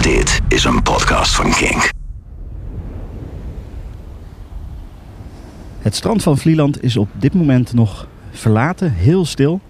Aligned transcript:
Dit 0.00 0.40
is 0.48 0.64
een 0.64 0.82
podcast 0.82 1.34
van 1.34 1.50
Kink. 1.50 1.90
Het 5.78 5.94
strand 5.94 6.22
van 6.22 6.38
Vlieland 6.38 6.82
is 6.82 6.96
op 6.96 7.08
dit 7.12 7.34
moment 7.34 7.72
nog 7.72 8.06
verlaten, 8.30 8.92
heel 8.92 9.24
stil. 9.24 9.60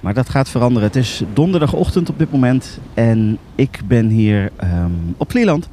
Maar 0.00 0.14
dat 0.14 0.28
gaat 0.28 0.48
veranderen. 0.48 0.88
Het 0.88 0.96
is 0.96 1.22
donderdagochtend 1.32 2.08
op 2.08 2.18
dit 2.18 2.32
moment 2.32 2.78
en 2.94 3.38
ik 3.54 3.80
ben 3.84 4.08
hier 4.08 4.52
ehm, 4.56 4.90
op 5.16 5.30
Vlieland 5.30 5.68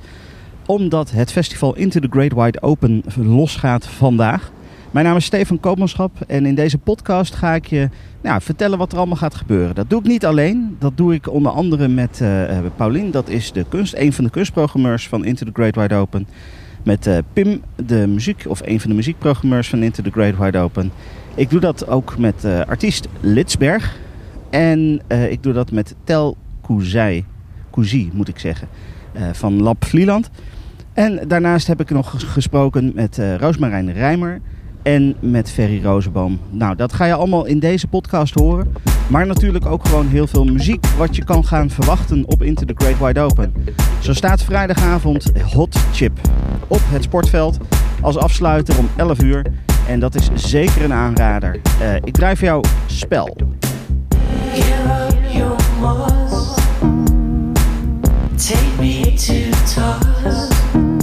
omdat 0.66 1.12
het 1.12 1.32
festival 1.32 1.76
Into 1.76 2.00
the 2.00 2.08
Great 2.10 2.34
Wide 2.34 2.62
Open 2.62 3.04
losgaat 3.16 3.88
vandaag. 3.88 4.52
Mijn 4.92 5.06
naam 5.06 5.16
is 5.16 5.26
Stefan 5.26 5.60
Koopmanschap 5.60 6.22
en 6.28 6.46
in 6.46 6.56
deze 6.56 6.78
podcast 6.78 7.36
ga 7.36 7.54
ik 7.54 7.66
je 7.66 7.90
nou, 8.22 8.42
vertellen 8.42 8.78
wat 8.78 8.92
er 8.92 8.98
allemaal 8.98 9.16
gaat 9.16 9.36
gebeuren. 9.36 9.76
Dat 9.76 9.90
doe 9.90 10.00
ik 10.00 10.06
niet 10.06 10.26
alleen. 10.26 10.76
Dat 10.80 10.98
doe 10.98 11.14
ik 11.14 11.30
onder 11.30 11.52
andere 11.52 11.88
met 11.88 12.20
uh, 12.22 12.60
Paulien. 12.76 13.12
Dat 13.12 13.30
is 13.30 13.52
de 13.52 13.66
kunst, 13.70 13.94
een 13.96 14.14
van 14.14 14.24
de 14.24 14.30
kunstprogrammeurs 14.30 15.08
van 15.08 15.26
Into 15.26 15.46
the 15.46 15.52
Great 15.54 15.76
Wide 15.76 15.96
Open. 15.96 16.28
Met 16.84 17.08
uh, 17.08 17.18
Pim, 17.34 17.62
de 17.86 18.08
muziek, 18.08 18.46
of 18.48 18.62
een 18.66 18.80
van 18.80 18.90
de 18.90 18.96
muziekprogrammeurs 18.96 19.70
van 19.70 19.84
Into 19.84 20.04
the 20.04 20.12
Great 20.12 20.38
Wide 20.38 20.58
Open. 20.58 20.92
Ik 21.36 21.50
doe 21.50 21.60
dat 21.60 21.88
ook 21.88 22.18
met 22.18 22.44
uh, 22.46 22.60
artiest 22.60 23.08
Litsberg. 23.20 24.00
En 24.50 25.02
ik 25.30 25.44
doe 25.44 25.54
dat 25.54 25.72
met 25.72 25.96
Tel 26.04 26.38
Kouzij, 26.62 27.26
Kouzij 27.70 28.10
moet 28.14 28.28
ik 28.28 28.40
zeggen, 28.40 28.68
van 29.32 29.62
Lab 29.62 29.86
Vlieland. 29.86 30.30
En 30.94 31.28
daarnaast 31.28 31.68
heb 31.68 31.82
ik 31.82 31.90
nog 31.90 32.14
gesproken 32.18 32.92
met 32.96 33.22
Roosmarijn 33.38 33.94
Rijmer 33.94 34.42
en 34.84 35.16
met 35.20 35.52
Ferry 35.52 35.84
Rozenboom. 35.84 36.40
Nou, 36.50 36.76
dat 36.76 36.94
ga 36.94 37.06
je 37.06 37.14
allemaal 37.14 37.46
in 37.46 37.60
deze 37.60 37.88
podcast 37.88 38.34
horen. 38.34 38.74
Maar 39.08 39.28
natuurlijk 39.28 39.66
ook 39.66 39.88
gewoon 39.88 40.08
heel 40.08 40.28
veel 40.28 40.46
muziek 40.46 40.86
wat 40.98 41.16
je 41.16 41.24
kan 41.24 41.46
gaan 41.46 41.70
verwachten 41.70 42.24
op 42.26 42.44
Into 42.44 42.66
the 42.66 42.74
Great 42.78 43.00
Wide 43.00 43.20
Open. 43.20 43.54
Zo 44.00 44.14
staat 44.14 44.44
vrijdagavond 44.44 45.32
Hot 45.54 45.76
Chip 45.94 46.20
op 46.68 46.82
het 46.84 47.04
sportveld 47.04 47.58
als 48.02 48.18
afsluiter 48.18 48.78
om 48.78 48.90
11 48.96 49.22
uur. 49.22 49.46
En 49.88 50.00
dat 50.00 50.16
is 50.16 50.30
zeker 50.34 50.84
een 50.84 50.94
aanrader. 50.94 51.60
Uh, 51.82 51.96
ik 51.96 52.14
drijf 52.14 52.42
jou 52.42 52.64
spel. 52.86 53.38
Me 58.80 59.16
to 59.16 61.01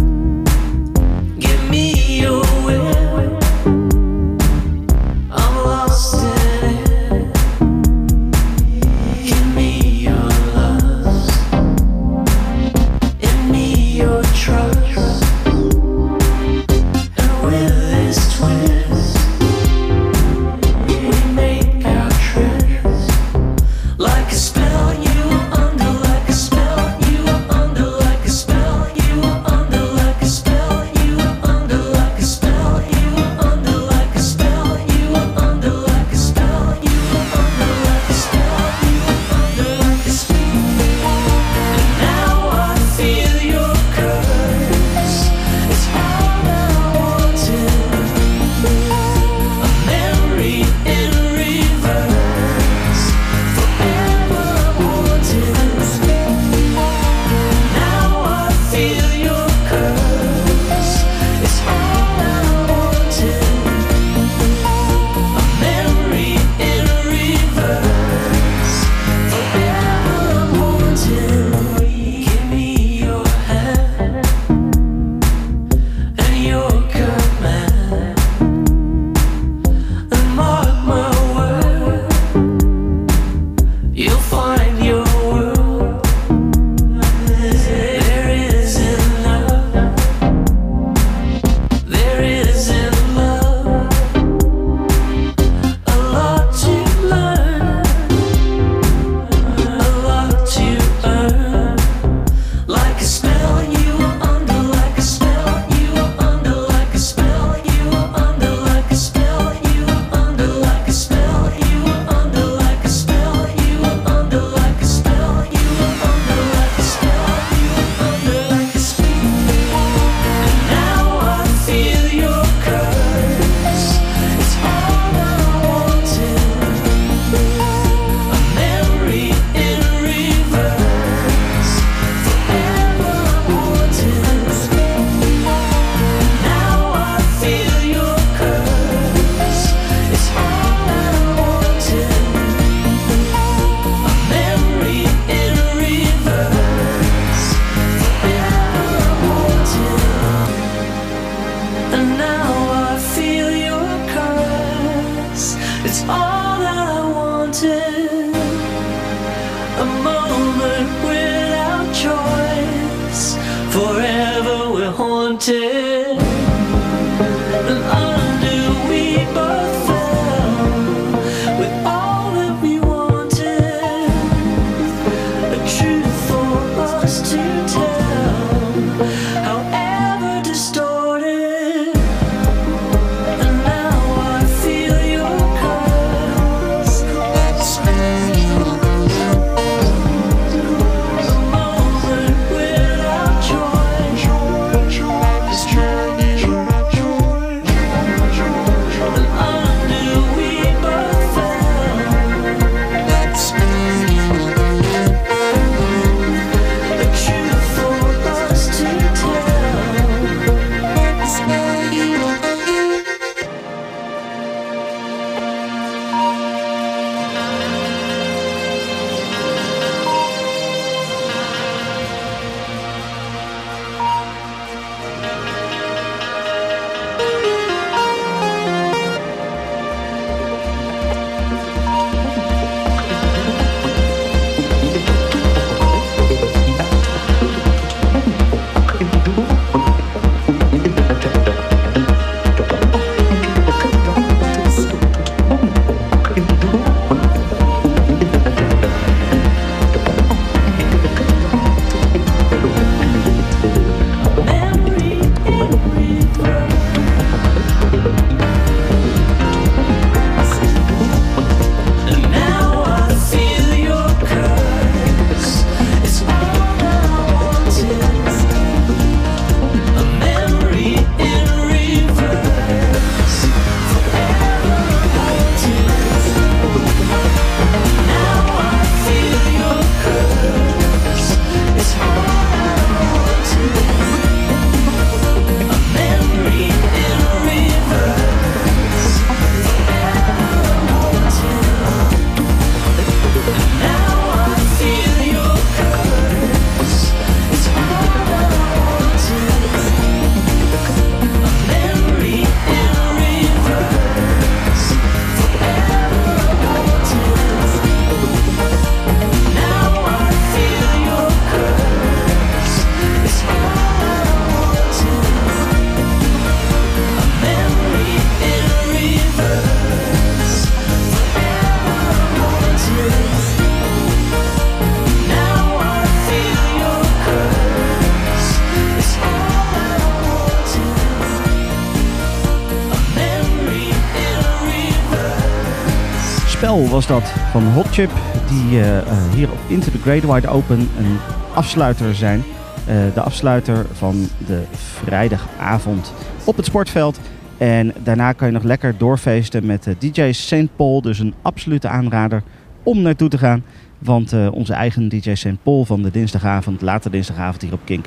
was 336.98 337.06
dat 337.06 337.30
van 337.50 337.62
Hot 337.62 337.86
Chip, 337.86 338.10
die 338.48 338.78
uh, 338.80 338.98
hier 339.34 339.50
op 339.50 339.58
Into 339.66 339.90
the 339.90 339.98
Great 339.98 340.22
Wide 340.22 340.48
Open 340.48 340.78
een 340.78 341.16
afsluiter 341.54 342.14
zijn. 342.14 342.42
Uh, 342.88 342.94
de 343.14 343.20
afsluiter 343.20 343.86
van 343.92 344.28
de 344.46 344.62
vrijdagavond 345.04 346.12
op 346.44 346.56
het 346.56 346.64
sportveld. 346.66 347.20
En 347.58 347.92
daarna 348.02 348.32
kan 348.32 348.48
je 348.48 348.54
nog 348.54 348.62
lekker 348.62 348.94
doorfeesten 348.98 349.66
met 349.66 349.94
DJ 349.98 350.32
St. 350.32 350.76
Paul. 350.76 351.02
Dus 351.02 351.18
een 351.18 351.34
absolute 351.42 351.88
aanrader 351.88 352.42
om 352.82 353.02
naartoe 353.02 353.28
te 353.28 353.38
gaan. 353.38 353.64
Want 353.98 354.32
onze 354.52 354.72
eigen 354.72 355.08
DJ 355.08 355.34
St. 355.34 355.62
Paul 355.62 355.84
van 355.84 356.02
de 356.02 356.10
dinsdagavond, 356.10 356.80
late 356.80 357.10
dinsdagavond 357.10 357.62
hier 357.62 357.72
op 357.72 357.80
Kink. 357.84 358.06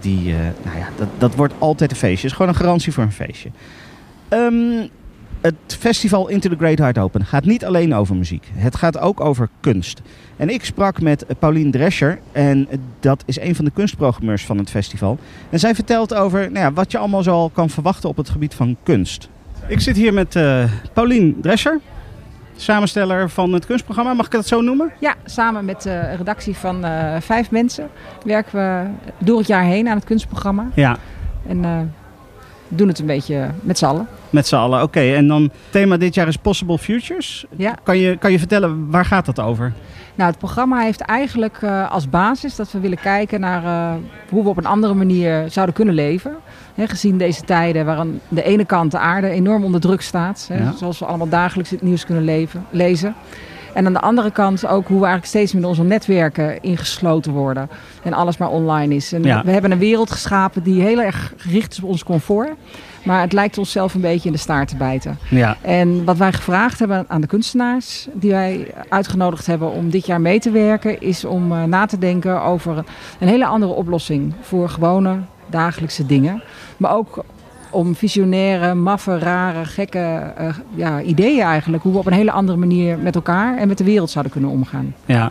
Die, 0.00 0.34
nou 0.62 0.78
ja, 0.78 0.88
dat, 0.96 1.08
dat 1.18 1.34
wordt 1.34 1.54
altijd 1.58 1.90
een 1.90 1.96
feestje. 1.96 2.26
is 2.26 2.32
gewoon 2.32 2.48
een 2.48 2.58
garantie 2.60 2.92
voor 2.92 3.04
een 3.04 3.12
feestje. 3.12 3.50
Um, 4.28 4.90
het 5.40 5.54
festival 5.66 6.28
Into 6.28 6.48
the 6.48 6.56
Great 6.56 6.78
Heart 6.78 6.98
Open 6.98 7.24
gaat 7.24 7.44
niet 7.44 7.64
alleen 7.64 7.94
over 7.94 8.16
muziek. 8.16 8.50
Het 8.52 8.76
gaat 8.76 8.98
ook 8.98 9.20
over 9.20 9.48
kunst. 9.60 10.00
En 10.36 10.50
ik 10.50 10.64
sprak 10.64 11.00
met 11.00 11.24
Paulien 11.38 11.70
Drescher. 11.70 12.18
En 12.32 12.68
dat 13.00 13.22
is 13.26 13.40
een 13.40 13.54
van 13.54 13.64
de 13.64 13.70
kunstprogrammeurs 13.70 14.44
van 14.44 14.58
het 14.58 14.70
festival. 14.70 15.18
En 15.50 15.58
zij 15.58 15.74
vertelt 15.74 16.14
over 16.14 16.40
nou 16.40 16.64
ja, 16.64 16.72
wat 16.72 16.90
je 16.90 16.98
allemaal 16.98 17.22
zo 17.22 17.32
al 17.32 17.48
kan 17.48 17.70
verwachten 17.70 18.08
op 18.08 18.16
het 18.16 18.30
gebied 18.30 18.54
van 18.54 18.76
kunst. 18.82 19.28
Ik 19.66 19.80
zit 19.80 19.96
hier 19.96 20.12
met 20.12 20.34
uh, 20.34 20.64
Paulien 20.92 21.36
Drescher. 21.40 21.80
Samensteller 22.56 23.30
van 23.30 23.52
het 23.52 23.66
kunstprogramma, 23.66 24.12
mag 24.12 24.26
ik 24.26 24.32
dat 24.32 24.46
zo 24.46 24.60
noemen? 24.60 24.92
Ja, 24.98 25.14
samen 25.24 25.64
met 25.64 25.82
de 25.82 26.00
redactie 26.00 26.56
van 26.56 26.84
uh, 26.84 27.16
vijf 27.20 27.50
mensen 27.50 27.88
werken 28.24 28.58
we 28.58 28.90
door 29.18 29.38
het 29.38 29.46
jaar 29.46 29.64
heen 29.64 29.88
aan 29.88 29.96
het 29.96 30.04
kunstprogramma. 30.04 30.66
Ja. 30.74 30.96
En 31.46 31.58
uh, 31.58 31.80
doen 32.70 32.88
het 32.88 32.98
een 32.98 33.06
beetje 33.06 33.50
met 33.60 33.78
z'n 33.78 33.84
allen. 33.84 34.06
Met 34.30 34.46
z'n 34.46 34.56
allen, 34.56 34.82
oké. 34.82 34.98
Okay. 34.98 35.14
En 35.14 35.28
dan 35.28 35.50
thema 35.70 35.96
dit 35.96 36.14
jaar 36.14 36.28
is 36.28 36.36
Possible 36.36 36.78
Futures. 36.78 37.44
Ja. 37.56 37.74
Kan 37.82 37.98
je, 37.98 38.16
kan 38.16 38.32
je 38.32 38.38
vertellen, 38.38 38.90
waar 38.90 39.04
gaat 39.04 39.26
dat 39.26 39.40
over? 39.40 39.72
Nou, 40.14 40.30
het 40.30 40.38
programma 40.38 40.80
heeft 40.80 41.00
eigenlijk 41.00 41.60
uh, 41.62 41.90
als 41.90 42.08
basis 42.08 42.56
dat 42.56 42.72
we 42.72 42.80
willen 42.80 43.00
kijken 43.00 43.40
naar 43.40 43.64
uh, 43.64 43.92
hoe 44.30 44.42
we 44.42 44.48
op 44.48 44.56
een 44.56 44.66
andere 44.66 44.94
manier 44.94 45.44
zouden 45.48 45.74
kunnen 45.74 45.94
leven. 45.94 46.36
He, 46.74 46.86
gezien 46.86 47.18
deze 47.18 47.42
tijden 47.42 47.84
waar 47.84 47.96
aan 47.96 48.20
de 48.28 48.42
ene 48.42 48.64
kant 48.64 48.90
de 48.90 48.98
aarde 48.98 49.28
enorm 49.28 49.64
onder 49.64 49.80
druk 49.80 50.00
staat. 50.00 50.46
He, 50.52 50.62
ja. 50.62 50.72
Zoals 50.76 50.98
we 50.98 51.04
allemaal 51.04 51.28
dagelijks 51.28 51.70
het 51.70 51.82
nieuws 51.82 52.04
kunnen 52.04 52.24
leven, 52.24 52.64
lezen. 52.70 53.14
En 53.74 53.86
aan 53.86 53.92
de 53.92 54.00
andere 54.00 54.30
kant 54.30 54.66
ook 54.66 54.86
hoe 54.86 55.00
we 55.00 55.06
eigenlijk 55.06 55.26
steeds 55.26 55.52
met 55.52 55.64
onze 55.64 55.82
netwerken 55.82 56.62
ingesloten 56.62 57.32
worden. 57.32 57.68
En 58.02 58.12
alles 58.12 58.36
maar 58.36 58.50
online 58.50 58.94
is. 58.94 59.12
En 59.12 59.22
ja. 59.22 59.42
we 59.44 59.50
hebben 59.50 59.70
een 59.70 59.78
wereld 59.78 60.10
geschapen 60.10 60.62
die 60.62 60.82
heel 60.82 61.00
erg 61.00 61.32
gericht 61.36 61.72
is 61.72 61.82
op 61.82 61.88
ons 61.88 62.04
comfort. 62.04 62.50
Maar 63.04 63.20
het 63.20 63.32
lijkt 63.32 63.58
onszelf 63.58 63.94
een 63.94 64.00
beetje 64.00 64.26
in 64.26 64.34
de 64.34 64.38
staart 64.38 64.68
te 64.68 64.76
bijten. 64.76 65.18
Ja. 65.30 65.56
En 65.60 66.04
wat 66.04 66.16
wij 66.16 66.32
gevraagd 66.32 66.78
hebben 66.78 67.04
aan 67.08 67.20
de 67.20 67.26
kunstenaars 67.26 68.08
die 68.12 68.30
wij 68.30 68.74
uitgenodigd 68.88 69.46
hebben 69.46 69.72
om 69.72 69.90
dit 69.90 70.06
jaar 70.06 70.20
mee 70.20 70.40
te 70.40 70.50
werken, 70.50 71.00
is 71.00 71.24
om 71.24 71.52
uh, 71.52 71.64
na 71.64 71.86
te 71.86 71.98
denken 71.98 72.42
over 72.42 72.84
een 73.18 73.28
hele 73.28 73.46
andere 73.46 73.72
oplossing 73.72 74.34
voor 74.40 74.68
gewone 74.68 75.18
dagelijkse 75.46 76.06
dingen. 76.06 76.42
Maar 76.76 76.94
ook 76.94 77.24
om 77.70 77.94
visionaire, 77.94 78.74
maffe, 78.74 79.18
rare, 79.18 79.64
gekke 79.64 80.32
uh, 80.40 80.54
ja, 80.74 81.00
ideeën 81.00 81.44
eigenlijk. 81.44 81.82
Hoe 81.82 81.92
we 81.92 81.98
op 81.98 82.06
een 82.06 82.12
hele 82.12 82.30
andere 82.30 82.58
manier 82.58 82.98
met 82.98 83.14
elkaar 83.14 83.58
en 83.58 83.68
met 83.68 83.78
de 83.78 83.84
wereld 83.84 84.10
zouden 84.10 84.32
kunnen 84.32 84.50
omgaan. 84.50 84.94
Ja. 85.04 85.30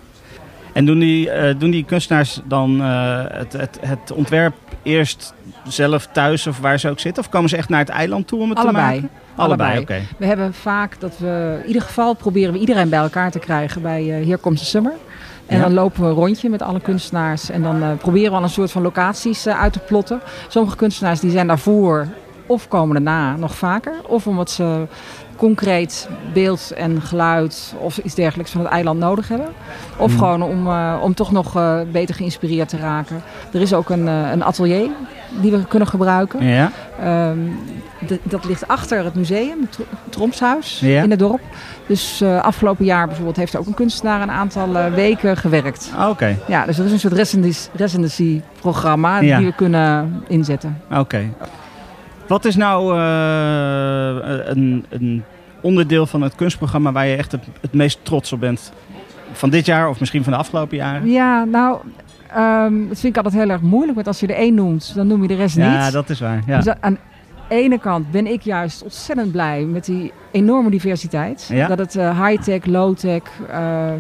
En 0.74 0.86
doen 0.86 1.00
die, 1.00 1.26
uh, 1.26 1.60
doen 1.60 1.72
die 1.72 1.86
kunstenaars 1.86 2.42
dan 2.46 2.82
uh, 2.82 3.22
het, 3.28 3.54
het, 3.54 3.80
het 3.82 4.12
ontwerp 4.12 4.54
eerst 4.84 5.34
zelf 5.68 6.08
thuis 6.12 6.48
of 6.48 6.60
waar 6.60 6.80
ze 6.80 6.90
ook 6.90 7.00
zitten? 7.00 7.24
Of 7.24 7.30
komen 7.30 7.50
ze 7.50 7.58
echt 7.58 7.70
naar 7.70 7.80
het 7.80 7.90
eiland 7.90 8.28
toe 8.28 8.40
om 8.40 8.50
het 8.50 8.60
Allebei. 8.60 8.96
te 8.96 9.02
maken? 9.02 9.10
Allebei. 9.36 9.72
oké. 9.72 9.82
Okay. 9.82 10.02
We 10.18 10.26
hebben 10.26 10.54
vaak 10.54 11.00
dat 11.00 11.18
we, 11.18 11.58
in 11.62 11.68
ieder 11.68 11.82
geval 11.82 12.14
proberen 12.14 12.54
we 12.54 12.60
iedereen 12.60 12.90
bij 12.90 13.00
elkaar 13.00 13.32
te 13.32 13.40
krijgen 13.40 13.82
bij 13.82 14.22
Hier 14.22 14.38
komt 14.38 14.60
de 14.60 14.66
Summer. 14.66 14.94
En 15.46 15.58
Ja. 15.58 15.64
dan 15.64 15.74
lopen 15.74 16.02
we 16.02 16.08
een 16.08 16.14
rondje 16.14 16.50
met 16.50 16.62
alle 16.62 16.80
kunstenaars. 16.80 17.50
En 17.50 17.62
dan 17.62 17.84
uh, 17.84 17.90
proberen 17.98 18.32
we 18.32 18.38
al 18.38 18.44
een 18.44 18.50
soort 18.50 18.72
van 18.72 18.82
locaties 18.82 19.48
uh, 19.48 19.62
uit 19.62 19.74
te 19.74 19.80
plotten. 19.80 20.22
Sommige 20.48 20.76
kunstenaars 20.76 21.20
die 21.20 21.32
zijn 21.32 21.48
daarvoor 21.48 22.08
of 22.50 22.68
komen 22.68 23.04
daarna 23.04 23.36
nog 23.36 23.56
vaker. 23.56 23.94
Of 24.08 24.28
omdat 24.28 24.52
ze 24.52 24.88
concreet 25.36 26.10
beeld 26.34 26.72
en 26.72 27.02
geluid 27.02 27.74
of 27.80 27.98
iets 27.98 28.16
dergelijks 28.16 28.52
van 28.52 28.62
het 28.62 28.70
eiland 28.70 29.00
nodig 29.00 29.28
hebben. 29.28 29.48
Of 29.98 30.10
Hmm. 30.10 30.20
gewoon 30.20 30.42
om, 30.42 30.68
uh, 30.68 30.94
om 31.02 31.14
toch 31.14 31.32
nog 31.32 31.58
uh, 31.58 31.80
beter 31.92 32.16
geïnspireerd 32.16 32.70
te 32.70 32.78
raken. 32.78 33.22
Er 33.54 33.62
is 33.62 33.74
ook 33.74 33.90
een, 33.90 34.06
uh, 34.06 34.32
een 34.32 34.44
atelier 34.44 34.90
die 35.42 35.52
we 35.52 35.66
kunnen 35.68 35.88
gebruiken. 35.88 36.44
Ja. 36.46 36.72
Um, 37.30 37.60
de, 38.08 38.20
dat 38.24 38.46
ligt 38.46 38.68
achter 38.68 39.04
het 39.04 39.16
museum, 39.16 39.60
het 39.70 39.80
Tromshuis 40.10 40.80
Ja. 40.80 41.04
in 41.04 41.10
het 41.10 41.20
dorp. 41.20 41.42
Dus 41.88 42.22
afgelopen 42.42 42.86
jaar 42.86 43.06
bijvoorbeeld 43.08 43.38
heeft 43.38 43.54
er 43.54 43.60
ook 43.60 43.66
een 43.66 43.74
kunstenaar 43.74 44.22
een 44.22 44.32
aantal 44.32 44.74
weken 44.96 45.38
gewerkt. 45.38 45.92
Ah, 45.98 46.10
Oké. 46.10 46.38
Ja, 46.48 46.66
dus 46.66 46.80
er 46.80 46.86
is 46.86 46.92
een 46.92 47.00
soort 47.00 47.14
residency, 47.14 47.68
residency 47.74 48.42
programma 48.60 49.20
Ja. 49.20 49.38
die 49.38 49.46
we 49.48 49.54
kunnen 49.56 50.24
inzetten. 50.28 50.82
Oké. 50.94 51.30
Wat 52.30 52.46
is 52.46 52.56
nou 52.56 52.98
eh, 52.98 54.48
een, 54.48 54.86
een 54.90 55.24
onderdeel 55.62 56.06
van 56.06 56.22
het 56.22 56.36
kunstprogramma 56.36 56.92
waar 56.92 57.08
je 57.08 57.16
echt 57.16 57.32
het, 57.32 57.44
het 57.62 57.74
meest 57.74 58.00
trots 58.04 58.34
op 58.34 58.40
bent? 58.40 58.72
Van 59.32 59.50
dit 59.50 59.66
jaar 59.66 59.90
of 59.90 60.00
misschien 60.00 60.24
van 60.24 60.34
de 60.34 60.40
afgelopen 60.40 60.78
jaren? 60.78 61.10
Ja, 61.10 61.44
nou, 61.44 61.78
um, 62.38 62.88
dat 62.88 63.00
vind 63.00 63.18
ik 63.18 63.24
altijd 63.24 63.42
heel 63.44 63.52
erg 63.52 63.62
moeilijk. 63.62 63.96
Want 63.96 64.08
als 64.08 64.20
je 64.20 64.28
er 64.28 64.36
één 64.36 64.54
noemt, 64.54 64.96
dan 64.96 65.08
noem 65.08 65.22
je 65.22 65.28
de 65.28 65.36
rest 65.36 65.56
niet. 65.56 65.66
Ja, 65.66 65.92
dat 65.92 66.10
is 66.10 66.20
waar. 66.20 66.42
Ja. 66.48 66.60
Dus 66.62 66.74
aan 66.80 66.94
de 66.94 67.56
ene 67.56 67.80
kant 67.80 68.12
ben 68.12 68.28
ik 68.28 68.42
juist 68.42 68.84
ontzettend 68.84 69.32
blij 69.32 69.64
met 69.64 69.86
die 69.86 70.12
enorme 70.32 70.70
diversiteit. 70.70 71.50
Ja. 71.52 71.68
Dat 71.68 71.78
het 71.78 71.96
uh, 71.96 72.26
high-tech, 72.26 72.66
low-tech, 72.66 73.22
uh, 73.52 73.92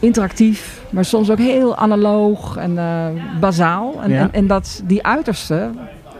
interactief, 0.00 0.82
maar 0.90 1.04
soms 1.04 1.30
ook 1.30 1.38
heel 1.38 1.76
analoog 1.76 2.56
en 2.56 2.70
uh, 2.72 3.06
bazaal. 3.40 4.02
En, 4.02 4.10
Ja. 4.10 4.20
en, 4.20 4.32
en 4.32 4.46
dat 4.46 4.82
die 4.84 5.06
uiterste, 5.06 5.70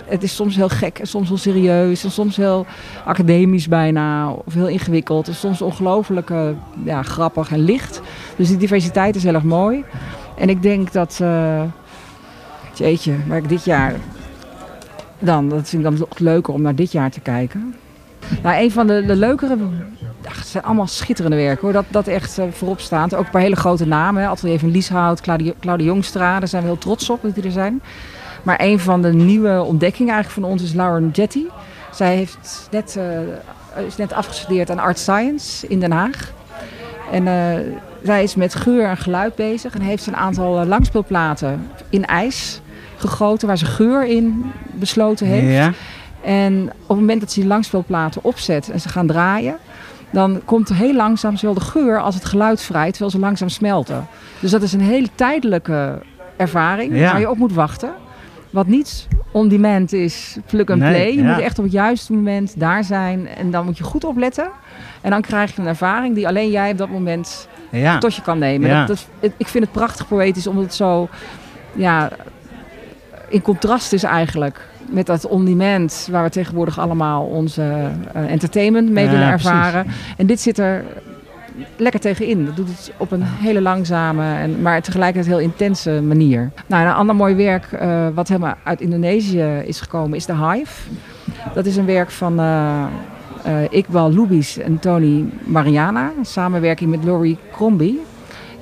het 0.08 0.22
is 0.22 0.34
soms 0.34 0.56
heel 0.56 0.68
gek 0.68 0.98
en 0.98 1.06
soms 1.06 1.28
heel 1.28 1.36
serieus 1.36 2.04
en 2.04 2.10
soms 2.10 2.36
heel 2.36 2.66
academisch 3.04 3.68
bijna 3.68 4.30
of 4.30 4.54
heel 4.54 4.68
ingewikkeld 4.68 5.28
en 5.28 5.34
soms 5.34 5.62
ongelooflijk 5.62 6.30
uh, 6.30 6.48
ja, 6.84 7.02
grappig 7.02 7.50
en 7.50 7.64
licht. 7.64 8.00
Dus 8.36 8.48
die 8.48 8.56
diversiteit 8.56 9.16
is 9.16 9.22
heel 9.22 9.34
erg 9.34 9.42
mooi. 9.42 9.84
En 10.38 10.48
ik 10.48 10.62
denk 10.62 10.92
dat, 10.92 11.18
uh, 11.22 11.62
jeetje, 12.74 13.14
waar 13.26 13.38
ik 13.38 13.48
dit 13.48 13.64
jaar 13.64 13.94
dan, 15.18 15.48
dat 15.48 15.68
vind 15.68 15.84
ik 15.84 15.96
dan 15.96 16.08
leuker 16.16 16.54
om 16.54 16.62
naar 16.62 16.74
dit 16.74 16.92
jaar 16.92 17.10
te 17.10 17.20
kijken. 17.20 17.74
Nou, 18.42 18.62
een 18.62 18.70
van 18.70 18.86
de, 18.86 19.04
de 19.06 19.16
leukere, 19.16 19.56
het 20.22 20.46
zijn 20.46 20.64
allemaal 20.64 20.86
schitterende 20.86 21.36
werken 21.36 21.62
hoor, 21.62 21.72
dat, 21.72 21.84
dat 21.88 22.06
echt 22.06 22.38
uh, 22.38 22.44
voorop 22.50 22.80
staat. 22.80 23.14
Ook 23.14 23.24
een 23.24 23.30
paar 23.30 23.40
hele 23.40 23.56
grote 23.56 23.86
namen, 23.86 24.22
hè. 24.22 24.28
Atelier 24.28 24.58
van 24.58 24.70
Lieshout, 24.70 25.20
Claudia, 25.20 25.52
Claudia 25.60 25.86
Jongstra, 25.86 26.38
daar 26.38 26.48
zijn 26.48 26.62
we 26.62 26.68
heel 26.68 26.78
trots 26.78 27.10
op 27.10 27.22
dat 27.22 27.34
die 27.34 27.44
er 27.44 27.50
zijn. 27.50 27.82
Maar 28.46 28.60
een 28.60 28.78
van 28.80 29.02
de 29.02 29.12
nieuwe 29.12 29.62
ontdekkingen 29.62 30.14
eigenlijk 30.14 30.42
van 30.42 30.52
ons 30.52 30.62
is 30.62 30.72
Lauren 30.72 31.10
Jetty. 31.12 31.44
Zij 31.92 32.16
heeft 32.16 32.68
net, 32.70 32.98
uh, 32.98 33.86
is 33.86 33.96
net 33.96 34.12
afgestudeerd 34.12 34.70
aan 34.70 34.78
Art 34.78 34.98
Science 34.98 35.66
in 35.68 35.80
Den 35.80 35.90
Haag. 35.92 36.32
En 37.12 37.26
uh, 37.26 37.72
zij 38.02 38.22
is 38.22 38.34
met 38.34 38.54
geur 38.54 38.88
en 38.88 38.96
geluid 38.96 39.34
bezig 39.34 39.74
en 39.74 39.80
heeft 39.80 40.06
een 40.06 40.16
aantal 40.16 40.60
uh, 40.60 40.66
langspeelplaten 40.66 41.70
in 41.90 42.04
ijs 42.04 42.60
gegoten 42.96 43.46
waar 43.46 43.58
ze 43.58 43.64
geur 43.64 44.04
in 44.06 44.52
besloten 44.72 45.26
heeft. 45.26 45.52
Ja. 45.52 45.72
En 46.22 46.62
op 46.82 46.88
het 46.88 46.98
moment 46.98 47.20
dat 47.20 47.32
ze 47.32 47.40
die 47.40 47.48
langspeelplaten 47.48 48.24
opzet 48.24 48.70
en 48.70 48.80
ze 48.80 48.88
gaan 48.88 49.06
draaien, 49.06 49.56
dan 50.10 50.40
komt 50.44 50.68
er 50.68 50.76
heel 50.76 50.94
langzaam 50.94 51.36
zowel 51.36 51.54
de 51.54 51.60
geur 51.60 52.00
als 52.00 52.14
het 52.14 52.24
geluid 52.24 52.62
vrij, 52.62 52.90
terwijl 52.90 53.10
ze 53.10 53.18
langzaam 53.18 53.48
smelten. 53.48 54.06
Dus 54.40 54.50
dat 54.50 54.62
is 54.62 54.72
een 54.72 54.80
hele 54.80 55.08
tijdelijke 55.14 55.98
ervaring 56.36 56.98
Ja. 56.98 57.10
waar 57.10 57.20
je 57.20 57.30
op 57.30 57.36
moet 57.38 57.52
wachten. 57.52 57.90
Wat 58.50 58.66
niet 58.66 59.06
on 59.30 59.48
demand 59.48 59.92
is, 59.92 60.36
plug 60.46 60.68
and 60.70 60.80
Nee, 60.80 60.90
play. 60.90 61.06
Je 61.14 61.22
ja. 61.22 61.32
moet 61.34 61.42
echt 61.42 61.58
op 61.58 61.64
het 61.64 61.72
juiste 61.72 62.12
moment 62.12 62.60
daar 62.60 62.84
zijn 62.84 63.28
en 63.28 63.50
dan 63.50 63.64
moet 63.64 63.78
je 63.78 63.84
goed 63.84 64.04
opletten. 64.04 64.48
En 65.00 65.10
dan 65.10 65.20
krijg 65.20 65.54
je 65.54 65.60
een 65.60 65.68
ervaring 65.68 66.14
die 66.14 66.26
alleen 66.28 66.50
jij 66.50 66.70
op 66.70 66.78
dat 66.78 66.88
moment 66.90 67.48
Ja. 67.70 67.98
tot 67.98 68.14
je 68.14 68.22
kan 68.22 68.38
nemen. 68.38 68.68
Ja. 68.68 68.78
Dat, 68.78 68.86
dat, 68.88 69.06
het- 69.20 69.32
ik 69.36 69.46
vind 69.46 69.64
het 69.64 69.72
prachtig 69.72 70.08
poëtisch 70.08 70.46
omdat 70.46 70.64
het 70.64 70.74
zo 70.74 71.08
ja, 71.74 72.10
in 73.28 73.42
contrast 73.42 73.92
is 73.92 74.02
eigenlijk 74.02 74.60
met 74.90 75.06
dat 75.06 75.26
on-demand 75.26 76.08
waar 76.10 76.22
we 76.22 76.30
tegenwoordig 76.30 76.78
allemaal 76.78 77.24
onze 77.24 77.62
eh, 78.12 78.30
entertainment 78.30 78.90
mee 78.90 79.08
willen 79.08 79.28
precies. 79.28 79.46
ervaren. 79.46 79.86
En 80.16 80.26
dit 80.26 80.40
zit 80.40 80.58
er 80.58 80.84
lekker 81.76 82.00
tegenin. 82.00 82.44
Dat 82.44 82.56
doet 82.56 82.68
het 82.68 82.92
op 82.96 83.10
een 83.10 83.22
hele 83.22 83.60
langzame, 83.60 84.34
en, 84.34 84.62
maar 84.62 84.82
tegelijkertijd 84.82 85.34
heel 85.34 85.44
intense 85.44 86.00
manier. 86.02 86.50
Nou, 86.66 86.82
en 86.82 86.88
een 86.88 86.94
ander 86.94 87.16
mooi 87.16 87.34
werk 87.34 87.72
eh, 87.72 88.08
wat 88.14 88.28
helemaal 88.28 88.54
uit 88.62 88.80
Indonesië 88.80 89.62
is 89.64 89.80
gekomen 89.80 90.16
is 90.16 90.24
The 90.24 90.46
Hive. 90.46 90.90
Dat 91.54 91.66
is 91.66 91.76
een 91.76 91.86
werk 91.86 92.10
van 92.10 92.38
eh 92.38 92.84
Iqbal 93.70 94.12
Lubis 94.12 94.58
en 94.58 94.78
Tony 94.78 95.24
Mariana. 95.44 96.12
Een 96.18 96.24
samenwerking 96.24 96.90
met 96.90 97.04
Laurie 97.04 97.38
Crombie. 97.52 98.00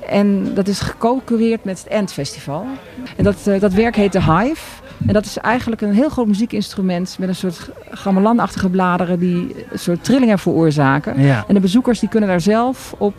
En 0.09 0.53
dat 0.53 0.67
is 0.67 0.79
geco-cureerd 0.79 1.63
met 1.63 1.77
het 1.79 1.87
End 1.87 2.13
Festival. 2.13 2.65
En 3.15 3.23
dat, 3.23 3.49
dat 3.59 3.73
werk 3.73 3.95
heet 3.95 4.11
The 4.11 4.31
Hive. 4.31 4.84
En 5.07 5.13
dat 5.13 5.25
is 5.25 5.37
eigenlijk 5.37 5.81
een 5.81 5.93
heel 5.93 6.09
groot 6.09 6.27
muziekinstrument 6.27 7.15
met 7.19 7.29
een 7.29 7.35
soort 7.35 7.69
gamelanachtige 7.89 8.69
bladeren 8.69 9.19
die 9.19 9.55
een 9.71 9.79
soort 9.79 10.03
trillingen 10.03 10.39
veroorzaken. 10.39 11.21
Ja. 11.21 11.43
En 11.47 11.53
de 11.53 11.59
bezoekers 11.59 11.99
die 11.99 12.09
kunnen 12.09 12.29
daar 12.29 12.41
zelf 12.41 12.95
op 12.97 13.13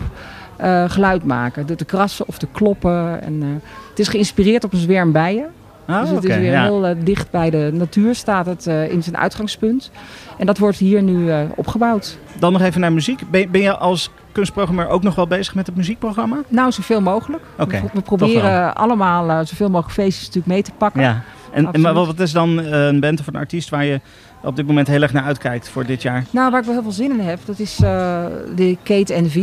eh, 0.56 0.84
geluid 0.90 1.24
maken. 1.24 1.66
Door 1.66 1.76
te 1.76 1.84
krassen 1.84 2.28
of 2.28 2.38
te 2.38 2.46
kloppen. 2.52 3.22
En, 3.22 3.42
eh, 3.42 3.48
het 3.90 3.98
is 3.98 4.08
geïnspireerd 4.08 4.64
op 4.64 4.72
een 4.72 4.78
zwerm 4.78 5.12
bijen. 5.12 5.46
Ah, 5.86 6.00
dus 6.00 6.10
het 6.10 6.24
is 6.24 6.36
weer 6.36 6.50
ja. 6.50 6.62
heel 6.62 6.86
eh, 6.86 6.96
dicht 6.98 7.30
bij 7.30 7.50
de 7.50 7.70
natuur 7.72 8.14
staat 8.14 8.46
het 8.46 8.66
in 8.66 9.02
zijn 9.02 9.16
uitgangspunt. 9.16 9.90
En 10.38 10.46
dat 10.46 10.58
wordt 10.58 10.78
hier 10.78 11.02
nu 11.02 11.32
opgebouwd. 11.54 12.18
Dan 12.38 12.52
nog 12.52 12.62
even 12.62 12.80
naar 12.80 12.92
muziek. 12.92 13.30
Ben, 13.30 13.50
ben 13.50 13.60
je 13.60 13.76
als 13.76 14.10
kunstprogrammeur 14.32 14.88
ook 14.88 15.02
nog 15.02 15.14
wel 15.14 15.26
bezig 15.26 15.54
met 15.54 15.66
het 15.66 15.76
muziekprogramma? 15.76 16.36
Nou, 16.48 16.72
zoveel 16.72 17.00
mogelijk. 17.00 17.42
We, 17.56 17.80
we 17.92 18.00
proberen 18.00 18.74
allemaal 18.74 19.46
zoveel 19.46 19.70
mogelijk 19.70 19.94
feestjes 19.94 20.26
natuurlijk 20.26 20.52
mee 20.52 20.62
te 20.62 20.72
pakken. 20.78 21.00
Ja. 21.02 21.22
En, 21.56 21.62
en 21.72 21.84
Absoluut. 21.86 22.06
wat 22.06 22.20
is 22.20 22.32
dan 22.32 22.60
eh, 22.60 22.86
een 22.86 23.00
band 23.00 23.20
of 23.20 23.26
een 23.26 23.36
artiest 23.36 23.68
waar 23.68 23.84
je 23.84 24.00
op 24.42 24.56
dit 24.56 24.66
moment 24.66 24.86
heel 24.88 25.02
erg 25.02 25.12
naar 25.12 25.22
uitkijkt 25.25 25.68
voor 25.68 25.86
dit 25.86 26.02
jaar? 26.02 26.25
Nou, 26.30 26.50
waar 26.50 26.58
ik 26.60 26.64
wel 26.66 26.75
heel 26.75 26.82
veel 26.82 26.92
zin 26.92 27.10
in 27.10 27.20
heb, 27.20 27.38
dat 27.44 27.58
is 27.58 27.80
eh, 27.82 28.25
de 28.56 28.76
Kate 28.82 29.14
NV. 29.20 29.36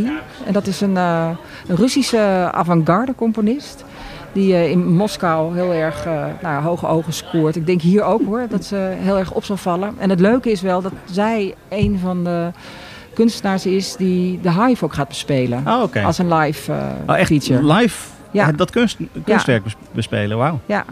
En 0.46 0.52
dat 0.52 0.66
is 0.66 0.80
een, 0.80 0.96
eh, 0.96 1.28
een 1.66 1.76
Russische 1.76 2.48
avant-garde 2.52 3.14
componist. 3.14 3.84
Die 4.32 4.70
in 4.70 4.94
Moskou 4.94 5.54
heel 5.54 5.72
erg 5.72 6.06
nou, 6.42 6.62
hoge 6.62 6.86
ogen 6.86 7.12
scoort. 7.12 7.56
Ik 7.56 7.66
denk 7.66 7.80
hier 7.80 8.02
ook 8.02 8.24
hoor, 8.24 8.46
dat 8.48 8.64
ze 8.64 8.92
heel 8.98 9.18
erg 9.18 9.32
op 9.32 9.44
zal 9.44 9.56
vallen. 9.56 9.94
En 9.98 10.10
het 10.10 10.20
leuke 10.20 10.50
is 10.50 10.60
wel 10.62 10.82
dat 10.82 10.92
zij 11.10 11.54
een 11.68 11.98
van 11.98 12.24
de 12.24 12.50
kunstenaars 13.14 13.66
is 13.66 13.96
die 13.96 14.40
de 14.40 14.52
Hive 14.52 14.84
ook 14.84 14.92
gaat 14.94 15.08
bespelen. 15.08 15.62
Oh, 15.66 15.82
oké. 15.82 16.02
Als 16.02 16.18
een 16.18 16.34
live 16.34 16.72
eh 16.72 16.78
Oh, 17.06 17.16
echt 17.18 17.26
feature. 17.28 17.72
live 17.74 18.08
Ja. 18.30 18.52
dat 18.52 18.70
kunst, 18.70 18.96
kunstwerk 19.24 19.62
bes- 19.64 19.76
bespelen, 19.92 20.36
wauw. 20.38 20.60
Ja, 20.66 20.84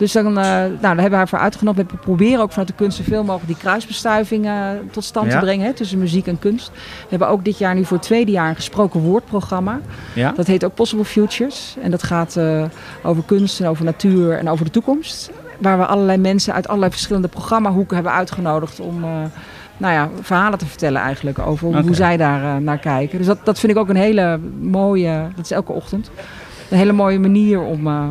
dus 0.00 0.12
dan, 0.12 0.26
eh, 0.26 0.44
nou, 0.44 0.70
daar 0.80 0.90
hebben 0.90 1.10
we 1.10 1.16
haar 1.16 1.28
voor 1.28 1.38
uitgenodigd. 1.38 1.90
We 1.90 1.96
proberen 1.96 2.40
ook 2.40 2.50
vanuit 2.50 2.68
de 2.68 2.74
kunst 2.74 2.96
zoveel 2.96 3.24
mogelijk 3.24 3.46
die 3.46 3.56
kruisbestuiving 3.56 4.46
eh, 4.46 4.52
tot 4.90 5.04
stand 5.04 5.26
Ja. 5.26 5.32
te 5.32 5.44
brengen 5.44 5.66
hè, 5.66 5.72
tussen 5.72 5.98
muziek 5.98 6.26
en 6.26 6.38
kunst. 6.38 6.70
We 6.74 7.06
hebben 7.08 7.28
ook 7.28 7.44
dit 7.44 7.58
jaar 7.58 7.74
nu 7.74 7.84
voor 7.84 7.96
het 7.96 8.06
tweede 8.06 8.30
jaar 8.30 8.48
een 8.48 8.54
gesproken 8.54 9.00
woordprogramma. 9.00 9.80
Ja? 10.14 10.32
Dat 10.36 10.46
heet 10.46 10.64
ook 10.64 10.74
Possible 10.74 11.04
Futures. 11.04 11.76
En 11.82 11.90
dat 11.90 12.02
gaat 12.02 12.36
eh, 12.36 12.64
over 13.02 13.22
kunst 13.26 13.60
en 13.60 13.66
over 13.66 13.84
natuur 13.84 14.38
en 14.38 14.48
over 14.48 14.64
de 14.64 14.70
toekomst. 14.70 15.30
Waar 15.58 15.78
we 15.78 15.86
allerlei 15.86 16.18
mensen 16.18 16.54
uit 16.54 16.68
allerlei 16.68 16.92
verschillende 16.92 17.28
programmahoeken 17.28 17.94
hebben 17.94 18.12
uitgenodigd 18.12 18.80
om... 18.80 19.00
nou 19.76 19.94
ja, 19.94 20.08
verhalen 20.20 20.58
te 20.58 20.66
vertellen 20.66 21.00
eigenlijk 21.00 21.38
over 21.38 21.80
hoe 21.80 21.94
zij 21.94 22.16
daar 22.16 22.60
naar 22.62 22.78
kijken. 22.78 23.18
Dus 23.18 23.26
dat, 23.26 23.38
dat 23.44 23.58
vind 23.58 23.72
ik 23.72 23.78
ook 23.78 23.88
een 23.88 23.96
hele 23.96 24.40
mooie, 24.60 25.26
dat 25.36 25.44
is 25.44 25.50
elke 25.50 25.72
ochtend, 25.72 26.10
een 26.70 26.78
hele 26.78 26.92
mooie 26.92 27.18
manier 27.18 27.60
om, 27.60 27.86
eh, 27.86 28.08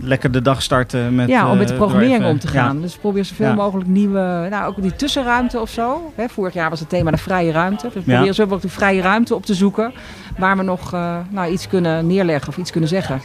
Lekker 0.00 0.30
de 0.30 0.42
dag 0.42 0.62
starten 0.62 1.14
met... 1.14 1.28
ja, 1.28 1.50
om 1.50 1.58
met 1.58 1.66
de 1.66 1.72
eh, 1.72 1.78
programmering 1.78 2.18
even- 2.18 2.30
om 2.30 2.38
te 2.38 2.46
gaan. 2.48 2.80
Dus 2.80 2.96
probeer 2.96 3.24
zoveel 3.24 3.46
Ja. 3.46 3.54
mogelijk 3.54 3.88
nieuwe, 3.88 4.46
nou 4.50 4.66
ook 4.68 4.82
die 4.82 4.96
tussenruimte 4.96 5.60
of 5.60 5.70
zo. 5.70 6.12
Hè, 6.14 6.28
vorig 6.28 6.54
jaar 6.54 6.70
was 6.70 6.80
het 6.80 6.88
thema 6.88 7.10
de 7.10 7.16
vrije 7.16 7.52
ruimte. 7.52 7.88
Dus 7.94 8.04
we 8.04 8.12
Ja. 8.12 8.32
mogelijk 8.32 8.62
de 8.62 8.68
vrije 8.68 9.00
ruimte 9.00 9.34
op 9.34 9.46
te 9.46 9.54
zoeken. 9.54 9.92
Waar 10.38 10.56
we 10.56 10.62
nog 10.62 10.92
eh, 10.94 11.16
nou, 11.30 11.52
iets 11.52 11.68
kunnen 11.68 12.06
neerleggen 12.06 12.48
of 12.48 12.56
iets 12.58 12.70
kunnen 12.70 12.88
zeggen. 12.88 13.20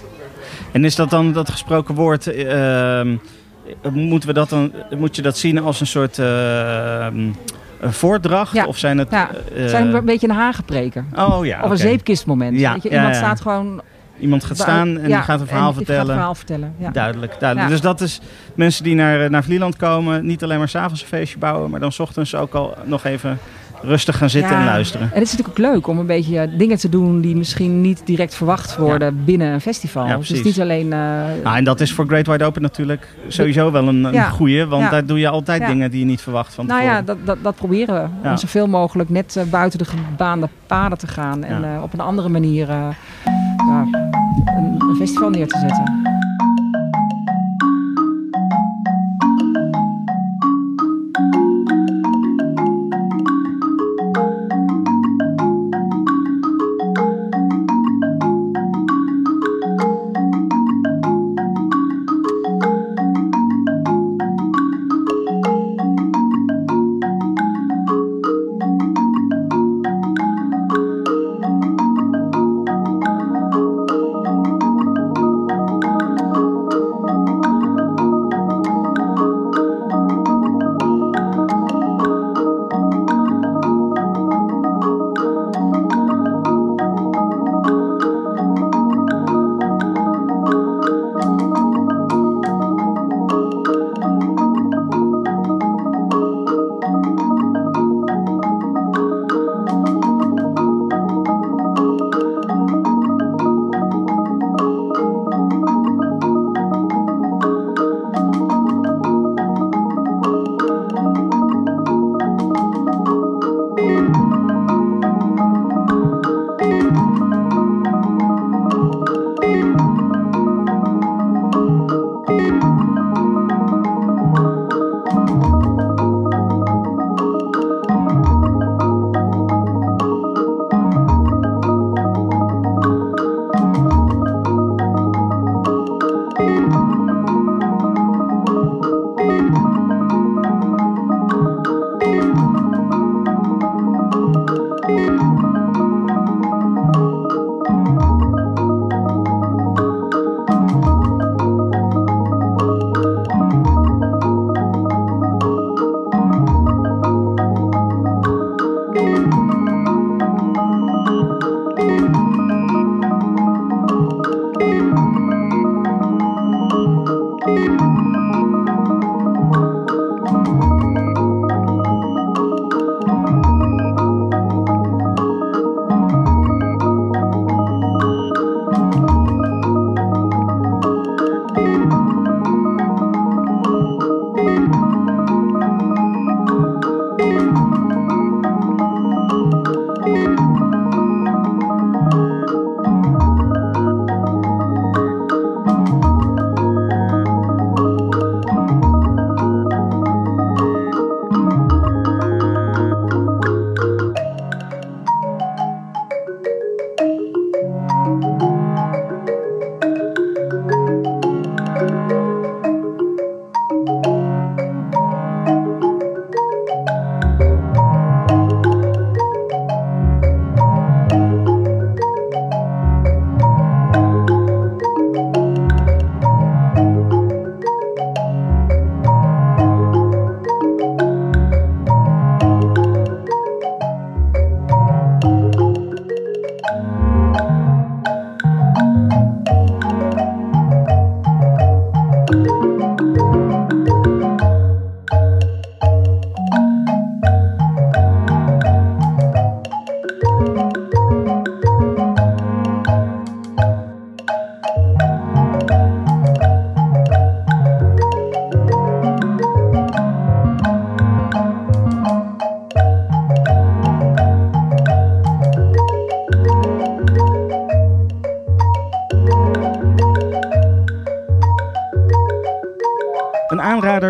En 0.72 0.86
is 0.86 0.96
dat 0.96 1.10
dan 1.10 1.32
dat 1.34 1.50
gesproken 1.50 1.96
woord... 1.96 2.28
eh, 2.28 3.00
ehm, 3.00 3.16
moeten 3.94 4.30
we 4.30 4.36
dat 4.36 4.50
dan, 4.50 4.72
moet 4.98 5.16
je 5.16 5.22
dat 5.22 5.38
zien 5.38 5.60
als 5.62 5.80
een 5.80 5.88
soort 5.88 6.20
ehm, 6.20 7.18
een 7.80 7.94
voordracht? 7.94 8.54
Ja. 8.54 8.66
Of 8.66 8.78
zijn 8.78 8.98
het... 8.98 9.12
Ja, 9.12 9.30
Het 9.54 9.70
zijn 9.70 9.94
een 9.94 10.06
beetje 10.06 10.28
een 10.30 10.36
hagepreken. 10.36 11.08
Oh 11.16 11.46
ja, 11.46 11.62
Of 11.64 11.70
een 11.70 11.78
zeepkistmoment. 11.78 12.60
Ja, 12.60 12.74
Weet 12.74 12.84
je? 12.84 12.90
Iemand 12.90 13.16
staat 13.16 13.42
gewoon... 13.42 13.82
Iemand 14.20 14.44
gaat 14.44 14.58
staan 14.58 14.88
en 14.98 15.10
ja, 15.10 15.16
die 15.16 15.26
gaat 15.26 15.40
een 15.40 15.48
verhaal 15.48 15.66
gaat 15.68 15.76
vertellen. 15.76 16.02
een 16.02 16.14
verhaal 16.14 16.36
vertellen. 16.36 16.76
Ja. 16.78 16.92
Duidelijk, 16.92 17.36
duidelijk. 17.40 17.70
Ja. 17.70 17.76
Dus 17.76 17.84
dat 17.84 18.02
is 18.02 18.20
mensen 18.56 18.84
die 18.84 18.96
naar, 18.96 19.30
naar 19.30 19.44
Vlieland 19.44 19.76
komen, 19.76 20.26
niet 20.26 20.44
alleen 20.44 20.58
maar 20.58 20.70
s'avonds 20.70 21.02
een 21.02 21.08
feestje 21.08 21.38
bouwen, 21.38 21.70
maar 21.70 21.80
dan 21.80 21.92
's 21.92 22.00
ochtends 22.00 22.36
ook 22.36 22.54
al 22.54 22.78
nog 22.84 23.04
even 23.04 23.38
rustig 23.84 24.18
gaan 24.18 24.30
zitten 24.30 24.52
Ja. 24.52 24.60
en 24.60 24.66
luisteren. 24.66 25.08
En 25.08 25.20
het 25.20 25.24
is 25.24 25.32
natuurlijk 25.32 25.60
ook 25.60 25.74
leuk 25.74 25.88
om 25.88 25.98
een 26.00 26.06
beetje 26.06 26.40
eh, 26.40 26.58
dingen 26.58 26.78
te 26.78 26.90
doen 26.90 27.22
die 27.22 27.36
misschien 27.36 27.82
niet 27.82 28.02
direct 28.06 28.36
verwacht 28.36 28.78
worden 28.78 29.24
binnen 29.26 29.54
een 29.54 29.62
festival. 29.62 30.08
Ja, 30.08 30.18
dus 30.18 30.28
precies. 30.28 30.46
niet 30.46 30.62
alleen... 30.62 30.94
eh, 30.94 31.00
Nou, 31.44 31.58
en 31.58 31.64
dat 31.64 31.80
is 31.82 31.94
voor 31.94 32.06
Great 32.06 32.28
Wide 32.28 32.46
Open 32.46 32.62
natuurlijk 32.62 33.08
sowieso 33.28 33.72
wel 33.72 33.88
een, 33.88 34.04
een 34.04 34.14
Ja. 34.14 34.30
goeie, 34.30 34.66
want 34.66 34.84
Ja. 34.84 34.90
daar 34.90 35.06
doe 35.06 35.20
je 35.20 35.28
altijd 35.30 35.62
Ja. 35.62 35.68
dingen 35.68 35.92
die 35.92 36.00
je 36.00 36.06
niet 36.06 36.22
verwacht 36.22 36.54
van 36.54 36.66
Nou 36.66 36.80
tevoren. 36.80 37.00
ja, 37.00 37.06
dat, 37.06 37.18
dat, 37.26 37.38
dat 37.42 37.56
proberen 37.56 37.96
we. 37.96 38.08
Ja. 38.24 38.30
Om 38.32 38.38
zoveel 38.38 38.68
mogelijk 38.68 39.10
net 39.10 39.36
eh, 39.36 39.44
buiten 39.44 39.80
de 39.80 39.86
gebaande 39.86 40.50
paden 40.68 40.98
te 40.98 41.08
gaan. 41.08 41.44
En 41.44 41.62
Ja. 41.62 41.76
eh, 41.76 41.84
op 41.84 41.94
een 41.94 42.00
andere 42.00 42.30
manier 42.30 42.70
eh, 42.70 42.88
een 44.90 44.96
festival 44.98 45.30
neer 45.30 45.48
te 45.48 45.60
zetten. 45.60 46.02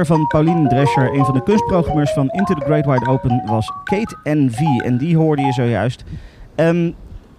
Van 0.05 0.27
Pauline 0.27 0.67
Drescher, 0.67 1.13
een 1.13 1.25
van 1.25 1.33
de 1.33 1.43
kunstprogrammeurs 1.43 2.11
van 2.11 2.29
Into 2.29 2.53
the 2.53 2.65
Great 2.65 2.85
Wide 2.85 3.07
Open, 3.07 3.41
was 3.45 3.71
Kate 3.83 4.17
NV. 4.23 4.59
En 4.83 4.97
die 4.97 5.17
hoorde 5.17 5.41
je 5.41 5.51
zojuist. 5.51 6.03
Ehm, 6.55 6.91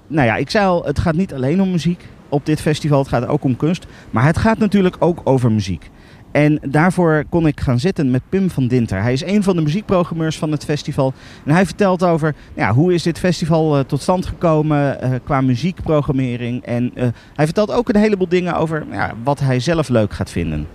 nou 0.07 0.27
ja, 0.27 0.37
ik 0.37 0.51
zei 0.51 0.67
al, 0.67 0.85
het 0.85 0.99
gaat 0.99 1.15
niet 1.15 1.35
alleen 1.35 1.63
om 1.63 1.71
muziek 1.71 2.05
op 2.29 2.47
dit 2.47 2.61
festival. 2.61 2.99
Het 2.99 3.09
gaat 3.09 3.27
ook 3.27 3.45
om 3.45 3.57
kunst. 3.57 3.87
Maar 4.11 4.25
het 4.25 4.39
gaat 4.39 4.59
natuurlijk 4.59 4.97
ook 4.99 5.21
over 5.25 5.53
muziek. 5.53 5.91
En 6.35 6.59
daarvoor 6.63 7.25
kon 7.29 7.47
ik 7.47 7.61
gaan 7.61 7.79
zitten 7.79 8.11
met 8.11 8.23
Pim 8.29 8.51
van 8.51 8.67
Dinter. 8.67 9.03
Hij 9.03 9.13
is 9.13 9.25
een 9.25 9.43
van 9.43 9.57
de 9.57 9.63
muziekprogrammeurs 9.63 10.39
van 10.39 10.51
het 10.51 10.65
festival. 10.65 11.13
En 11.45 11.53
hij 11.53 11.67
vertelt 11.67 12.05
over 12.05 12.35
nou 12.55 12.69
ja, 12.69 12.75
hoe 12.75 12.95
is 12.95 13.03
dit 13.03 13.19
festival 13.19 13.79
uh, 13.79 13.85
tot 13.85 14.03
stand 14.03 14.27
gekomen 14.27 14.99
uh, 15.03 15.11
qua 15.25 15.41
muziekprogrammering. 15.41 16.63
En 16.63 16.91
uh, 16.95 17.07
hij 17.35 17.45
vertelt 17.45 17.73
ook 17.73 17.89
een 17.89 18.01
heleboel 18.01 18.29
dingen 18.29 18.57
over 18.57 18.87
ja, 18.91 19.13
wat 19.25 19.41
hij 19.41 19.61
zelf 19.61 19.89
leuk 19.89 20.13
gaat 20.13 20.31
vinden. 20.31 20.67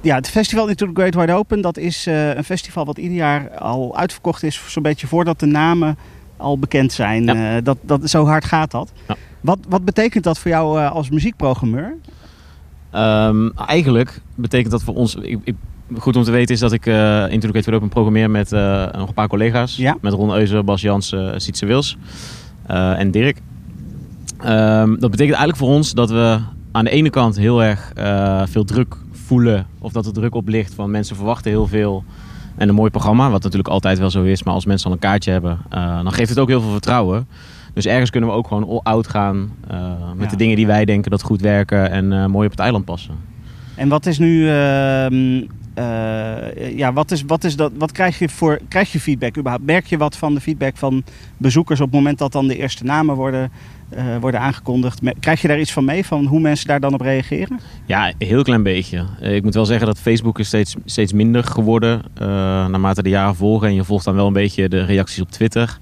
Ja, 0.00 0.14
het 0.14 0.28
festival 0.28 0.68
Into 0.68 0.86
the 0.86 0.92
Great 0.94 1.14
Wide 1.14 1.32
Open, 1.32 1.60
dat 1.60 1.76
is 1.76 2.06
een 2.06 2.44
festival 2.44 2.84
wat 2.84 2.98
ieder 2.98 3.16
jaar 3.16 3.58
al 3.58 3.96
uitverkocht 3.96 4.42
is. 4.42 4.62
Zo'n 4.66 4.82
beetje 4.82 5.06
voordat 5.06 5.40
de 5.40 5.46
namen 5.46 5.98
al 6.36 6.58
bekend 6.58 6.92
zijn. 6.92 7.24
Ja. 7.24 7.60
dat, 7.60 7.78
dat, 7.80 8.10
zo 8.10 8.24
hard 8.24 8.44
gaat 8.44 8.70
dat. 8.70 8.92
Ja. 9.08 9.16
Wat, 9.40 9.58
wat 9.68 9.84
betekent 9.84 10.24
dat 10.24 10.38
voor 10.38 10.50
jou 10.50 10.86
als 10.88 11.10
muziekprogrammeur? 11.10 11.96
Um, 12.94 13.52
eigenlijk 13.56 14.20
betekent 14.34 14.70
dat 14.70 14.82
voor 14.82 14.94
ons... 14.94 15.14
Ik, 15.14 15.38
ik, 15.44 15.54
goed 15.98 16.16
om 16.16 16.22
te 16.22 16.30
weten 16.30 16.54
is 16.54 16.60
dat 16.60 16.72
ik 16.72 16.86
uh, 16.86 17.30
Into 17.30 17.50
the 17.50 17.60
Great 17.60 17.74
Open 17.74 17.88
programmeer 17.88 18.30
met 18.30 18.50
nog 18.50 19.08
een 19.08 19.14
paar 19.14 19.28
collega's. 19.28 19.76
Ja. 19.76 19.96
Met 20.00 20.12
Ron 20.12 20.34
Euser, 20.34 20.64
Bas 20.64 20.80
Jansen, 20.80 21.40
Sietse 21.40 21.66
Wils 21.66 21.96
en 22.66 23.10
Dirk. 23.10 23.40
Um, 24.44 24.90
dat 25.00 25.10
betekent 25.10 25.36
eigenlijk 25.36 25.56
voor 25.56 25.68
ons 25.68 25.92
dat 25.92 26.10
we 26.10 26.38
aan 26.72 26.84
de 26.84 26.90
ene 26.90 27.10
kant 27.10 27.36
heel 27.36 27.62
erg 27.62 27.92
veel 28.50 28.64
druk 28.64 28.96
voelen. 29.32 29.66
Of 29.78 29.92
dat 29.92 30.06
er 30.06 30.12
druk 30.12 30.34
op 30.34 30.48
ligt 30.48 30.74
van 30.74 30.90
mensen 30.90 31.16
verwachten 31.16 31.50
heel 31.50 31.66
veel. 31.66 32.04
En 32.56 32.68
een 32.68 32.74
mooi 32.74 32.90
programma, 32.90 33.30
wat 33.30 33.42
natuurlijk 33.42 33.68
altijd 33.68 33.98
wel 33.98 34.10
zo 34.10 34.22
is. 34.22 34.42
Maar 34.42 34.54
als 34.54 34.64
mensen 34.64 34.86
al 34.86 34.92
een 34.92 34.98
kaartje 34.98 35.30
hebben, 35.30 35.58
dan 36.02 36.12
geeft 36.12 36.28
het 36.28 36.38
ook 36.38 36.48
heel 36.48 36.60
veel 36.60 36.70
vertrouwen. 36.70 37.26
Dus 37.74 37.86
ergens 37.86 38.10
kunnen 38.10 38.30
we 38.30 38.36
ook 38.36 38.46
gewoon 38.46 38.68
all-out 38.68 39.08
gaan 39.08 39.50
uh, 39.70 39.78
met 40.14 40.24
ja. 40.24 40.30
de 40.30 40.36
dingen 40.36 40.56
die 40.56 40.66
wij 40.66 40.84
denken 40.84 41.10
dat 41.10 41.22
goed 41.22 41.40
werken 41.40 41.90
en 41.90 42.12
uh, 42.12 42.26
mooi 42.26 42.44
op 42.44 42.50
het 42.50 42.60
eiland 42.60 42.84
passen. 42.84 43.14
En 43.74 43.88
wat 43.88 44.06
is 44.06 44.18
nu, 44.18 44.48
uh, 45.78 46.76
ja, 46.76 46.92
wat, 46.92 47.10
is, 47.10 47.22
wat, 47.26 47.44
is 47.44 47.56
dat, 47.56 47.72
wat 47.78 47.92
krijg 47.92 48.18
je 48.18 48.28
voor, 48.28 48.60
krijg 48.68 48.92
je 48.92 49.00
feedback 49.00 49.38
überhaupt? 49.38 49.66
Merk 49.66 49.86
je 49.86 49.96
wat 49.96 50.16
van 50.16 50.34
de 50.34 50.40
feedback 50.40 50.76
van 50.76 51.04
bezoekers 51.36 51.80
op 51.80 51.86
het 51.86 51.94
moment 51.94 52.18
dat 52.18 52.32
dan 52.32 52.46
de 52.46 52.56
eerste 52.56 52.84
namen 52.84 53.14
worden, 53.14 53.50
worden 54.20 54.40
aangekondigd? 54.40 55.00
Krijg 55.20 55.42
je 55.42 55.48
daar 55.48 55.60
iets 55.60 55.72
van 55.72 55.84
mee, 55.84 56.06
van 56.06 56.26
hoe 56.26 56.40
mensen 56.40 56.66
daar 56.66 56.80
dan 56.80 56.94
op 56.94 57.00
reageren? 57.00 57.60
Ja, 57.86 58.08
een 58.08 58.14
heel 58.18 58.42
klein 58.42 58.62
beetje. 58.62 59.04
ik 59.20 59.42
moet 59.42 59.54
wel 59.54 59.66
zeggen 59.66 59.86
dat 59.86 59.98
Facebook 59.98 60.38
is 60.38 60.46
steeds, 60.46 60.74
steeds 60.84 61.12
minder 61.12 61.44
geworden 61.44 62.02
naarmate 62.70 63.02
de 63.02 63.08
jaren 63.08 63.36
volgen. 63.36 63.68
En 63.68 63.74
je 63.74 63.84
volgt 63.84 64.04
dan 64.04 64.14
wel 64.14 64.26
een 64.26 64.32
beetje 64.32 64.68
de 64.68 64.84
reacties 64.84 65.20
op 65.20 65.30
Twitter. 65.30 65.78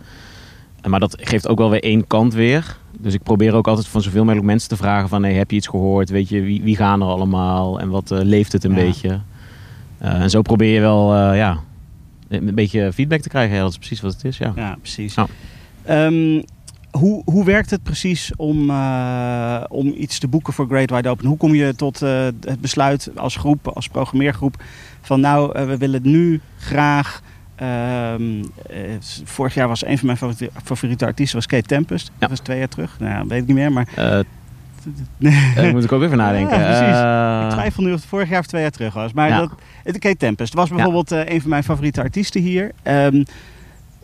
Maar 0.89 1.01
dat 1.01 1.17
geeft 1.21 1.49
ook 1.49 1.59
wel 1.59 1.71
weer 1.71 1.83
één 1.83 2.07
kant 2.07 2.35
weer. 2.35 2.77
Dus 2.99 3.15
ik 3.15 3.23
probeer 3.23 3.55
ook 3.55 3.69
altijd 3.69 3.87
van 3.87 4.03
zoveel 4.03 4.23
mogelijk 4.23 4.47
mensen 4.47 4.69
te 4.69 4.77
vragen 4.77 5.09
van... 5.09 5.23
Hey, 5.23 5.35
heb 5.35 5.51
je 5.51 5.57
iets 5.57 5.67
gehoord? 5.67 6.11
Weet 6.11 6.29
je, 6.29 6.41
wie, 6.41 6.63
wie 6.63 6.77
gaan 6.77 7.01
er 7.01 7.07
allemaal? 7.07 7.81
En 7.81 7.89
wat 7.89 8.11
uh, 8.11 8.19
leeft 8.23 8.53
het 8.53 8.65
een 8.65 8.71
ja. 8.71 8.77
beetje? 8.77 9.21
Uh, 10.03 10.21
en 10.21 10.31
zo 10.31 10.43
probeer 10.43 10.75
je 10.75 10.81
wel 10.81 11.15
uh, 11.15 11.37
ja, 11.37 11.59
een 12.29 12.55
beetje 12.55 12.93
feedback 12.93 13.21
te 13.21 13.29
krijgen. 13.29 13.57
Ja, 13.57 13.63
dat 13.63 13.71
is 13.71 13.79
precies 13.79 14.01
wat 14.01 14.13
het 14.13 14.25
is, 14.25 14.39
ja. 14.39 14.53
Ja, 14.57 14.77
precies. 14.81 15.15
Um, 15.89 16.45
hoe, 16.91 17.23
hoe 17.25 17.45
werkt 17.45 17.71
het 17.71 17.83
precies 17.83 18.33
om, 18.37 18.71
om 19.69 19.93
iets 19.97 20.19
te 20.19 20.29
boeken 20.29 20.53
voor 20.53 20.67
Great 20.67 20.91
Wide 20.91 21.09
Open? 21.09 21.27
Hoe 21.27 21.37
kom 21.37 21.55
je 21.55 21.75
tot 21.77 22.01
het 22.01 22.61
besluit 22.61 23.11
als 23.17 23.37
groep, 23.37 23.69
als 23.69 23.89
programmeergroep... 23.89 24.63
van 25.01 25.21
nou, 25.21 25.67
we 25.67 25.77
willen 25.77 26.01
nu 26.03 26.41
graag... 26.59 27.23
Uh, 27.63 28.15
vorig 29.25 29.55
jaar 29.55 29.69
was 29.69 29.85
een 29.85 29.99
van 29.99 30.07
mijn 30.07 30.19
favoriete, 30.19 30.51
favoriete 30.65 31.05
artiesten 31.05 31.37
was 31.37 31.47
Kate 31.47 31.67
Tempest. 31.67 32.07
Ja. 32.07 32.13
Dat 32.19 32.29
was 32.29 32.39
twee 32.39 32.59
jaar 32.59 32.69
terug. 32.69 32.97
Nou, 32.99 33.29
weet 33.29 33.41
ik 33.41 33.47
niet 33.47 33.57
meer. 33.57 33.73
Maar... 33.73 33.89
Daar 35.55 35.73
moet 35.75 35.85
ik 35.85 35.93
ook 35.93 36.03
even 36.03 36.17
nadenken. 36.17 36.59
Ja, 36.59 36.65
precies. 36.65 36.97
Uh... 37.03 37.45
Ik 37.45 37.51
twijfel 37.51 37.83
nu 37.83 37.93
of 37.93 38.01
het 38.01 38.09
vorig 38.09 38.29
jaar 38.29 38.41
of 38.41 38.47
twee 38.47 38.63
jaar 38.63 38.71
terug 38.71 38.95
was. 38.95 39.13
Maar 39.13 39.29
ja. 39.29 39.49
dat, 39.85 39.99
Kate 39.99 40.17
Tempest 40.17 40.55
was 40.55 40.69
bijvoorbeeld 40.69 41.11
ja. 41.11 41.31
een 41.31 41.41
van 41.41 41.51
mijn 41.51 41.65
favoriete 41.65 42.03
artiesten 42.03 42.41
hier. 42.41 42.73
Um, 42.85 43.25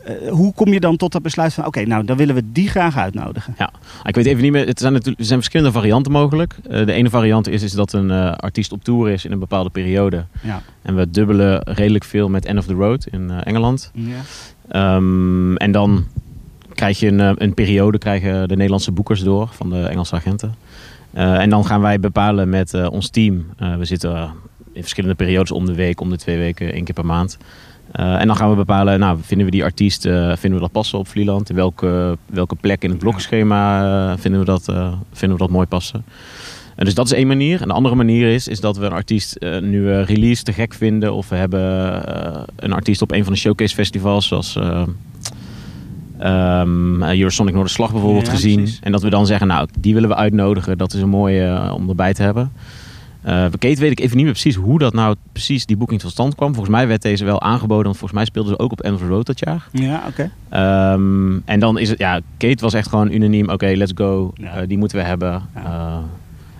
uh, 0.08 0.30
hoe 0.30 0.52
kom 0.54 0.72
je 0.72 0.80
dan 0.80 0.96
tot 0.96 1.12
dat 1.12 1.22
besluit 1.22 1.54
van 1.54 1.66
oké, 1.66 1.78
okay, 1.78 1.90
nou 1.90 2.04
dan 2.04 2.16
willen 2.16 2.34
we 2.34 2.52
die 2.52 2.68
graag 2.68 2.96
uitnodigen? 2.96 3.54
Ja, 3.58 3.70
ik 4.04 4.14
weet 4.14 4.26
even 4.26 4.42
niet 4.42 4.52
meer. 4.52 4.66
Het 4.66 4.80
zijn 4.80 4.92
natuurlijk, 4.92 5.20
er 5.20 5.26
zijn 5.26 5.38
verschillende 5.38 5.72
varianten 5.72 6.12
mogelijk. 6.12 6.56
Uh, 6.70 6.86
de 6.86 6.92
ene 6.92 7.10
variant 7.10 7.48
is, 7.48 7.62
is 7.62 7.72
dat 7.72 7.92
een 7.92 8.10
uh, 8.10 8.32
artiest 8.32 8.72
op 8.72 8.84
tour 8.84 9.10
is 9.10 9.24
in 9.24 9.32
een 9.32 9.38
bepaalde 9.38 9.70
periode. 9.70 10.24
Ja. 10.42 10.62
En 10.82 10.96
we 10.96 11.10
dubbelen 11.10 11.62
redelijk 11.62 12.04
veel 12.04 12.28
met 12.28 12.44
End 12.44 12.58
of 12.58 12.66
the 12.66 12.74
Road 12.74 13.06
in 13.10 13.30
Engeland. 13.30 13.90
Ja. 13.94 14.96
Um, 14.96 15.56
en 15.56 15.72
dan 15.72 16.04
krijg 16.76 16.98
je 16.98 17.06
een, 17.06 17.42
een 17.42 17.54
periode, 17.54 17.98
krijgen 17.98 18.48
de 18.48 18.54
Nederlandse 18.54 18.92
boekers 18.92 19.20
door 19.20 19.48
van 19.52 19.70
de 19.70 19.82
Engelse 19.82 20.14
agenten. 20.14 20.54
en 21.12 21.50
dan 21.50 21.66
gaan 21.66 21.80
wij 21.80 22.00
bepalen 22.00 22.48
met 22.48 22.88
ons 22.88 23.10
team. 23.10 23.46
we 23.78 23.84
zitten 23.84 24.30
in 24.72 24.80
verschillende 24.80 25.16
periodes 25.16 25.50
om 25.50 25.66
de 25.66 25.74
week, 25.74 26.00
om 26.00 26.10
de 26.10 26.16
twee 26.16 26.38
weken, 26.38 26.72
één 26.72 26.84
keer 26.84 26.94
per 26.94 27.06
maand. 27.06 27.38
En 27.92 28.26
dan 28.26 28.36
gaan 28.36 28.50
we 28.50 28.56
bepalen, 28.56 28.98
nou, 28.98 29.18
vinden 29.22 29.46
we 29.46 29.52
die 29.52 29.64
artiest, 29.64 30.02
vinden 30.02 30.54
we 30.54 30.60
dat 30.60 30.72
passen 30.72 30.98
op 30.98 31.08
Vlieland? 31.08 31.50
In 31.50 31.56
welke, 31.56 32.18
welke 32.26 32.54
plek 32.54 32.82
in 32.82 32.90
het 32.90 32.98
blokschema 32.98 34.18
vinden, 34.18 34.40
we 34.40 34.46
dat, 34.46 34.64
vinden 35.12 35.38
we 35.38 35.44
dat 35.44 35.50
mooi 35.50 35.66
passen? 35.66 36.04
En 36.76 36.84
dus 36.84 36.94
dat 36.94 37.06
is 37.06 37.12
één 37.12 37.26
manier. 37.26 37.60
En 37.60 37.68
de 37.68 37.74
andere 37.74 37.94
manier 37.94 38.28
is, 38.28 38.48
is 38.48 38.60
dat 38.60 38.76
we 38.76 38.86
een 38.86 38.92
artiest 38.92 39.38
nu 39.60 39.92
release 39.92 40.42
te 40.42 40.52
gek 40.52 40.74
vinden. 40.74 41.14
Of 41.14 41.28
we 41.28 41.36
hebben 41.36 41.62
een 42.56 42.72
artiest 42.72 43.02
op 43.02 43.12
een 43.12 43.24
van 43.24 43.32
de 43.32 43.38
showcase 43.38 43.74
festivals, 43.74 44.26
zoals 44.26 44.58
um, 46.22 47.02
Eurosonic 47.02 47.54
Noorderslag 47.54 47.92
bijvoorbeeld, 47.92 48.26
ja, 48.26 48.32
gezien. 48.32 48.56
Precies. 48.56 48.80
En 48.82 48.92
dat 48.92 49.02
we 49.02 49.10
dan 49.10 49.26
zeggen, 49.26 49.46
nou, 49.46 49.68
die 49.78 49.94
willen 49.94 50.08
we 50.08 50.14
uitnodigen. 50.14 50.78
Dat 50.78 50.92
is 50.92 51.00
een 51.00 51.08
mooie 51.08 51.72
om 51.72 51.88
erbij 51.88 52.14
te 52.14 52.22
hebben. 52.22 52.52
Uh, 53.26 53.44
Kate 53.58 53.80
weet 53.80 53.90
ik 53.90 54.00
even 54.00 54.16
niet 54.16 54.24
meer 54.24 54.34
precies 54.34 54.54
hoe 54.54 54.78
dat 54.78 54.92
nou 54.92 55.16
precies 55.32 55.66
die 55.66 55.76
boeking 55.76 56.00
tot 56.00 56.10
stand 56.10 56.34
kwam. 56.34 56.54
Volgens 56.54 56.74
mij 56.74 56.86
werd 56.86 57.02
deze 57.02 57.24
wel 57.24 57.42
aangeboden, 57.42 57.84
want 57.84 57.96
volgens 57.96 58.12
mij 58.12 58.24
speelden 58.24 58.52
ze 58.52 58.58
ook 58.58 58.72
op 58.72 58.80
the 58.80 59.06
Road 59.08 59.26
dat 59.26 59.38
jaar. 59.38 59.68
Ja, 59.72 60.02
oké. 60.08 60.30
Okay. 60.48 60.92
Um, 60.92 61.42
en 61.44 61.60
dan 61.60 61.78
is 61.78 61.88
het, 61.88 61.98
ja, 61.98 62.20
Kate 62.36 62.62
was 62.62 62.74
echt 62.74 62.88
gewoon 62.88 63.12
unaniem, 63.12 63.44
oké, 63.44 63.52
okay, 63.52 63.74
let's 63.74 63.92
go, 63.94 64.32
ja. 64.34 64.60
uh, 64.60 64.68
die 64.68 64.78
moeten 64.78 64.98
we 64.98 65.04
hebben. 65.04 65.42
Ja. 65.54 65.62
Uh, 65.64 65.96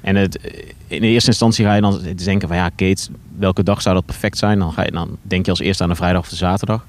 en 0.01 0.17
het, 0.17 0.41
in 0.87 1.01
de 1.01 1.07
eerste 1.07 1.31
instantie 1.31 1.65
ga 1.65 1.75
je 1.75 1.81
dan 1.81 2.01
denken 2.25 2.49
van 2.49 2.57
ja, 2.57 2.69
Kate, 2.69 3.09
welke 3.39 3.63
dag 3.63 3.83
zou 3.83 3.95
dat 3.95 4.07
perfect 4.07 4.39
zijn? 4.39 4.59
Dan, 4.59 4.73
ga 4.73 4.83
je, 4.85 4.91
dan 4.91 5.17
denk 5.23 5.45
je 5.45 5.51
als 5.51 5.61
eerste 5.61 5.83
aan 5.83 5.89
de 5.89 5.95
vrijdag 5.95 6.21
of 6.21 6.29
de 6.29 6.37
zaterdag. 6.37 6.87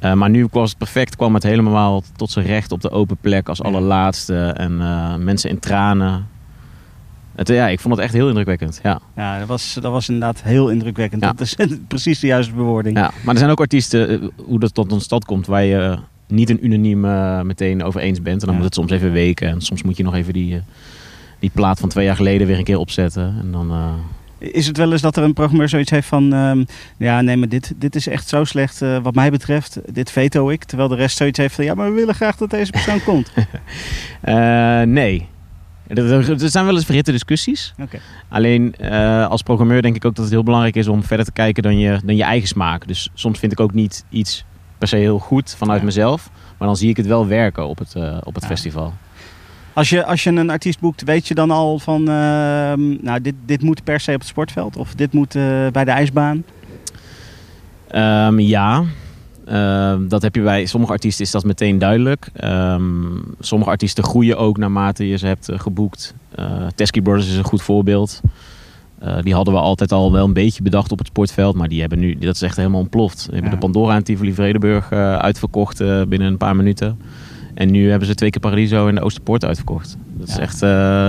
Uh, 0.00 0.12
maar 0.12 0.30
nu 0.30 0.48
was 0.50 0.68
het 0.68 0.78
perfect, 0.78 1.16
kwam 1.16 1.34
het 1.34 1.42
helemaal 1.42 2.02
tot 2.16 2.30
zijn 2.30 2.46
recht 2.46 2.72
op 2.72 2.80
de 2.80 2.90
open 2.90 3.16
plek 3.20 3.48
als 3.48 3.62
allerlaatste. 3.62 4.46
En 4.46 4.72
uh, 4.72 5.14
mensen 5.16 5.50
in 5.50 5.58
tranen. 5.58 6.28
Het, 7.34 7.48
ja, 7.48 7.68
ik 7.68 7.80
vond 7.80 7.94
het 7.94 8.04
echt 8.04 8.12
heel 8.12 8.28
indrukwekkend. 8.28 8.80
Ja, 8.82 9.00
ja 9.16 9.38
dat, 9.38 9.48
was, 9.48 9.78
dat 9.80 9.92
was 9.92 10.08
inderdaad 10.08 10.42
heel 10.42 10.68
indrukwekkend. 10.68 11.22
Ja. 11.22 11.32
Dat 11.32 11.40
is 11.40 11.56
precies 11.88 12.20
de 12.20 12.26
juiste 12.26 12.54
bewoording. 12.54 12.96
Ja, 12.96 13.10
maar 13.22 13.34
er 13.34 13.40
zijn 13.40 13.50
ook 13.50 13.60
artiesten, 13.60 14.30
hoe 14.44 14.58
dat 14.58 14.74
tot 14.74 15.02
stand 15.02 15.24
komt, 15.24 15.46
waar 15.46 15.64
je 15.64 15.98
niet 16.26 16.50
een 16.50 16.64
unaniem 16.64 17.04
uh, 17.04 17.40
meteen 17.40 17.82
over 17.82 18.00
eens 18.00 18.22
bent. 18.22 18.40
En 18.40 18.46
dan 18.46 18.56
ja. 18.56 18.62
moet 18.62 18.64
het 18.64 18.74
soms 18.74 18.90
even 18.90 19.12
weken. 19.12 19.48
En 19.48 19.60
soms 19.60 19.82
moet 19.82 19.96
je 19.96 20.02
nog 20.02 20.14
even 20.14 20.32
die, 20.32 20.62
die 21.38 21.50
plaat 21.54 21.80
van 21.80 21.88
twee 21.88 22.04
jaar 22.04 22.16
geleden 22.16 22.46
weer 22.46 22.58
een 22.58 22.64
keer 22.64 22.78
opzetten. 22.78 23.36
En 23.40 23.52
dan... 23.52 23.72
Is 24.40 24.66
het 24.66 24.76
wel 24.76 24.92
eens 24.92 25.00
dat 25.00 25.16
er 25.16 25.22
een 25.22 25.32
programmeur 25.32 25.68
zoiets 25.68 25.90
heeft 25.90 26.06
van... 26.06 26.32
Um, 26.32 26.66
ja, 26.96 27.20
nee, 27.20 27.36
maar 27.36 27.48
dit, 27.48 27.72
dit 27.76 27.94
is 27.94 28.06
echt 28.06 28.28
zo 28.28 28.44
slecht 28.44 28.82
uh, 28.82 28.98
wat 29.02 29.14
mij 29.14 29.30
betreft. 29.30 29.80
Dit 29.92 30.10
veto 30.10 30.50
ik. 30.50 30.64
Terwijl 30.64 30.88
de 30.88 30.94
rest 30.94 31.16
zoiets 31.16 31.38
heeft 31.38 31.54
van... 31.54 31.64
Ja, 31.64 31.74
maar 31.74 31.88
we 31.88 31.94
willen 31.94 32.14
graag 32.14 32.36
dat 32.36 32.50
deze 32.50 32.70
persoon 32.70 33.02
komt. 33.02 33.32
uh, 34.24 34.82
nee. 35.00 35.28
Er 35.86 36.50
zijn 36.50 36.64
wel 36.64 36.74
eens 36.74 36.84
verhitte 36.84 37.12
discussies. 37.12 37.74
Okay. 37.78 38.00
Alleen 38.28 38.74
uh, 38.80 39.26
als 39.28 39.42
programmeur 39.42 39.82
denk 39.82 39.96
ik 39.96 40.04
ook 40.04 40.14
dat 40.14 40.24
het 40.24 40.34
heel 40.34 40.42
belangrijk 40.42 40.76
is 40.76 40.88
om 40.88 41.02
verder 41.02 41.26
te 41.26 41.32
kijken 41.32 41.62
dan 41.62 41.78
je, 41.78 42.00
dan 42.04 42.16
je 42.16 42.22
eigen 42.22 42.48
smaak. 42.48 42.86
Dus 42.86 43.10
soms 43.14 43.38
vind 43.38 43.52
ik 43.52 43.60
ook 43.60 43.74
niet 43.74 44.04
iets 44.08 44.44
per 44.78 44.88
se 44.88 44.96
heel 44.96 45.18
goed 45.18 45.54
vanuit 45.58 45.80
ja. 45.80 45.86
mezelf. 45.86 46.30
Maar 46.58 46.68
dan 46.68 46.76
zie 46.76 46.88
ik 46.88 46.96
het 46.96 47.06
wel 47.06 47.26
werken 47.26 47.66
op 47.66 47.78
het, 47.78 47.94
op 48.24 48.34
het 48.34 48.42
ja. 48.42 48.48
festival. 48.48 48.94
Als 49.72 49.88
je, 49.88 50.04
als 50.04 50.24
je 50.24 50.30
een 50.30 50.50
artiest 50.50 50.80
boekt, 50.80 51.04
weet 51.04 51.28
je 51.28 51.34
dan 51.34 51.50
al 51.50 51.78
van... 51.78 52.00
Uh, 52.00 52.06
nou, 53.00 53.20
dit, 53.22 53.34
dit 53.46 53.62
moet 53.62 53.84
per 53.84 54.00
se 54.00 54.12
op 54.12 54.18
het 54.18 54.28
sportveld? 54.28 54.76
Of 54.76 54.94
dit 54.94 55.12
moet 55.12 55.34
uh, 55.34 55.42
bij 55.72 55.84
de 55.84 55.90
ijsbaan? 55.90 56.44
Um, 57.94 58.40
ja, 58.40 58.84
uh, 59.48 59.94
dat 60.08 60.22
heb 60.22 60.34
je 60.34 60.42
bij 60.42 60.66
sommige 60.66 60.92
artiesten 60.92 61.24
is 61.24 61.30
dat 61.30 61.44
meteen 61.44 61.78
duidelijk. 61.78 62.30
Um, 62.44 63.22
sommige 63.40 63.70
artiesten 63.70 64.04
groeien 64.04 64.38
ook 64.38 64.58
naarmate 64.58 65.08
je 65.08 65.16
ze 65.16 65.26
hebt 65.26 65.50
uh, 65.50 65.58
geboekt. 65.58 66.14
Uh, 66.38 66.66
Teskey 66.74 67.02
Brothers 67.02 67.28
is 67.28 67.36
een 67.36 67.44
goed 67.44 67.62
voorbeeld. 67.62 68.20
Uh, 69.02 69.18
die 69.22 69.34
hadden 69.34 69.54
we 69.54 69.60
altijd 69.60 69.92
al 69.92 70.12
wel 70.12 70.24
een 70.24 70.32
beetje 70.32 70.62
bedacht 70.62 70.92
op 70.92 70.98
het 70.98 71.06
sportveld. 71.06 71.54
Maar 71.54 71.68
die 71.68 71.80
hebben 71.80 71.98
nu, 71.98 72.18
dat 72.18 72.34
is 72.34 72.42
echt 72.42 72.56
helemaal 72.56 72.80
ontploft. 72.80 73.18
Die 73.18 73.32
hebben 73.32 73.50
ja. 73.50 73.56
de 73.56 73.62
Pandora 73.62 73.94
en 73.94 74.04
Tivoli 74.04 74.34
Vredenburg 74.34 74.92
uitverkocht 74.92 75.78
binnen 76.08 76.22
een 76.22 76.36
paar 76.36 76.56
minuten. 76.56 76.98
En 77.60 77.70
nu 77.70 77.90
hebben 77.90 78.08
ze 78.08 78.14
twee 78.14 78.30
keer 78.30 78.40
Paradiso 78.40 78.88
en 78.88 78.94
de 78.94 79.00
Oosterpoort 79.00 79.44
uitverkocht. 79.44 79.96
Dat 80.12 80.28
is 80.28 80.38
echt 80.38 80.60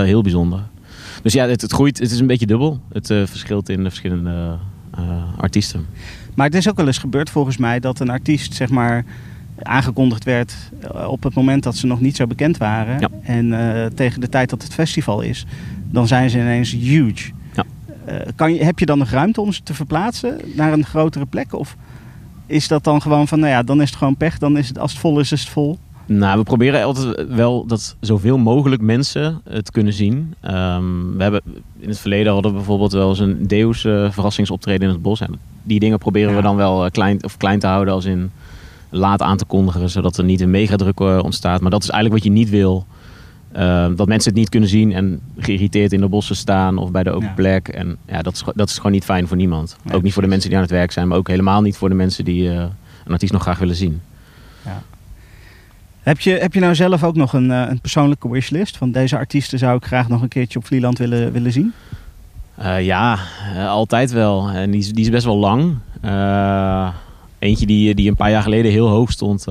heel 0.06 0.22
bijzonder. 0.22 0.60
Dus 1.24 1.34
ja, 1.34 1.48
het, 1.48 1.62
het, 1.62 1.72
groeit. 1.72 2.00
Het 2.00 2.12
is 2.12 2.20
een 2.20 2.28
beetje 2.28 2.46
dubbel. 2.46 2.80
Het 2.92 3.08
verschilt 3.08 3.70
in 3.70 3.84
de 3.84 3.90
verschillende 3.90 4.58
eh, 4.96 5.02
artiesten. 5.38 5.86
Maar 6.36 6.46
het 6.46 6.56
is 6.56 6.70
ook 6.70 6.76
wel 6.76 6.88
eens 6.88 6.98
gebeurd 6.98 7.30
volgens 7.30 7.58
mij 7.58 7.80
dat 7.80 8.00
een 8.00 8.10
artiest 8.10 8.54
zeg 8.54 8.70
maar 8.70 9.06
aangekondigd 9.62 10.24
werd 10.24 10.56
eh, 10.82 11.08
op 11.08 11.24
het 11.24 11.34
moment 11.34 11.64
dat 11.64 11.76
ze 11.76 11.88
nog 11.88 12.00
niet 12.00 12.16
zo 12.16 12.28
bekend 12.28 12.58
waren. 12.58 13.00
Ja. 13.00 13.10
En 13.22 13.54
eh, 13.54 13.86
tegen 13.86 14.22
de 14.22 14.30
tijd 14.30 14.50
dat 14.50 14.64
het 14.64 14.74
festival 14.74 15.22
is, 15.22 15.46
dan 15.90 16.08
zijn 16.08 16.30
ze 16.30 16.40
ineens 16.40 16.72
huge. 16.72 17.32
Ja. 17.54 17.64
Eh, 18.06 18.16
kan 18.36 18.54
je, 18.54 18.64
heb 18.64 18.80
je 18.80 18.86
dan 18.86 18.98
nog 18.98 19.10
ruimte 19.10 19.42
om 19.42 19.52
ze 19.52 19.64
te 19.64 19.74
verplaatsen 19.74 20.40
naar 20.56 20.74
een 20.74 20.86
grotere 20.86 21.26
plek? 21.26 21.54
Of 21.54 21.76
is 22.46 22.68
dat 22.68 22.84
dan 22.84 23.02
gewoon 23.02 23.28
van, 23.28 23.40
nou 23.40 23.52
ja, 23.52 23.64
dan 23.64 23.82
is 23.82 23.90
het 23.90 23.98
gewoon 23.98 24.18
pech. 24.18 24.38
Dan 24.38 24.58
is 24.58 24.68
het, 24.68 24.80
als 24.80 24.92
het 24.92 25.00
vol 25.00 25.20
is, 25.20 25.32
is 25.32 25.40
het 25.40 25.50
vol. 25.50 25.80
Nou, 26.18 26.38
we 26.38 26.44
proberen 26.44 26.84
altijd 26.84 27.28
wel 27.28 27.66
dat 27.66 27.96
zoveel 28.00 28.38
mogelijk 28.38 28.82
mensen 28.82 29.42
het 29.50 29.72
kunnen 29.72 29.94
zien. 29.94 30.34
Ehm, 30.40 30.84
we 31.18 31.24
hebben 31.24 31.42
in 31.80 31.90
het 31.90 32.00
verleden 32.00 32.34
hadden 32.34 32.52
we 32.52 32.58
bijvoorbeeld 32.58 32.92
wel 32.92 33.10
eens 33.10 33.20
een 33.20 33.48
Deus 33.48 33.86
eh, 33.86 34.12
verrassingsoptreden 34.12 34.88
in 34.88 34.94
het 34.94 35.02
bos. 35.02 35.22
En 35.22 35.40
die 35.64 35.80
dingen 35.80 35.98
proberen 35.98 36.30
Ja. 36.30 36.36
we 36.36 36.42
dan 36.42 36.56
wel 36.56 36.86
eh, 36.86 36.92
klein, 36.92 37.24
of 37.24 37.38
klein 37.38 37.60
te 37.60 37.68
houden 37.68 37.94
als 37.94 38.06
in 38.06 38.32
laat 38.90 39.22
aan 39.22 39.38
te 39.38 39.46
kondigen, 39.46 39.90
zodat 39.90 40.18
er 40.18 40.24
niet 40.24 40.42
een 40.42 40.50
megadruk 40.50 41.00
eh, 41.00 41.20
ontstaat. 41.24 41.62
Maar 41.62 41.72
dat 41.72 41.84
is 41.84 41.90
eigenlijk 41.90 42.24
wat 42.24 42.34
je 42.34 42.40
niet 42.40 42.50
wil. 42.50 42.86
Ehm, 43.52 43.96
dat 43.96 44.08
mensen 44.08 44.30
het 44.32 44.40
niet 44.40 44.50
kunnen 44.50 44.70
zien 44.70 44.94
en 44.94 45.20
geïrriteerd 45.38 45.94
in 45.94 46.00
de 46.02 46.08
bossen 46.08 46.36
staan 46.36 46.78
of 46.78 46.92
bij 46.92 47.04
de 47.04 47.12
open 47.12 47.28
Ja. 47.28 47.34
plek. 47.34 47.68
En 47.68 47.98
ja, 48.08 48.22
dat 48.22 48.34
is, 48.34 48.44
dat 48.56 48.70
is 48.70 48.76
gewoon 48.78 48.92
niet 48.92 49.04
fijn 49.04 49.28
voor 49.28 49.38
niemand. 49.38 49.76
Nee, 49.84 49.96
ook 49.96 50.04
niet 50.04 50.14
voor 50.14 50.22
de 50.22 50.28
mensen 50.28 50.48
die 50.50 50.58
aan 50.58 50.64
het 50.64 50.74
werk 50.74 50.92
zijn, 50.92 51.08
maar 51.08 51.18
ook 51.18 51.28
helemaal 51.28 51.62
niet 51.62 51.78
voor 51.78 51.90
de 51.90 51.96
mensen 51.96 52.26
die 52.26 52.50
een 52.50 53.12
artiest 53.12 53.34
nog 53.34 53.42
graag 53.42 53.60
willen 53.60 53.76
zien. 53.76 54.02
Heb 56.04 56.20
je, 56.20 56.32
heb 56.32 56.54
je 56.54 56.60
nou 56.60 56.76
zelf 56.76 57.04
ook 57.04 57.16
nog 57.16 57.34
een, 57.34 57.52
eh, 57.52 57.66
een 57.70 57.80
persoonlijke 57.82 58.30
wishlist? 58.30 58.78
Van 58.78 58.92
deze 58.92 59.18
artiesten 59.18 59.60
zou 59.60 59.78
ik 59.78 59.86
graag 59.86 60.08
nog 60.08 60.22
een 60.22 60.28
keertje 60.28 60.60
op 60.60 60.66
Vlieland 60.66 60.98
willen, 60.98 61.32
willen 61.32 61.52
zien? 61.52 61.74
Eh, 62.56 62.86
ja, 62.86 63.18
eh, 63.56 63.68
altijd 63.70 64.12
wel. 64.12 64.50
En 64.50 64.72
die, 64.72 64.80
is- 64.80 64.92
die 64.92 65.04
is 65.04 65.10
best 65.10 65.26
wel 65.26 65.38
lang. 65.38 65.76
Eentje 67.40 67.66
die, 67.66 67.96
die 67.96 68.10
een 68.10 68.16
paar 68.16 68.30
jaar 68.32 68.42
geleden 68.42 68.72
heel 68.72 68.88
hoog 68.88 69.12
stond 69.12 69.44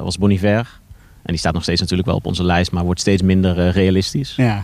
was 0.00 0.18
Bon 0.18 0.30
Iver. 0.30 0.78
En 1.22 1.34
die 1.34 1.38
staat 1.38 1.52
nog 1.52 1.62
steeds 1.62 1.80
natuurlijk 1.80 2.08
wel 2.08 2.16
op 2.16 2.26
onze 2.26 2.44
lijst, 2.44 2.72
maar 2.72 2.84
wordt 2.84 3.00
steeds 3.00 3.22
minder 3.22 3.70
realistisch. 3.70 4.34
Ja, 4.36 4.62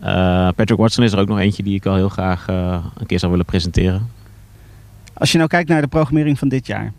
ja. 0.00 0.52
Patrick 0.52 0.78
Watson 0.78 1.04
is 1.04 1.12
er 1.12 1.18
ook 1.18 1.28
nog 1.28 1.38
eentje 1.38 1.62
die 1.62 1.74
ik 1.74 1.82
wel 1.84 1.94
heel 1.94 2.08
graag 2.08 2.46
een 2.48 3.06
keer 3.06 3.18
zou 3.18 3.30
willen 3.30 3.46
presenteren. 3.46 4.08
Als 5.14 5.32
je 5.32 5.36
nou 5.38 5.50
kijkt 5.50 5.68
naar 5.68 5.80
de 5.80 5.86
programmering 5.86 6.38
van 6.38 6.48
dit 6.48 6.66
jaar. 6.66 6.92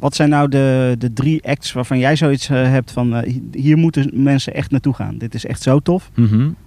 Wat 0.00 0.14
zijn 0.14 0.28
nou 0.28 0.48
de, 0.48 0.94
de 0.98 1.12
drie 1.12 1.46
acts 1.46 1.72
waarvan 1.72 1.98
jij 1.98 2.16
zoiets 2.16 2.48
eh, 2.48 2.62
hebt 2.62 2.92
van... 2.92 3.14
eh, 3.14 3.40
hier 3.52 3.76
moeten 3.76 4.10
mensen 4.12 4.54
echt 4.54 4.70
naartoe 4.70 4.94
gaan. 4.94 5.18
Dit 5.18 5.34
is 5.34 5.46
echt 5.46 5.62
zo 5.62 5.80
tof. 5.80 6.10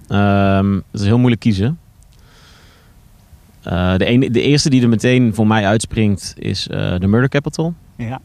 Ehm, 0.07 0.73
het 0.73 1.01
is 1.01 1.05
heel 1.05 1.17
moeilijk 1.17 1.41
kiezen. 1.41 1.79
Eh, 3.63 3.95
de, 3.97 4.05
ene, 4.05 4.31
de 4.31 4.41
eerste 4.41 4.69
die 4.69 4.81
er 4.81 4.89
meteen 4.89 5.33
voor 5.33 5.47
mij 5.47 5.65
uitspringt 5.65 6.33
is 6.37 6.63
The 6.69 7.07
Murder 7.07 7.29
Capital. 7.29 7.73
Ja. 7.95 8.21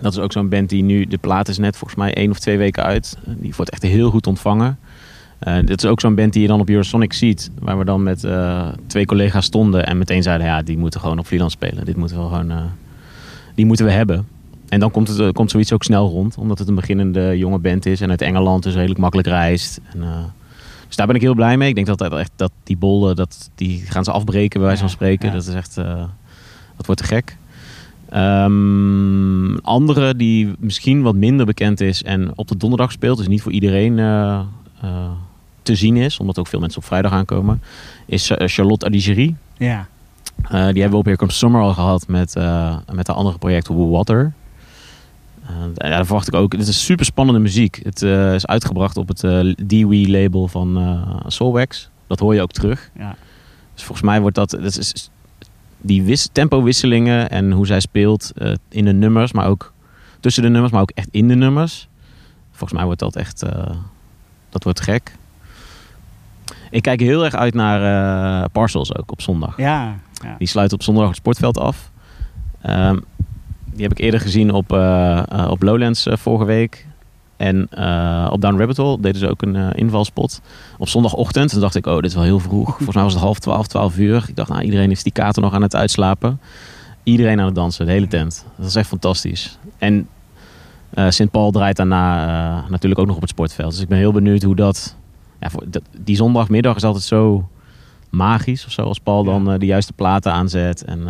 Dat 0.00 0.12
is 0.12 0.18
ook 0.18 0.32
zo'n 0.32 0.48
band 0.48 0.68
die 0.68 0.82
nu, 0.82 1.06
de 1.06 1.18
plaat 1.18 1.48
is 1.48 1.58
net 1.58 1.76
volgens 1.76 1.98
mij 1.98 2.14
één 2.14 2.30
of 2.30 2.38
twee 2.38 2.58
weken 2.58 2.82
uit. 2.82 3.18
Die 3.26 3.52
wordt 3.56 3.70
echt 3.70 3.82
heel 3.82 4.10
goed 4.10 4.26
ontvangen. 4.26 4.78
Eh 5.38 5.56
dit 5.64 5.82
is 5.82 5.90
ook 5.90 6.00
zo'n 6.00 6.14
band 6.14 6.32
die 6.32 6.42
je 6.42 6.48
dan 6.48 6.60
op 6.60 6.68
Eurosonic 6.68 7.12
ziet. 7.12 7.50
Waar 7.58 7.78
we 7.78 7.84
dan 7.84 8.02
met 8.02 8.26
twee 8.86 9.06
collega's 9.06 9.44
stonden 9.44 9.86
en 9.86 9.98
meteen 9.98 10.22
zeiden, 10.22 10.46
ja, 10.46 10.62
die 10.62 10.78
moeten 10.78 11.00
gewoon 11.00 11.18
op 11.18 11.26
Vlieland 11.26 11.50
spelen. 11.50 11.84
Dit 11.84 11.96
moeten 11.96 12.16
we 12.16 12.22
gewoon, 12.22 12.52
die 13.54 13.66
moeten 13.66 13.86
we 13.86 13.92
hebben. 13.92 14.26
En 14.72 14.80
dan 14.80 14.90
komt, 14.90 15.08
het, 15.08 15.18
eh, 15.18 15.30
komt 15.30 15.50
zoiets 15.50 15.72
ook 15.72 15.82
snel 15.82 16.08
rond, 16.08 16.36
omdat 16.36 16.58
het 16.58 16.68
een 16.68 16.74
beginnende 16.74 17.38
jonge 17.38 17.58
band 17.58 17.86
is 17.86 18.00
en 18.00 18.10
uit 18.10 18.20
Engeland 18.22 18.62
dus 18.62 18.74
redelijk 18.74 19.00
makkelijk 19.00 19.28
reist. 19.28 19.80
En, 19.92 20.02
eh, 20.02 20.24
dus 20.86 20.96
daar 20.96 21.06
ben 21.06 21.16
ik 21.16 21.22
heel 21.22 21.34
blij 21.34 21.56
mee. 21.56 21.68
Ik 21.68 21.74
denk 21.74 21.86
dat, 21.86 21.98
dat, 21.98 22.12
echt, 22.12 22.30
dat 22.36 22.52
die 22.62 22.76
bollen, 22.76 23.16
dat, 23.16 23.50
die 23.54 23.78
gaan 23.78 24.04
ze 24.04 24.12
afbreken 24.12 24.58
bij 24.58 24.66
wijze 24.66 24.82
van 24.82 24.90
spreken. 24.90 25.28
ja. 25.28 25.34
Dat 25.34 25.46
is 25.46 25.54
echt, 25.54 25.76
eh, 25.76 26.04
dat 26.76 26.86
wordt 26.86 27.00
te 27.00 27.06
gek. 27.06 27.36
Ehm, 28.08 29.56
andere 29.56 30.16
die 30.16 30.52
misschien 30.58 31.02
wat 31.02 31.14
minder 31.14 31.46
bekend 31.46 31.80
is 31.80 32.02
en 32.02 32.32
op 32.34 32.48
de 32.48 32.56
donderdag 32.56 32.92
speelt, 32.92 33.16
dus 33.16 33.28
niet 33.28 33.42
voor 33.42 33.52
iedereen 33.52 33.96
te 35.62 35.74
zien 35.74 35.96
is, 35.96 36.18
omdat 36.18 36.38
ook 36.38 36.46
veel 36.46 36.60
mensen 36.60 36.80
op 36.80 36.86
vrijdag 36.86 37.12
aankomen, 37.12 37.62
is 38.06 38.30
Charlotte 38.36 38.86
Adigerie. 38.86 39.36
Ja. 39.56 39.86
Die 40.48 40.58
hebben 40.58 40.90
we 40.90 40.96
op 40.96 41.04
Here 41.04 41.16
Comes 41.16 41.38
Summer 41.38 41.60
al 41.60 41.74
gehad 41.74 42.08
met, 42.08 42.34
met 42.92 43.06
de 43.06 43.12
andere 43.12 43.38
project 43.38 43.68
Water. 43.68 44.32
Eh, 45.76 45.88
ja, 45.90 45.96
daar 45.96 46.06
verwacht 46.06 46.28
ik 46.28 46.34
ook. 46.34 46.52
Het 46.52 46.68
is 46.68 46.84
super 46.84 47.04
spannende 47.04 47.40
muziek. 47.40 47.80
Het 47.82 48.02
eh, 48.02 48.34
is 48.34 48.46
uitgebracht 48.46 48.96
op 48.96 49.08
het 49.08 49.22
uh, 49.22 49.54
Dewey 49.66 50.06
label 50.08 50.48
van 50.48 50.78
eh 50.78 51.16
Soulwax. 51.26 51.90
Dat 52.06 52.18
hoor 52.18 52.34
je 52.34 52.42
ook 52.42 52.52
terug. 52.52 52.90
Ja. 52.98 53.16
Dus 53.74 53.84
volgens 53.84 54.06
mij 54.06 54.20
wordt 54.20 54.36
dat, 54.36 54.50
dat 54.50 54.78
is, 54.78 55.10
die 55.82 56.02
wis, 56.02 56.28
tempowisselingen 56.32 57.30
en 57.30 57.52
hoe 57.52 57.66
zij 57.66 57.80
speelt 57.80 58.32
eh, 58.36 58.52
in 58.68 58.84
de 58.84 58.92
nummers, 58.92 59.32
maar 59.32 59.46
ook 59.46 59.72
tussen 60.20 60.42
de 60.42 60.48
nummers, 60.48 60.72
maar 60.72 60.80
ook 60.80 60.90
echt 60.90 61.08
in 61.10 61.28
de 61.28 61.34
nummers. 61.34 61.88
Volgens 62.50 62.72
mij 62.72 62.84
wordt 62.84 63.00
dat 63.00 63.16
echt, 63.16 63.42
eh, 63.42 63.76
dat 64.48 64.64
wordt 64.64 64.80
gek. 64.80 65.16
Ik 66.70 66.82
kijk 66.82 67.00
heel 67.00 67.24
erg 67.24 67.34
uit 67.34 67.54
naar 67.54 67.80
eh, 68.42 68.48
Parcels 68.52 68.96
ook 68.96 69.12
op 69.12 69.20
zondag. 69.20 69.56
Ja. 69.56 69.96
ja. 70.22 70.34
Die 70.38 70.48
sluit 70.48 70.72
op 70.72 70.82
zondag 70.82 71.06
het 71.06 71.16
sportveld 71.16 71.58
af. 71.58 71.90
Ehm, 72.60 72.98
die 73.72 73.82
heb 73.82 73.90
ik 73.90 73.98
eerder 73.98 74.20
gezien 74.20 74.52
op, 74.52 74.72
eh, 74.72 75.18
eh, 75.18 75.50
op 75.50 75.62
Lowlands 75.62 76.06
eh, 76.06 76.16
vorige 76.16 76.44
week. 76.44 76.86
En 77.36 77.62
op 78.30 78.40
Down 78.40 78.58
Rabbit 78.58 78.76
Hole 78.76 79.00
deden 79.00 79.20
ze 79.20 79.28
ook 79.28 79.42
een 79.42 79.72
invalspot. 79.72 80.40
Op 80.78 80.88
zondagochtend. 80.88 81.50
Toen 81.50 81.60
dacht 81.60 81.74
ik, 81.74 81.86
oh, 81.86 81.94
dit 81.94 82.04
is 82.04 82.14
wel 82.14 82.22
heel 82.22 82.38
vroeg. 82.38 82.66
Volgens 82.76 82.94
mij 82.94 83.04
was 83.04 83.12
het 83.12 83.22
half 83.22 83.38
twaalf, 83.38 83.66
twaalf 83.66 83.98
uur. 83.98 84.24
Ik 84.28 84.36
dacht, 84.36 84.48
nou, 84.48 84.62
iedereen 84.62 84.90
is 84.90 85.02
die 85.02 85.12
kater 85.12 85.42
nog 85.42 85.54
aan 85.54 85.62
het 85.62 85.76
uitslapen. 85.76 86.40
Iedereen 87.02 87.40
aan 87.40 87.46
het 87.46 87.54
dansen, 87.54 87.86
de 87.86 87.92
hele 87.92 88.08
tent. 88.08 88.44
Dat 88.56 88.66
is 88.66 88.74
echt 88.74 88.88
fantastisch. 88.88 89.58
En 89.78 90.08
eh 90.90 91.06
Sint 91.08 91.30
Paul 91.30 91.50
draait 91.50 91.76
daarna 91.76 92.64
natuurlijk 92.68 93.00
ook 93.00 93.06
nog 93.06 93.16
op 93.16 93.20
het 93.20 93.30
sportveld. 93.30 93.70
Dus 93.70 93.80
ik 93.80 93.88
ben 93.88 93.98
heel 93.98 94.12
benieuwd 94.12 94.42
hoe 94.42 94.56
dat... 94.56 94.96
Ja, 95.40 95.50
voor, 95.50 95.62
dat 95.66 95.82
die 95.98 96.16
zondagmiddag 96.16 96.76
is 96.76 96.84
altijd 96.84 97.04
zo 97.04 97.48
magisch 98.10 98.66
of 98.66 98.72
zo. 98.72 98.82
Als 98.82 98.98
Paul 98.98 99.24
dan 99.24 99.58
de 99.58 99.66
juiste 99.66 99.92
platen 99.92 100.32
aanzet. 100.32 100.84
En 100.84 101.08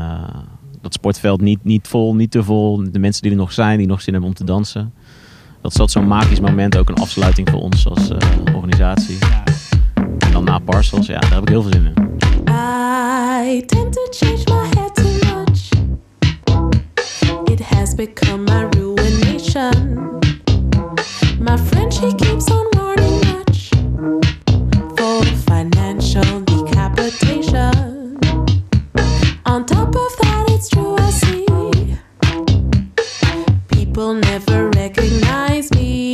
dat 0.83 0.93
sportveld 0.93 1.41
niet, 1.41 1.65
niet 1.65 1.89
vol, 1.89 2.15
niet 2.15 2.31
te 2.31 2.43
vol. 2.43 2.91
De 2.91 2.99
mensen 2.99 3.23
die 3.23 3.31
er 3.31 3.37
nog 3.37 3.53
zijn, 3.53 3.79
die 3.79 3.87
nog 3.87 4.01
zin 4.01 4.13
hebben 4.13 4.31
om 4.31 4.37
te 4.37 4.45
dansen. 4.45 4.93
Dat 5.61 5.71
is 5.71 5.77
dat 5.77 5.91
zo'n 5.91 6.07
magisch 6.07 6.41
moment. 6.41 6.77
Ook 6.77 6.89
een 6.89 6.95
afsluiting 6.95 7.51
voor 7.51 7.61
ons 7.61 7.89
als 7.89 8.11
eh, 8.11 8.55
organisatie. 8.55 9.17
Ja. 9.21 9.43
En 10.19 10.33
dan 10.33 10.45
na 10.45 10.59
Parcels, 10.59 11.07
ja, 11.07 11.19
daar 11.21 11.33
heb 11.33 11.43
ik 11.43 11.49
heel 11.49 11.63
veel 11.63 11.73
zin 11.73 11.87
in. 11.87 12.11
I 13.45 13.63
tend 13.67 13.93
to 13.93 14.07
change 14.11 14.45
my 14.47 14.69
head 14.75 14.95
too 14.95 15.35
much. 15.35 15.69
It 17.51 17.61
has 17.61 17.95
become 17.95 18.45
my 18.45 18.69
ruination. 18.79 20.19
My 21.39 21.59
friend, 21.59 21.93
she 21.95 22.15
keeps 22.15 22.51
on 22.51 22.67
warning 22.71 23.21
much 23.21 23.71
it's 30.63 30.69
true, 30.69 30.95
I 30.97 31.11
see 31.11 31.45
people 33.69 34.15
never 34.15 34.71
recognize 34.71 35.73
me. 35.73 36.12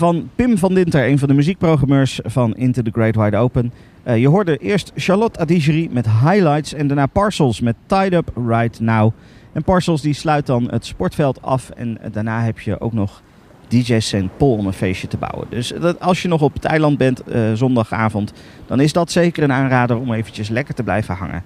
Van 0.00 0.30
Pim 0.34 0.58
van 0.58 0.74
Dinter, 0.74 1.08
een 1.08 1.18
van 1.18 1.28
de 1.28 1.34
muziekprogrammeurs 1.34 2.20
van 2.24 2.54
Into 2.54 2.82
the 2.82 2.90
Great 2.90 3.16
Wide 3.16 3.36
Open. 3.36 3.72
Eh, 4.02 4.18
je 4.18 4.28
hoorde 4.28 4.56
eerst 4.56 4.92
Charlotte 4.94 5.40
Adigeri 5.40 5.88
met 5.90 6.06
Highlights 6.06 6.74
en 6.74 6.86
daarna 6.86 7.06
Parcels 7.06 7.60
met 7.60 7.76
Tied 7.86 8.12
Up 8.12 8.30
Right 8.46 8.80
Now. 8.80 9.12
En 9.52 9.62
Parcels 9.62 10.02
die 10.02 10.14
sluit 10.14 10.46
dan 10.46 10.70
het 10.70 10.86
sportveld 10.86 11.42
af 11.42 11.70
en 11.70 11.98
daarna 12.12 12.42
heb 12.42 12.60
je 12.60 12.80
ook 12.80 12.92
nog 12.92 13.22
DJ 13.68 13.98
St. 13.98 14.36
Paul 14.36 14.52
om 14.52 14.66
een 14.66 14.72
feestje 14.72 15.08
te 15.08 15.16
bouwen. 15.16 15.46
Dus 15.50 15.72
dat, 15.80 16.00
als 16.00 16.22
je 16.22 16.28
nog 16.28 16.42
op 16.42 16.54
het 16.54 16.64
eiland 16.64 16.98
bent 16.98 17.22
eh, 17.22 17.52
zondagavond, 17.54 18.32
dan 18.66 18.80
is 18.80 18.92
dat 18.92 19.12
zeker 19.12 19.42
een 19.42 19.52
aanrader 19.52 19.96
om 19.98 20.12
eventjes 20.12 20.48
lekker 20.48 20.74
te 20.74 20.82
blijven 20.82 21.14
hangen. 21.14 21.44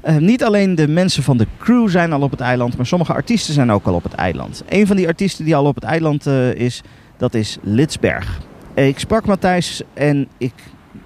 Eh, 0.00 0.16
niet 0.16 0.44
alleen 0.44 0.74
de 0.74 0.88
mensen 0.88 1.22
van 1.22 1.36
de 1.36 1.46
crew 1.58 1.88
zijn 1.88 2.12
al 2.12 2.22
op 2.22 2.30
het 2.30 2.40
eiland, 2.40 2.76
maar 2.76 2.86
sommige 2.86 3.12
artiesten 3.12 3.54
zijn 3.54 3.72
ook 3.72 3.86
al 3.86 3.94
op 3.94 4.02
het 4.02 4.14
eiland. 4.14 4.62
Een 4.68 4.86
van 4.86 4.96
die 4.96 5.06
artiesten 5.06 5.44
die 5.44 5.56
al 5.56 5.64
op 5.64 5.74
het 5.74 5.84
eiland 5.84 6.26
is, 6.56 6.82
dat 7.16 7.34
is 7.34 7.58
Litsberg. 7.62 8.40
Eh, 8.74 8.86
ik 8.86 8.98
sprak 8.98 9.26
Matthijs 9.26 9.82
en 9.94 10.28
ik 10.38 10.52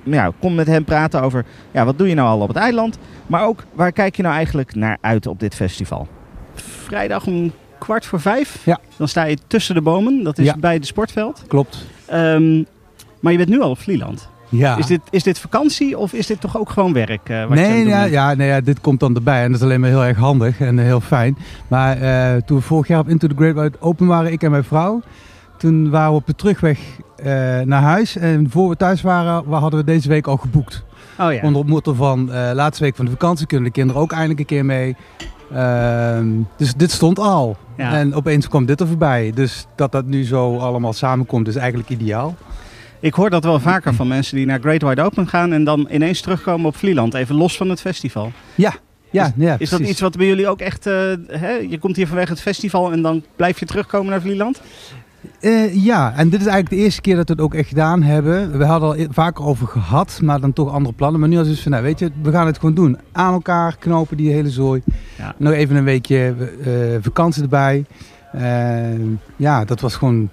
ja, 0.02 0.30
kon 0.40 0.54
met 0.54 0.66
hem 0.66 0.84
praten 0.84 1.22
over 1.22 1.44
ja, 1.70 1.84
wat 1.84 1.98
doe 1.98 2.08
je 2.08 2.14
nou 2.14 2.28
al 2.28 2.40
op 2.40 2.48
het 2.48 2.56
eiland, 2.56 2.98
maar 3.26 3.44
ook 3.44 3.64
waar 3.74 3.92
kijk 3.92 4.16
je 4.16 4.22
nou 4.22 4.34
eigenlijk 4.34 4.74
naar 4.74 4.98
uit 5.00 5.26
op 5.26 5.40
dit 5.40 5.54
festival. 5.54 6.08
Vrijdag 6.54 7.26
om 7.26 7.52
kwart 7.78 8.06
voor 8.06 8.20
vijf, 8.20 8.64
Ja. 8.64 8.78
dan 8.96 9.08
sta 9.08 9.24
je 9.24 9.38
tussen 9.46 9.74
de 9.74 9.80
bomen, 9.82 10.22
dat 10.24 10.38
is 10.38 10.44
Ja. 10.46 10.56
bij 10.58 10.74
het 10.74 10.86
sportveld. 10.86 11.42
Klopt. 11.46 11.86
Ehm, 12.06 12.62
maar 13.20 13.32
je 13.32 13.38
bent 13.38 13.48
nu 13.50 13.60
al 13.60 13.70
op 13.70 13.78
Vlieland. 13.78 14.28
Ja. 14.50 14.76
Is, 14.76 14.86
dit, 14.86 15.00
is 15.10 15.22
dit 15.22 15.38
vakantie 15.38 15.98
of 15.98 16.12
is 16.12 16.26
dit 16.26 16.40
toch 16.40 16.58
ook 16.58 16.70
gewoon 16.70 16.92
werk? 16.92 17.28
eh, 17.28 17.44
wat 17.48 17.58
je 17.58 17.64
aan 17.64 17.70
het 17.70 17.74
Nee, 17.74 17.86
ja, 17.86 18.04
ja, 18.04 18.34
nee, 18.34 18.48
ja, 18.48 18.60
dit 18.60 18.80
komt 18.80 19.00
dan 19.00 19.14
erbij. 19.14 19.42
En 19.42 19.50
dat 19.52 19.60
is 19.60 19.66
alleen 19.66 19.80
maar 19.80 19.88
heel 19.88 20.04
erg 20.04 20.16
handig 20.16 20.60
en 20.60 20.78
heel 20.78 21.00
fijn. 21.00 21.36
Maar 21.68 22.00
eh, 22.00 22.42
toen 22.42 22.56
we 22.56 22.62
vorig 22.62 22.88
jaar 22.88 23.00
op 23.00 23.08
Into 23.08 23.28
the 23.28 23.34
Great 23.36 23.54
Wide 23.54 23.76
Open 23.80 24.06
waren, 24.06 24.32
ik 24.32 24.42
en 24.42 24.50
mijn 24.50 24.64
vrouw. 24.64 25.02
Toen 25.58 25.90
waren 25.90 26.10
we 26.10 26.16
op 26.16 26.26
de 26.26 26.34
terugweg 26.34 26.78
eh, 27.16 27.26
naar 27.60 27.82
huis. 27.82 28.16
En 28.16 28.50
voor 28.50 28.68
we 28.68 28.76
thuis 28.76 29.02
waren, 29.02 29.44
hadden 29.50 29.80
we 29.80 29.86
deze 29.86 30.08
week 30.08 30.26
al 30.26 30.36
geboekt. 30.36 30.84
Oh 31.18 31.32
ja. 31.32 31.40
Onder 31.42 31.60
het 31.60 31.70
motto 31.70 31.92
van 31.92 32.32
eh, 32.32 32.50
laatste 32.54 32.84
week 32.84 32.96
van 32.96 33.04
de 33.04 33.10
vakantie 33.10 33.46
kunnen 33.46 33.66
de 33.66 33.72
kinderen 33.72 34.02
ook 34.02 34.12
eindelijk 34.12 34.40
een 34.40 34.46
keer 34.46 34.64
mee. 34.64 34.96
Ehm, 35.54 36.28
dus 36.56 36.74
dit 36.74 36.90
stond 36.90 37.18
al. 37.18 37.56
Ja. 37.76 37.92
En 37.92 38.14
opeens 38.14 38.48
kwam 38.48 38.66
dit 38.66 38.80
er 38.80 38.86
voorbij. 38.86 39.32
Dus 39.34 39.66
dat 39.76 39.92
dat 39.92 40.06
nu 40.06 40.24
zo 40.24 40.56
allemaal 40.56 40.92
samenkomt 40.92 41.48
is 41.48 41.56
eigenlijk 41.56 41.88
ideaal. 41.88 42.36
Ik 43.00 43.14
hoor 43.14 43.30
dat 43.30 43.44
wel 43.44 43.60
vaker 43.60 43.94
van 43.94 44.08
mensen 44.08 44.36
die 44.36 44.46
naar 44.46 44.60
Great 44.60 44.82
Wide 44.82 45.02
Open 45.02 45.28
gaan 45.28 45.52
en 45.52 45.64
dan 45.64 45.88
ineens 45.90 46.20
terugkomen 46.20 46.66
op 46.66 46.76
Vlieland, 46.76 47.14
even 47.14 47.34
los 47.34 47.56
van 47.56 47.70
het 47.70 47.80
festival. 47.80 48.32
Ja, 48.54 48.74
ja, 49.10 49.24
Is 49.26 49.32
dat 49.44 49.56
precies. 49.56 49.88
iets 49.88 50.00
wat 50.00 50.16
bij 50.16 50.26
jullie 50.26 50.48
ook 50.48 50.60
echt, 50.60 50.86
eh, 50.86 50.94
hè? 51.26 51.50
je 51.50 51.78
komt 51.78 51.96
hier 51.96 52.06
vanwege 52.06 52.30
het 52.30 52.40
festival 52.40 52.92
en 52.92 53.02
dan 53.02 53.24
blijf 53.36 53.58
je 53.58 53.66
terugkomen 53.66 54.10
naar 54.10 54.20
Vlieland? 54.20 54.60
Eh, 55.40 55.84
ja, 55.84 56.12
en 56.16 56.28
dit 56.28 56.40
is 56.40 56.46
eigenlijk 56.46 56.76
de 56.76 56.82
eerste 56.84 57.00
keer 57.00 57.16
dat 57.16 57.26
we 57.28 57.32
het 57.32 57.42
ook 57.42 57.54
echt 57.54 57.68
gedaan 57.68 58.02
hebben. 58.02 58.58
We 58.58 58.64
hadden 58.64 58.88
al 58.88 59.06
vaker 59.10 59.44
over 59.44 59.66
gehad, 59.66 60.20
maar 60.22 60.40
dan 60.40 60.52
toch 60.52 60.72
andere 60.72 60.94
plannen. 60.94 61.20
Maar 61.20 61.28
nu 61.28 61.38
als 61.38 61.48
dus 61.48 61.62
van, 61.62 61.70
nou, 61.70 61.82
weet 61.84 61.98
je, 61.98 62.10
we 62.22 62.30
gaan 62.30 62.46
het 62.46 62.58
gewoon 62.58 62.74
doen. 62.74 62.98
Aan 63.12 63.32
elkaar 63.32 63.76
knopen 63.78 64.16
die 64.16 64.32
hele 64.32 64.50
zooi. 64.50 64.82
Ja. 65.18 65.34
Nog 65.36 65.52
even 65.52 65.76
een 65.76 65.84
weekje 65.84 66.34
eh, 66.64 66.72
vakantie 67.00 67.42
erbij. 67.42 67.84
Eh, 68.32 68.42
ja, 69.36 69.64
dat 69.64 69.80
was 69.80 69.94
gewoon 69.96 70.28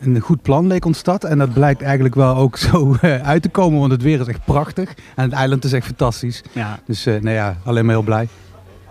een 0.00 0.20
goed 0.20 0.42
plan, 0.42 0.66
leek 0.66 0.84
ons 0.84 1.02
dat. 1.02 1.24
En 1.24 1.38
dat 1.38 1.52
blijkt 1.52 1.82
eigenlijk 1.82 2.14
wel 2.14 2.36
ook 2.36 2.56
zo 2.56 2.96
uit 3.22 3.42
te 3.42 3.48
komen, 3.48 3.78
want 3.80 3.92
het 3.92 4.02
weer 4.02 4.20
is 4.20 4.26
echt 4.26 4.44
prachtig. 4.44 4.94
En 5.14 5.24
het 5.24 5.32
eiland 5.32 5.64
is 5.64 5.72
echt 5.72 5.86
fantastisch. 5.86 6.42
Ja, 6.52 6.78
Dus 6.86 7.04
nou 7.04 7.30
ja, 7.30 7.56
alleen 7.64 7.84
maar 7.84 7.94
heel 7.94 8.04
blij. 8.04 8.28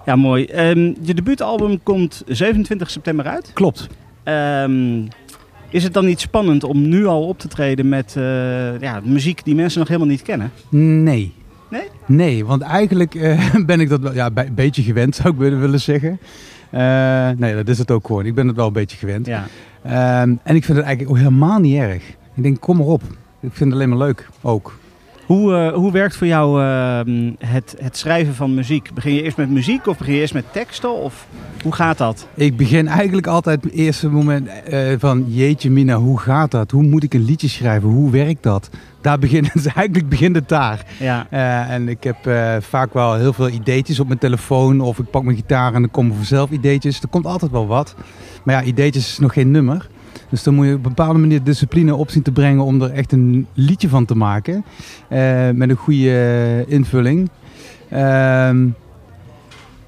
ja 0.05 0.15
mooi. 0.15 0.45
Ehm, 0.45 0.93
je 1.01 1.13
debuutalbum 1.13 1.83
komt 1.83 2.23
27 2.27 2.89
september 2.89 3.25
uit. 3.25 3.51
Klopt. 3.53 3.87
Ehm, 4.23 5.05
is 5.69 5.83
het 5.83 5.93
dan 5.93 6.05
niet 6.05 6.19
spannend 6.19 6.63
om 6.63 6.89
nu 6.89 7.05
al 7.05 7.27
op 7.27 7.39
te 7.39 7.47
treden 7.47 7.89
met 7.89 8.15
eh, 8.17 8.79
ja, 8.79 9.01
muziek 9.03 9.43
die 9.45 9.55
mensen 9.55 9.79
nog 9.79 9.87
helemaal 9.87 10.09
niet 10.09 10.21
kennen? 10.21 10.51
Nee. 10.69 11.33
Nee? 11.69 11.87
Nee, 12.05 12.45
want 12.45 12.61
eigenlijk 12.61 13.15
eh, 13.15 13.55
ben 13.65 13.79
ik 13.79 13.89
dat 13.89 13.99
wel 13.99 14.13
ja, 14.13 14.29
een 14.33 14.53
beetje 14.53 14.83
gewend, 14.83 15.15
zou 15.21 15.33
ik 15.33 15.39
willen 15.39 15.79
zeggen. 15.79 16.19
Eh, 16.69 17.29
nee, 17.37 17.55
dat 17.55 17.67
is 17.67 17.77
het 17.77 17.91
ook 17.91 18.05
gewoon. 18.05 18.25
Ik 18.25 18.35
ben 18.35 18.47
het 18.47 18.55
wel 18.55 18.67
een 18.67 18.73
beetje 18.73 18.97
gewend. 18.97 19.25
Ja. 19.25 19.45
Ehm, 19.83 20.35
en 20.43 20.55
ik 20.55 20.63
vind 20.63 20.77
het 20.77 20.85
eigenlijk 20.85 21.09
ook 21.09 21.17
helemaal 21.17 21.59
niet 21.59 21.77
erg. 21.77 22.03
Ik 22.33 22.43
denk, 22.43 22.59
kom 22.59 22.77
maar 22.77 22.85
op. 22.85 23.01
Ik 23.39 23.53
vind 23.53 23.59
het 23.59 23.73
alleen 23.73 23.89
maar 23.89 23.97
leuk, 24.07 24.29
ook. 24.41 24.77
Hoe, 25.25 25.55
eh, 25.55 25.73
hoe 25.73 25.91
werkt 25.91 26.15
voor 26.15 26.27
jou 26.27 26.61
ehm, 26.61 27.31
het, 27.39 27.75
het 27.79 27.97
schrijven 27.97 28.35
van 28.35 28.53
muziek? 28.53 28.93
Begin 28.93 29.13
je 29.13 29.21
eerst 29.21 29.37
met 29.37 29.49
muziek 29.49 29.87
of 29.87 29.97
begin 29.97 30.13
je 30.13 30.19
eerst 30.19 30.33
met 30.33 30.45
teksten? 30.51 30.93
Of 31.01 31.27
hoe 31.63 31.73
gaat 31.73 31.97
dat? 31.97 32.27
Ik 32.33 32.57
begin 32.57 32.87
eigenlijk 32.87 33.27
altijd 33.27 33.63
het 33.63 33.73
eerste 33.73 34.09
moment 34.09 34.47
eh, 34.47 34.93
van... 34.97 35.25
Jeetje 35.27 35.71
mina, 35.71 35.95
hoe 35.95 36.19
gaat 36.19 36.51
dat? 36.51 36.71
Hoe 36.71 36.83
moet 36.83 37.03
ik 37.03 37.13
een 37.13 37.25
liedje 37.25 37.47
schrijven? 37.47 37.89
Hoe 37.89 38.11
werkt 38.11 38.43
dat? 38.43 38.69
Daar 39.01 39.19
begint 39.19 39.53
het, 39.53 39.65
eigenlijk 39.75 40.09
begint 40.09 40.35
het 40.35 40.49
daar. 40.49 40.85
Ja, 40.99 41.27
Eh, 41.29 41.69
en 41.69 41.87
ik 41.89 42.03
heb 42.03 42.17
vaak 42.59 42.93
wel 42.93 43.13
heel 43.15 43.33
veel 43.33 43.49
ideetjes 43.49 43.99
op 43.99 44.07
mijn 44.07 44.19
telefoon. 44.19 44.81
Of 44.81 44.99
ik 44.99 45.09
pak 45.09 45.23
mijn 45.23 45.35
gitaar 45.35 45.73
en 45.73 45.81
dan 45.81 45.91
komen 45.91 46.15
vanzelf 46.15 46.49
ideetjes. 46.49 47.01
Er 47.01 47.07
komt 47.07 47.25
altijd 47.25 47.51
wel 47.51 47.67
wat. 47.67 47.95
Maar 48.43 48.55
ja, 48.55 48.63
ideetjes 48.63 49.07
is 49.07 49.19
nog 49.19 49.33
geen 49.33 49.51
nummer. 49.51 49.89
Dus 50.33 50.43
dan 50.43 50.53
moet 50.53 50.65
je 50.65 50.71
op 50.71 50.77
een 50.77 50.95
bepaalde 50.95 51.19
manier 51.19 51.43
discipline 51.43 51.95
op 51.95 52.09
zien 52.09 52.21
te 52.21 52.31
brengen 52.31 52.63
om 52.63 52.81
er 52.81 52.91
echt 52.91 53.11
een 53.11 53.47
liedje 53.53 53.89
van 53.89 54.05
te 54.05 54.15
maken. 54.15 54.65
Eh, 55.07 55.49
met 55.49 55.69
een 55.69 55.75
goede 55.75 56.65
invulling. 56.67 57.29
Ehm, 57.89 58.67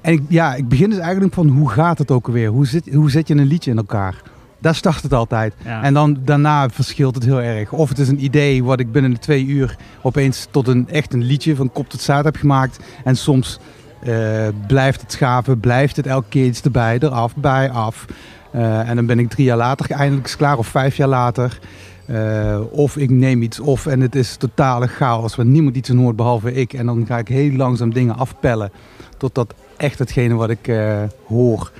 en 0.00 0.12
ik, 0.12 0.22
ja, 0.28 0.54
ik 0.54 0.68
begin 0.68 0.90
dus 0.90 0.98
eigenlijk 0.98 1.34
van 1.34 1.48
hoe 1.48 1.70
gaat 1.70 1.98
het 1.98 2.10
ook 2.10 2.26
alweer? 2.26 2.48
Hoe, 2.48 2.66
zit, 2.66 2.94
hoe 2.94 3.10
zet 3.10 3.28
je 3.28 3.34
een 3.34 3.46
liedje 3.46 3.70
in 3.70 3.76
elkaar? 3.76 4.22
Daar 4.58 4.74
start 4.74 5.02
het 5.02 5.12
altijd. 5.12 5.54
ja. 5.64 5.82
En 5.82 5.94
dan 5.94 6.18
daarna 6.24 6.70
verschilt 6.70 7.14
het 7.14 7.24
heel 7.24 7.42
erg. 7.42 7.72
Of 7.72 7.88
het 7.88 7.98
is 7.98 8.08
een 8.08 8.24
idee 8.24 8.64
wat 8.64 8.80
ik 8.80 8.92
binnen 8.92 9.10
de 9.10 9.18
twee 9.18 9.46
uur 9.46 9.76
opeens 10.02 10.46
tot 10.50 10.68
een 10.68 10.88
echt 10.88 11.12
een 11.12 11.22
liedje 11.22 11.56
van 11.56 11.72
kop 11.72 11.88
tot 11.88 12.00
staart 12.00 12.24
heb 12.24 12.36
gemaakt. 12.36 12.78
En 13.04 13.16
soms 13.16 13.58
eh, 14.02 14.48
blijft 14.66 15.00
het 15.00 15.12
schaven, 15.12 15.60
blijft 15.60 15.96
het 15.96 16.06
elke 16.06 16.28
keer 16.28 16.46
iets 16.46 16.62
erbij, 16.62 16.98
eraf, 17.00 17.36
bij, 17.36 17.70
af. 17.70 18.06
Eh, 18.50 18.88
en 18.88 18.96
dan 18.96 19.06
ben 19.06 19.18
ik 19.18 19.28
drie 19.28 19.44
jaar 19.44 19.56
later 19.56 19.90
eindelijk 19.90 20.34
klaar 20.36 20.58
of 20.58 20.66
vijf 20.66 20.96
jaar 20.96 21.08
later. 21.08 21.58
Eh, 22.06 22.60
of 22.70 22.96
ik 22.96 23.10
neem 23.10 23.42
iets 23.42 23.60
of 23.60 23.86
en 23.86 24.00
het 24.00 24.14
is 24.14 24.36
totale 24.36 24.86
chaos 24.86 25.36
waar 25.36 25.46
niemand 25.46 25.76
iets 25.76 25.90
aan 25.90 25.96
hoort 25.96 26.16
behalve 26.16 26.52
ik. 26.52 26.72
En 26.72 26.86
dan 26.86 27.06
ga 27.06 27.18
ik 27.18 27.28
heel 27.28 27.52
langzaam 27.52 27.92
dingen 27.92 28.16
afpellen 28.16 28.70
totdat 29.18 29.54
echt 29.76 29.98
hetgene 29.98 30.34
wat 30.34 30.50
ik 30.50 30.68
eh, 30.68 31.02
hoor 31.26 31.72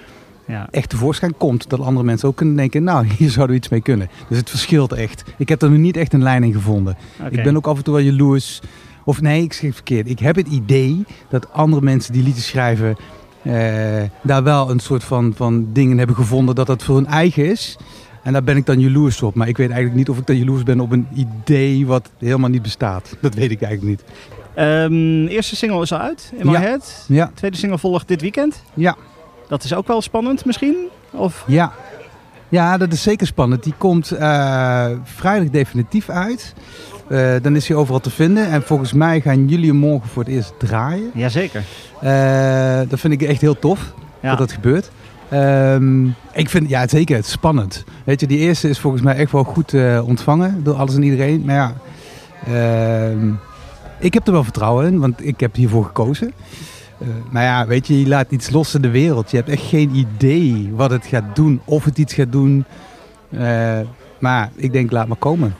ja. 0.46 0.68
echt 0.70 0.88
tevoorschijn 0.88 1.36
komt. 1.36 1.68
Dat 1.68 1.80
andere 1.80 2.06
mensen 2.06 2.28
ook 2.28 2.36
kunnen 2.36 2.56
denken, 2.56 2.84
nou, 2.84 3.06
hier 3.18 3.30
zouden 3.30 3.54
we 3.56 3.62
iets 3.62 3.70
mee 3.70 3.80
kunnen. 3.80 4.10
Dus 4.28 4.38
het 4.38 4.50
verschilt 4.50 4.92
echt. 4.92 5.24
Ik 5.38 5.48
heb 5.48 5.62
er 5.62 5.70
nu 5.70 5.76
niet 5.76 5.96
echt 5.96 6.12
een 6.12 6.22
lijn 6.22 6.44
in 6.44 6.52
gevonden. 6.52 6.96
Ik 7.30 7.42
ben 7.42 7.56
ook 7.56 7.66
af 7.66 7.76
en 7.76 7.84
toe 7.84 7.94
wel 7.94 8.02
jaloers. 8.02 8.60
Of 9.04 9.20
nee, 9.20 9.42
ik 9.42 9.52
schrijf 9.52 9.74
verkeerd. 9.74 10.10
Ik 10.10 10.18
heb 10.18 10.36
het 10.36 10.48
idee 10.48 11.04
dat 11.28 11.52
andere 11.52 11.82
mensen 11.82 12.12
die 12.12 12.22
liedjes 12.22 12.46
schrijven... 12.46 12.96
eh, 13.46 14.02
daar 14.22 14.42
wel 14.42 14.70
een 14.70 14.78
soort 14.80 15.04
van, 15.04 15.32
van 15.36 15.66
dingen 15.72 15.98
hebben 15.98 16.16
gevonden 16.16 16.54
dat 16.54 16.66
dat 16.66 16.82
voor 16.82 16.94
hun 16.96 17.06
eigen 17.06 17.50
is. 17.50 17.76
En 18.22 18.32
daar 18.32 18.42
ben 18.44 18.56
ik 18.56 18.66
dan 18.66 18.80
jaloers 18.80 19.22
op. 19.22 19.34
Maar 19.34 19.48
ik 19.48 19.56
weet 19.56 19.66
eigenlijk 19.68 19.98
niet 19.98 20.08
of 20.08 20.18
ik 20.18 20.26
dan 20.26 20.36
jaloers 20.36 20.62
ben 20.62 20.80
op 20.80 20.92
een 20.92 21.06
idee 21.14 21.86
wat 21.86 22.10
helemaal 22.18 22.50
niet 22.50 22.62
bestaat. 22.62 23.16
Dat 23.20 23.34
weet 23.34 23.50
ik 23.50 23.62
eigenlijk 23.62 23.98
niet. 24.00 24.10
Ehm, 24.54 25.26
eerste 25.26 25.56
single 25.56 25.82
is 25.82 25.92
al 25.92 25.98
uit, 25.98 26.32
In 26.36 26.46
My 26.46 26.52
Ja. 26.52 26.60
Head. 26.60 27.04
Ja, 27.08 27.30
Tweede 27.34 27.56
single 27.56 27.78
volgt 27.78 28.08
dit 28.08 28.20
weekend. 28.20 28.62
ja, 28.74 28.96
Dat 29.48 29.64
is 29.64 29.74
ook 29.74 29.86
wel 29.86 30.02
spannend 30.02 30.44
misschien? 30.44 30.76
Of? 31.10 31.44
ja. 31.46 31.72
Ja, 32.48 32.76
dat 32.76 32.92
is 32.92 33.02
zeker 33.02 33.26
spannend. 33.26 33.62
Die 33.62 33.74
komt 33.78 34.10
eh, 34.10 34.86
vrijdag 35.04 35.48
definitief 35.50 36.08
uit. 36.08 36.54
Eh, 37.08 37.34
dan 37.42 37.56
is 37.56 37.68
hij 37.68 37.76
overal 37.76 38.00
te 38.00 38.10
vinden. 38.10 38.50
En 38.50 38.62
volgens 38.62 38.92
mij 38.92 39.20
gaan 39.20 39.46
jullie 39.48 39.68
hem 39.68 39.76
morgen 39.78 40.08
voor 40.08 40.22
het 40.24 40.32
eerst 40.32 40.52
draaien. 40.58 41.10
Jazeker. 41.14 41.62
Eh, 42.00 42.80
dat 42.88 43.00
vind 43.00 43.12
ik 43.12 43.22
echt 43.22 43.40
heel 43.40 43.58
tof 43.58 43.92
Ja. 44.20 44.28
dat 44.28 44.38
dat 44.38 44.52
gebeurt. 44.52 44.90
Ehm, 45.28 46.06
ik 46.32 46.48
vind, 46.50 46.68
ja 46.68 46.88
zeker, 46.88 47.16
het 47.16 47.24
is 47.26 47.30
spannend. 47.32 47.84
Weet 48.04 48.20
je, 48.20 48.26
die 48.26 48.38
eerste 48.38 48.68
is 48.68 48.78
volgens 48.78 49.02
mij 49.02 49.14
echt 49.16 49.32
wel 49.32 49.42
goed 49.44 49.74
eh, 49.74 50.02
ontvangen 50.06 50.60
door 50.64 50.74
alles 50.74 50.94
en 50.94 51.02
iedereen. 51.02 51.42
Maar 51.44 51.54
ja, 51.54 51.74
ehm, 52.46 53.28
ik 53.98 54.14
heb 54.14 54.26
er 54.26 54.32
wel 54.32 54.44
vertrouwen 54.44 54.86
in, 54.86 54.98
want 54.98 55.26
ik 55.26 55.40
heb 55.40 55.54
hiervoor 55.54 55.84
gekozen. 55.84 56.32
Maar 57.30 57.42
ja, 57.42 57.66
weet 57.66 57.86
je, 57.86 58.00
je 58.00 58.08
laat 58.08 58.30
iets 58.30 58.50
los 58.50 58.74
in 58.74 58.82
de 58.82 58.90
wereld. 58.90 59.30
Je 59.30 59.36
hebt 59.36 59.48
echt 59.48 59.62
geen 59.62 59.94
idee 59.94 60.70
wat 60.74 60.90
het 60.90 61.06
gaat 61.06 61.36
doen, 61.36 61.60
of 61.64 61.84
het 61.84 61.98
iets 61.98 62.14
gaat 62.14 62.32
doen. 62.32 62.64
Maar 64.18 64.50
ik 64.54 64.72
denk, 64.72 64.90
laat 64.90 65.06
maar 65.06 65.16
komen. 65.16 65.54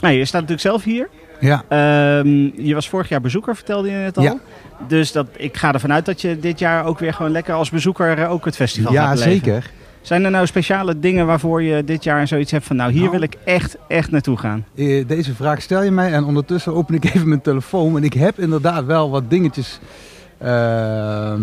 Nou, 0.00 0.14
je 0.14 0.24
staat 0.24 0.40
natuurlijk 0.40 0.68
zelf 0.68 0.84
hier. 0.84 1.08
Ja, 1.40 1.64
Ehm, 1.68 2.28
je 2.66 2.74
was 2.74 2.88
vorig 2.88 3.08
jaar 3.08 3.20
bezoeker, 3.20 3.54
vertelde 3.56 3.90
je 3.90 3.96
net 3.96 4.16
al. 4.16 4.22
Ja. 4.22 4.36
Dus 4.88 5.12
dat, 5.12 5.26
ik 5.36 5.56
ga 5.56 5.72
ervan 5.72 5.92
uit 5.92 6.06
dat 6.06 6.20
je 6.20 6.38
dit 6.38 6.58
jaar 6.58 6.84
ook 6.84 6.98
weer 6.98 7.14
gewoon 7.14 7.30
lekker 7.32 7.54
als 7.54 7.70
bezoeker 7.70 8.18
eh, 8.18 8.30
ook 8.30 8.44
het 8.44 8.56
festival 8.56 8.92
ja 8.92 9.02
gaat 9.06 9.14
beleven. 9.14 9.32
zeker. 9.44 9.70
Zijn 10.00 10.24
er 10.24 10.30
nou 10.30 10.46
speciale 10.46 10.98
dingen 10.98 11.26
waarvoor 11.26 11.62
je 11.62 11.84
dit 11.84 12.04
jaar 12.04 12.28
zoiets 12.28 12.50
hebt 12.50 12.64
van... 12.66 12.76
nou, 12.76 12.90
hier 12.90 13.00
Nou. 13.00 13.10
wil 13.12 13.20
ik 13.22 13.36
echt, 13.44 13.76
echt 13.88 14.10
naartoe 14.10 14.36
gaan? 14.36 14.64
Eh, 14.74 15.06
Deze 15.06 15.34
vraag 15.34 15.62
stel 15.62 15.82
je 15.82 15.90
mij 15.90 16.12
en 16.12 16.24
ondertussen 16.24 16.74
open 16.74 16.94
ik 16.94 17.04
even 17.04 17.28
mijn 17.28 17.40
telefoon. 17.40 17.96
En 17.96 18.04
ik 18.04 18.12
heb 18.12 18.38
inderdaad 18.38 18.84
wel 18.84 19.10
wat 19.10 19.30
dingetjes 19.30 19.78
ehm, 20.38 21.42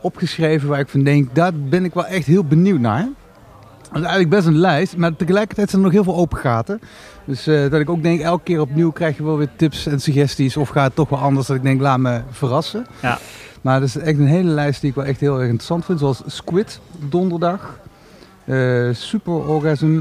opgeschreven 0.00 0.68
waar 0.68 0.80
ik 0.80 0.88
van 0.88 1.02
denk, 1.04 1.34
daar 1.34 1.52
ben 1.54 1.84
ik 1.84 1.94
wel 1.94 2.06
echt 2.06 2.26
heel 2.26 2.44
benieuwd 2.44 2.80
naar. 2.80 3.08
Dat 3.92 4.02
is 4.02 4.08
eigenlijk 4.08 4.30
best 4.30 4.46
een 4.46 4.58
lijst, 4.58 4.96
maar 4.96 5.16
tegelijkertijd 5.16 5.70
zijn 5.70 5.82
er 5.82 5.86
nog 5.88 5.96
heel 5.96 6.04
veel 6.12 6.22
open 6.22 6.38
gaten. 6.38 6.80
Dus 7.24 7.46
eh, 7.46 7.70
dat 7.70 7.80
ik 7.80 7.90
ook 7.90 8.02
denk, 8.02 8.20
elke 8.20 8.42
keer 8.42 8.60
opnieuw 8.60 8.90
krijg 8.90 9.16
je 9.16 9.24
wel 9.24 9.36
weer 9.36 9.48
tips 9.56 9.86
en 9.86 10.00
suggesties. 10.00 10.56
Of 10.56 10.68
gaat 10.68 10.84
het 10.86 10.94
toch 10.94 11.08
wel 11.08 11.18
anders, 11.18 11.46
dat 11.46 11.56
ik 11.56 11.62
denk, 11.62 11.80
laat 11.80 11.98
me 11.98 12.20
verrassen. 12.30 12.86
Ja. 13.02 13.18
Maar 13.60 13.80
dat 13.80 13.88
is 13.88 13.96
echt 13.96 14.18
een 14.18 14.26
hele 14.26 14.50
lijst 14.50 14.80
die 14.80 14.90
ik 14.90 14.96
wel 14.96 15.04
echt 15.04 15.20
heel 15.20 15.34
erg 15.34 15.44
interessant 15.44 15.84
vind. 15.84 15.98
Zoals 15.98 16.22
Squid, 16.26 16.80
donderdag. 17.08 17.78
Eh, 18.44 18.88
Super 18.92 19.32
Orgasm, 19.32 20.00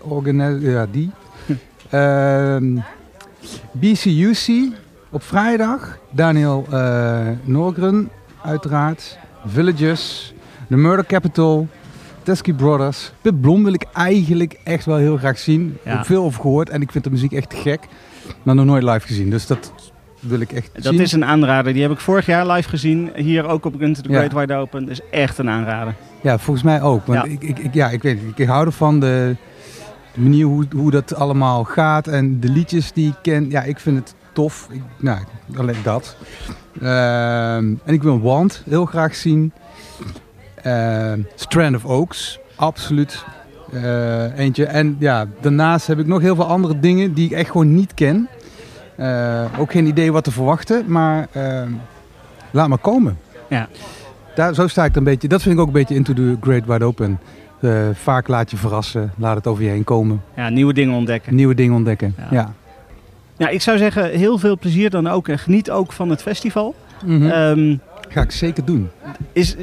Organi- 0.00 0.70
ja 0.70 0.86
die. 0.90 1.10
Ehm, 1.90 2.76
BCUC 3.72 4.72
op 5.10 5.22
vrijdag. 5.22 5.98
Daniel 6.10 6.66
eh 6.70 7.20
Norgren, 7.44 8.10
uiteraard. 8.42 9.18
Villages, 9.46 10.34
The 10.68 10.76
Murder 10.76 11.06
Capital, 11.06 11.68
Teskey 12.24 12.54
Brothers. 12.54 13.12
Pip 13.20 13.34
Blom 13.40 13.64
wil 13.64 13.72
ik 13.72 13.84
eigenlijk 13.92 14.56
echt 14.64 14.84
wel 14.84 14.96
heel 14.96 15.16
graag 15.16 15.38
zien. 15.38 15.76
Ja. 15.84 15.98
Ook 15.98 16.04
veel 16.04 16.24
over 16.24 16.40
gehoord 16.40 16.68
en 16.70 16.82
ik 16.82 16.90
vind 16.92 17.04
de 17.04 17.10
muziek 17.10 17.32
echt 17.32 17.54
gek. 17.54 17.80
Maar 18.42 18.54
nog 18.54 18.64
nooit 18.64 18.82
live 18.82 19.06
gezien, 19.06 19.30
dus 19.30 19.46
dat 19.46 19.72
wil 20.20 20.40
ik 20.40 20.52
echt 20.52 20.70
Dat 20.74 20.84
zien. 20.84 21.00
is 21.00 21.12
een 21.12 21.24
aanrader. 21.24 21.72
Die 21.72 21.82
heb 21.82 21.90
ik 21.90 22.00
vorig 22.00 22.26
jaar 22.26 22.46
live 22.46 22.68
gezien. 22.68 23.10
Hier 23.14 23.46
ook 23.46 23.64
op 23.64 23.74
Gun 23.78 23.94
to 23.94 24.00
the 24.02 24.08
Ja. 24.08 24.18
Great 24.18 24.32
Wide 24.32 24.54
Open. 24.54 24.80
Dat 24.80 24.90
is 24.90 25.00
echt 25.10 25.38
een 25.38 25.48
aanrader. 25.48 25.94
Ja, 26.20 26.38
volgens 26.38 26.64
mij 26.64 26.82
ook. 26.82 27.06
Want 27.06 27.18
Ja. 27.26 27.30
Ik, 27.32 27.42
ik, 27.42 27.58
ik- 27.58 27.74
ja, 27.74 27.88
ik 27.90 28.02
weet. 28.02 28.18
Ik 28.36 28.46
hou 28.46 28.66
ervan 28.66 29.00
de, 29.00 29.36
de 30.14 30.20
manier 30.20 30.44
hoe, 30.46 30.64
hoe 30.76 30.90
dat 30.90 31.14
allemaal 31.14 31.64
gaat 31.64 32.06
en 32.06 32.40
de 32.40 32.48
liedjes 32.48 32.92
die 32.92 33.08
ik 33.08 33.14
ken. 33.22 33.50
Ja, 33.50 33.62
ik 33.62 33.78
vind 33.78 33.96
het 33.96 34.14
tof. 34.32 34.68
Ik, 34.70 34.80
nou, 34.98 35.18
alleen 35.56 35.76
dat. 35.82 36.16
Ehm, 36.80 37.64
en 37.84 37.92
ik 37.94 38.02
wil 38.02 38.20
Want 38.20 38.62
heel 38.68 38.84
graag 38.86 39.14
zien. 39.14 39.52
Ehm, 40.64 41.20
Strand 41.34 41.76
of 41.76 41.84
Oaks, 41.84 42.38
absoluut. 42.56 43.24
Eh, 43.72 44.38
eentje. 44.38 44.64
En 44.66 44.96
ja, 44.98 45.26
daarnaast 45.40 45.86
heb 45.86 45.98
ik 45.98 46.06
nog 46.06 46.20
heel 46.20 46.34
veel 46.34 46.46
andere 46.46 46.80
dingen 46.80 47.14
die 47.14 47.24
ik 47.24 47.32
echt 47.32 47.50
gewoon 47.50 47.74
niet 47.74 47.94
ken. 47.94 48.28
Eh, 48.96 49.44
ook 49.58 49.70
geen 49.72 49.86
idee 49.86 50.12
wat 50.12 50.24
te 50.24 50.30
verwachten, 50.30 50.84
maar 50.86 51.28
laat 52.50 52.68
maar 52.68 52.78
komen. 52.78 53.18
Ja. 53.48 53.68
Daar, 54.34 54.54
zo 54.54 54.68
sta 54.68 54.84
ik 54.84 54.90
er 54.90 54.96
een 54.96 55.04
beetje. 55.04 55.28
Dat 55.28 55.42
vind 55.42 55.54
ik 55.54 55.60
ook 55.60 55.66
een 55.66 55.72
beetje 55.72 55.94
into 55.94 56.12
the 56.12 56.36
great 56.40 56.64
wide 56.66 56.84
open. 56.84 57.18
Eh, 57.60 57.88
vaak 57.92 58.28
laat 58.28 58.50
je 58.50 58.56
verrassen, 58.56 59.12
laat 59.16 59.36
het 59.36 59.46
over 59.46 59.64
je 59.64 59.70
heen 59.70 59.84
komen. 59.84 60.22
Ja, 60.36 60.48
nieuwe 60.48 60.72
dingen 60.72 60.94
ontdekken. 60.94 61.34
Nieuwe 61.34 61.54
dingen 61.54 61.74
ontdekken. 61.76 62.14
Ja. 62.18 62.26
Ja. 62.30 62.52
Ja, 63.36 63.48
ik 63.48 63.62
zou 63.62 63.78
zeggen, 63.78 64.10
heel 64.10 64.38
veel 64.38 64.58
plezier 64.58 64.90
dan 64.90 65.06
ook. 65.06 65.28
En 65.28 65.38
geniet 65.38 65.70
ook 65.70 65.92
van 65.92 66.10
het 66.10 66.22
festival. 66.22 66.74
Mhm. 67.04 67.30
Ehm, 67.30 67.76
Ga 68.08 68.20
ik 68.22 68.30
zeker 68.30 68.64
doen. 68.64 68.90
is, 69.32 69.56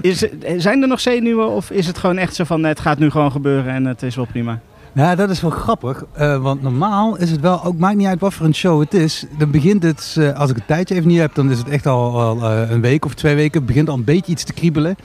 is, 0.00 0.24
zijn 0.56 0.82
er 0.82 0.88
nog 0.88 1.00
zenuwen 1.00 1.48
of 1.48 1.70
is 1.70 1.86
het 1.86 1.98
gewoon 1.98 2.18
echt 2.18 2.34
zo 2.34 2.44
van 2.44 2.64
het 2.64 2.80
gaat 2.80 2.98
nu 2.98 3.10
gewoon 3.10 3.30
gebeuren 3.32 3.72
en 3.72 3.84
het 3.84 4.02
is 4.02 4.16
wel 4.16 4.26
prima? 4.26 4.60
Ja, 4.94 5.14
dat 5.14 5.30
is 5.30 5.40
wel 5.40 5.50
grappig. 5.50 6.04
eh, 6.12 6.42
want 6.42 6.62
normaal 6.62 7.16
is 7.16 7.30
het 7.30 7.40
wel, 7.40 7.64
ook 7.64 7.78
maakt 7.78 7.96
niet 7.96 8.06
uit 8.06 8.20
wat 8.20 8.34
voor 8.34 8.46
een 8.46 8.54
show 8.54 8.80
het 8.80 8.94
is. 8.94 9.24
Dan 9.38 9.50
begint 9.50 9.82
het, 9.82 10.16
eh, 10.18 10.32
als 10.38 10.50
ik 10.50 10.56
een 10.56 10.66
tijdje 10.66 10.94
even 10.94 11.08
niet 11.08 11.18
heb, 11.18 11.34
dan 11.34 11.50
is 11.50 11.58
het 11.58 11.68
echt 11.68 11.86
al, 11.86 12.20
al, 12.20 12.42
eh, 12.50 12.70
een 12.70 12.80
week 12.80 13.04
of 13.04 13.14
twee 13.14 13.34
weken. 13.34 13.58
Het 13.58 13.66
begint 13.66 13.88
al 13.88 13.94
een 13.94 14.04
beetje 14.04 14.32
iets 14.32 14.44
te 14.44 14.52
kriebelen. 14.52 14.96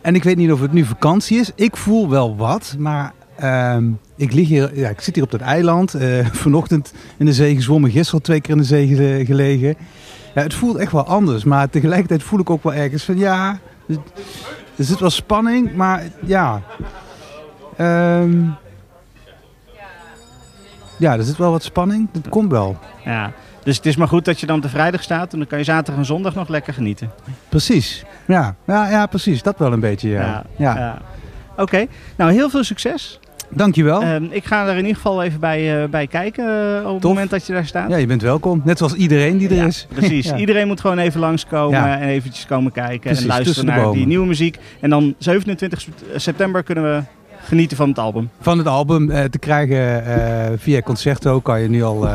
En 0.00 0.14
ik 0.14 0.22
weet 0.24 0.36
niet 0.36 0.52
of 0.52 0.60
het 0.60 0.72
nu 0.72 0.84
vakantie 0.84 1.38
is. 1.38 1.50
Ik 1.54 1.76
voel 1.76 2.08
wel 2.08 2.36
wat, 2.36 2.74
maar 2.78 3.12
ehm, 3.36 3.84
ik, 4.16 4.32
lig 4.32 4.48
hier, 4.48 4.70
ja, 4.78 4.88
ik 4.88 5.00
zit 5.00 5.14
hier 5.14 5.24
op 5.24 5.30
dat 5.30 5.40
eiland. 5.40 5.94
vanochtend 6.32 6.92
in 7.18 7.26
de 7.26 7.32
zee 7.32 7.54
gezwommen, 7.54 7.90
gisteren 7.90 8.22
twee 8.22 8.40
keer 8.40 8.50
in 8.50 8.58
de 8.60 8.64
zee 8.64 8.86
ge- 8.86 9.22
gelegen. 9.26 9.74
Ja, 10.34 10.42
het 10.42 10.54
voelt 10.54 10.76
echt 10.76 10.92
wel 10.92 11.06
anders, 11.06 11.44
maar 11.44 11.70
tegelijkertijd 11.70 12.22
voel 12.22 12.40
ik 12.40 12.50
ook 12.50 12.62
wel 12.62 12.74
ergens 12.74 13.04
van 13.04 13.18
ja, 13.18 13.58
er, 14.76 14.84
zit 14.84 15.00
wel 15.00 15.10
spanning, 15.10 15.74
maar 15.74 16.02
ja. 16.24 16.62
Ehm, 17.76 18.44
ja, 20.96 21.16
er 21.16 21.22
zit 21.22 21.36
wel 21.36 21.50
wat 21.50 21.62
spanning. 21.62 22.08
Dat 22.12 22.28
komt 22.28 22.50
wel. 22.50 22.78
Ja. 23.04 23.32
Dus 23.62 23.76
het 23.76 23.86
is 23.86 23.96
maar 23.96 24.08
goed 24.08 24.24
dat 24.24 24.40
je 24.40 24.46
dan 24.46 24.56
op 24.56 24.62
de 24.62 24.68
vrijdag 24.68 25.02
staat 25.02 25.32
en 25.32 25.38
dan 25.38 25.46
kan 25.46 25.58
je 25.58 25.64
zaterdag 25.64 25.96
en 25.96 26.04
zondag 26.04 26.34
nog 26.34 26.48
lekker 26.48 26.74
genieten. 26.74 27.10
Precies. 27.48 28.04
Ja, 28.26 28.54
ja, 28.66 28.88
ja 28.88 29.06
precies. 29.06 29.42
Dat 29.42 29.58
wel 29.58 29.72
een 29.72 29.80
beetje, 29.80 30.08
ja. 30.08 30.44
ja. 30.56 30.76
ja. 30.76 30.98
Oké, 31.56 31.86
nou 32.16 32.32
heel 32.32 32.50
veel 32.50 32.64
succes. 32.64 33.20
Dankjewel. 33.52 34.02
Ehm, 34.02 34.24
ik 34.30 34.44
ga 34.44 34.64
er 34.66 34.70
in 34.72 34.76
ieder 34.76 34.94
geval 34.94 35.22
even 35.22 35.40
bij, 35.40 35.82
eh, 35.82 35.88
bij 35.88 36.06
kijken 36.06 36.44
eh, 36.44 36.86
op 36.86 36.92
het 36.92 37.00
Tof. 37.00 37.10
moment 37.12 37.30
dat 37.30 37.46
je 37.46 37.52
daar 37.52 37.66
staat. 37.66 37.90
ja, 37.90 37.96
je 37.96 38.06
bent 38.06 38.22
welkom. 38.22 38.60
Net 38.64 38.78
zoals 38.78 38.94
iedereen 38.94 39.38
die 39.38 39.48
er 39.48 39.54
Ja, 39.54 39.66
is. 39.66 39.86
Precies. 39.94 40.26
Ja. 40.30 40.36
Iedereen 40.36 40.66
moet 40.66 40.80
gewoon 40.80 40.98
even 40.98 41.20
langskomen 41.20 41.78
Ja. 41.78 41.98
en 41.98 42.08
eventjes 42.08 42.46
komen 42.46 42.72
kijken 42.72 43.00
Precies, 43.00 43.20
en 43.22 43.26
luisteren 43.28 43.64
naar 43.66 43.92
die 43.92 44.06
nieuwe 44.06 44.26
muziek. 44.26 44.58
En 44.80 44.90
dan 44.90 45.14
27 45.18 45.86
september 46.16 46.62
kunnen 46.62 46.84
we 46.84 47.02
genieten 47.42 47.76
van 47.76 47.88
het 47.88 47.98
album. 47.98 48.30
Van 48.40 48.58
het 48.58 48.66
album 48.66 49.10
eh, 49.10 49.24
te 49.24 49.38
krijgen 49.38 50.58
via 50.58 50.80
Concerto 50.82 51.40
kan 51.40 51.60
je 51.60 51.68
nu 51.68 51.82
al 51.82 52.08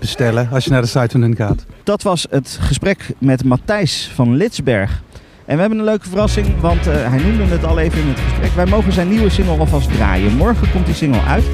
bestellen 0.00 0.48
als 0.52 0.64
je 0.64 0.70
naar 0.70 0.82
de 0.82 0.86
site 0.88 1.08
van 1.10 1.20
hun 1.20 1.36
gaat. 1.36 1.64
Dat 1.84 2.02
was 2.02 2.26
het 2.30 2.58
gesprek 2.60 3.10
met 3.18 3.44
Matthijs 3.44 4.10
van 4.14 4.36
Litsberg. 4.36 5.02
En 5.50 5.56
we 5.56 5.62
hebben 5.62 5.78
een 5.78 5.84
leuke 5.84 6.08
verrassing, 6.08 6.60
want 6.60 6.86
eh, 6.86 7.08
hij 7.08 7.18
noemde 7.18 7.44
het 7.44 7.64
al 7.64 7.78
even 7.78 8.00
in 8.00 8.08
het 8.08 8.18
gesprek. 8.18 8.50
Wij 8.50 8.66
mogen 8.66 8.92
zijn 8.92 9.08
nieuwe 9.08 9.30
single 9.30 9.58
alvast 9.58 9.92
draaien. 9.92 10.36
Morgen 10.36 10.70
komt 10.70 10.86
die 10.86 10.94
single 10.94 11.22
uit 11.22 11.44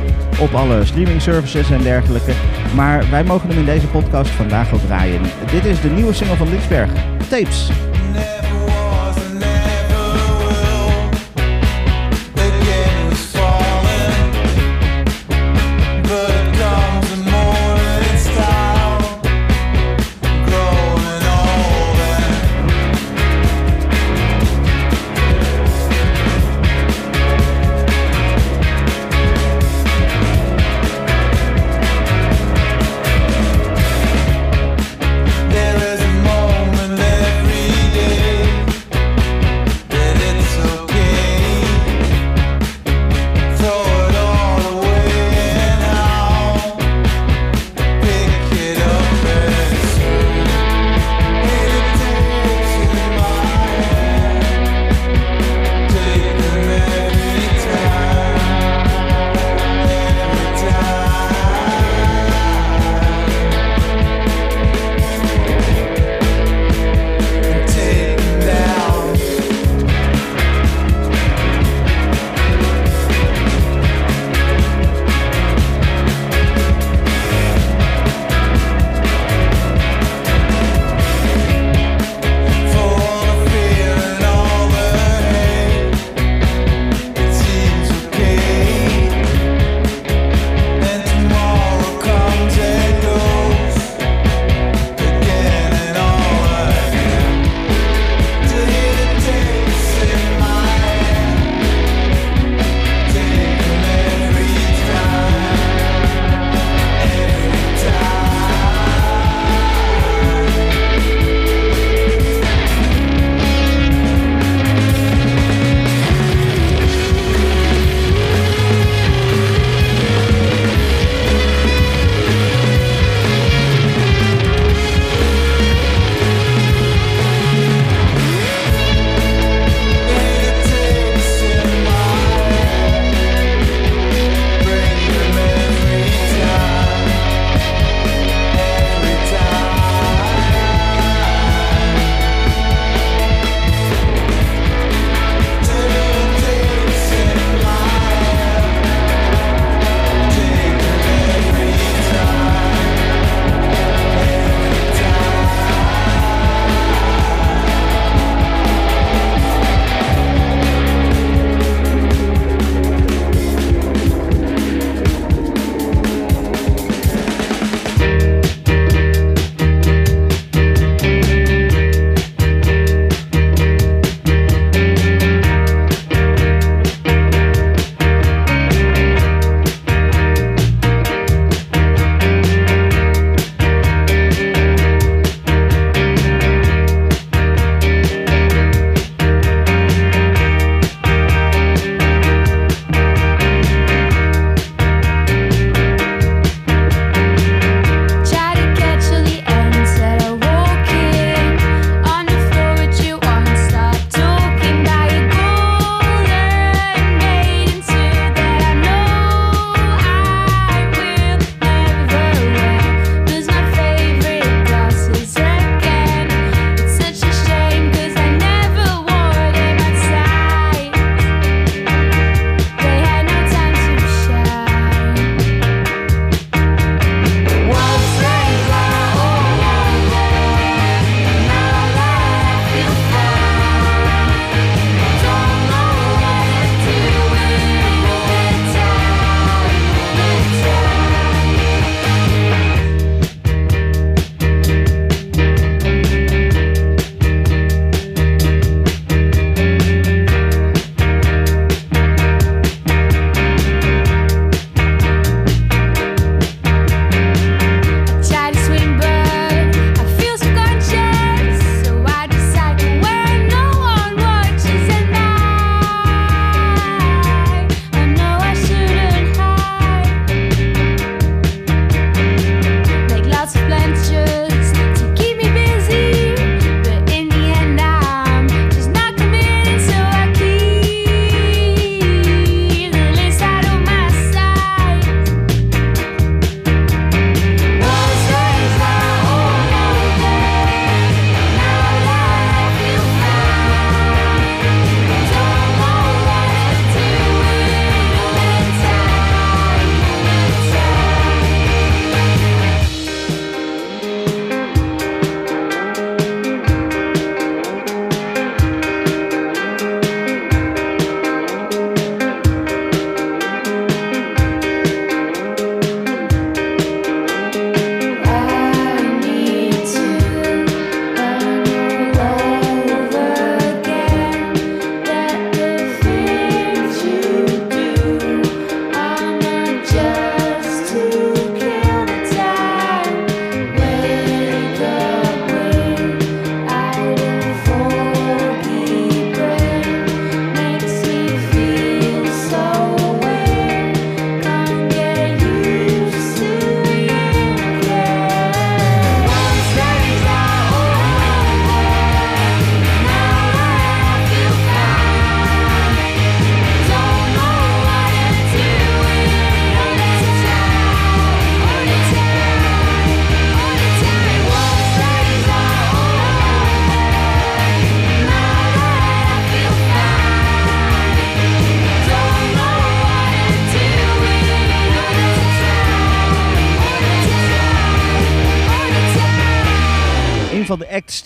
op 0.41 0.55
alle 0.55 0.85
streaming 0.85 1.23
services 1.23 1.71
en 1.71 1.83
dergelijke. 1.83 2.33
Maar 2.75 3.11
wij 3.11 3.25
mogen 3.25 3.49
hem 3.49 3.59
in 3.59 3.65
deze 3.65 3.87
podcast 3.87 4.31
vandaag 4.31 4.73
al 4.73 4.81
draaien. 4.87 5.21
Dit 5.51 5.65
is 5.65 5.81
de 5.81 5.89
nieuwe 5.89 6.13
single 6.13 6.37
van 6.37 6.49
Litsberg, 6.49 6.91
Tapes. 7.29 7.71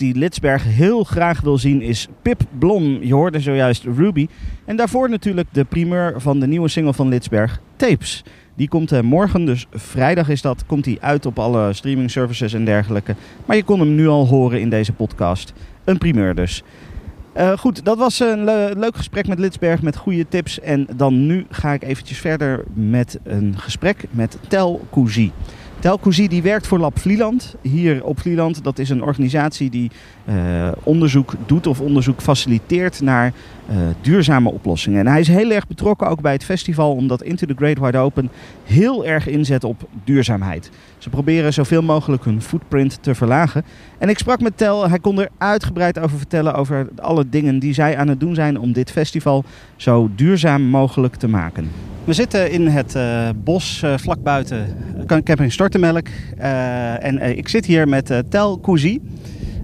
Die 0.01 0.15
Litsberg 0.15 0.63
heel 0.63 1.03
graag 1.03 1.41
wil 1.41 1.57
zien 1.57 1.81
is 1.81 2.07
Pip 2.21 2.41
Blom. 2.59 3.03
Je 3.03 3.13
hoorde 3.13 3.39
zojuist 3.39 3.83
Ruby. 3.83 4.27
En 4.65 4.75
daarvoor 4.75 5.09
natuurlijk 5.09 5.47
de 5.51 5.63
primeur 5.63 6.13
van 6.17 6.39
de 6.39 6.47
nieuwe 6.47 6.67
single 6.67 6.93
van 6.93 7.07
Litsberg, 7.09 7.59
Tapes. 7.75 8.23
Die 8.55 8.67
komt 8.67 8.91
eh, 8.91 9.01
morgen, 9.01 9.45
dus 9.45 9.65
vrijdag 9.71 10.29
is 10.29 10.41
dat, 10.41 10.65
komt 10.65 10.85
hij 10.85 10.97
uit 11.01 11.25
op 11.25 11.39
alle 11.39 11.73
streaming 11.73 12.11
services 12.11 12.53
en 12.53 12.65
dergelijke. 12.65 13.15
Maar 13.45 13.55
je 13.55 13.63
kon 13.63 13.79
hem 13.79 13.95
nu 13.95 14.07
al 14.07 14.27
horen 14.27 14.59
in 14.61 14.69
deze 14.69 14.93
podcast. 14.93 15.53
Een 15.83 15.97
primeur 15.97 16.35
dus. 16.35 16.63
Eh, 17.33 17.57
goed, 17.57 17.85
dat 17.85 17.97
was 17.97 18.19
een 18.19 18.43
le- 18.43 18.71
leuk 18.77 18.95
gesprek 18.95 19.27
met 19.27 19.39
Litsberg 19.39 19.81
met 19.81 19.95
goede 19.95 20.27
tips. 20.27 20.59
En 20.59 20.87
dan 20.95 21.25
nu 21.25 21.45
ga 21.49 21.73
ik 21.73 21.83
eventjes 21.83 22.17
verder 22.17 22.63
met 22.73 23.19
een 23.23 23.53
gesprek 23.57 24.03
met 24.09 24.37
Tel 24.47 24.85
Cousy. 24.91 25.31
Tel 25.81 25.99
Cousy 25.99 26.27
die 26.27 26.41
werkt 26.41 26.67
voor 26.67 26.79
Lab 26.79 26.99
Vlieland. 26.99 27.55
Hier 27.61 28.03
op 28.03 28.19
Vlieland, 28.19 28.63
dat 28.63 28.79
is 28.79 28.89
een 28.89 29.03
organisatie 29.03 29.69
die 29.69 29.91
eh, 30.25 30.71
onderzoek 30.83 31.33
doet 31.45 31.67
of 31.67 31.79
onderzoek 31.79 32.21
faciliteert 32.21 33.01
naar 33.01 33.33
eh, 33.67 33.75
duurzame 34.01 34.51
oplossingen. 34.51 34.99
En 34.99 35.07
hij 35.07 35.19
is 35.19 35.27
heel 35.27 35.51
erg 35.51 35.67
betrokken 35.67 36.07
ook 36.07 36.21
bij 36.21 36.31
het 36.31 36.43
festival, 36.43 36.93
omdat 36.93 37.21
Into 37.21 37.45
the 37.45 37.53
Great 37.55 37.79
Wide 37.79 37.97
Open 37.97 38.29
heel 38.71 39.05
erg 39.05 39.27
inzet 39.27 39.63
op 39.63 39.89
duurzaamheid. 40.03 40.69
Ze 40.97 41.09
proberen 41.09 41.53
zoveel 41.53 41.81
mogelijk 41.81 42.25
hun 42.25 42.41
footprint 42.41 42.97
te 43.01 43.15
verlagen. 43.15 43.63
En 43.97 44.09
ik 44.09 44.17
sprak 44.17 44.41
met 44.41 44.57
Tel, 44.57 44.89
hij 44.89 44.99
kon 44.99 45.19
er 45.19 45.29
uitgebreid 45.37 45.99
over 45.99 46.17
vertellen 46.17 46.53
over 46.53 46.87
alle 46.95 47.29
dingen 47.29 47.59
die 47.59 47.73
zij 47.73 47.97
aan 47.97 48.07
het 48.07 48.19
doen 48.19 48.35
zijn 48.35 48.59
om 48.59 48.73
dit 48.73 48.91
festival 48.91 49.43
zo 49.75 50.09
duurzaam 50.15 50.63
mogelijk 50.63 51.15
te 51.15 51.27
maken. 51.27 51.69
We 52.03 52.13
zitten 52.13 52.51
in 52.51 52.67
het 52.67 52.95
eh, 52.95 53.29
bos 53.43 53.81
eh, 53.83 53.97
vlak 53.97 54.23
buiten 54.23 54.65
uh, 54.97 55.17
camping 55.23 55.51
Stortemelk. 55.51 56.07
En 56.37 57.37
ik 57.37 57.47
zit 57.47 57.65
hier 57.65 57.87
met 57.87 58.23
Tel 58.29 58.59
Cousy. 58.59 58.99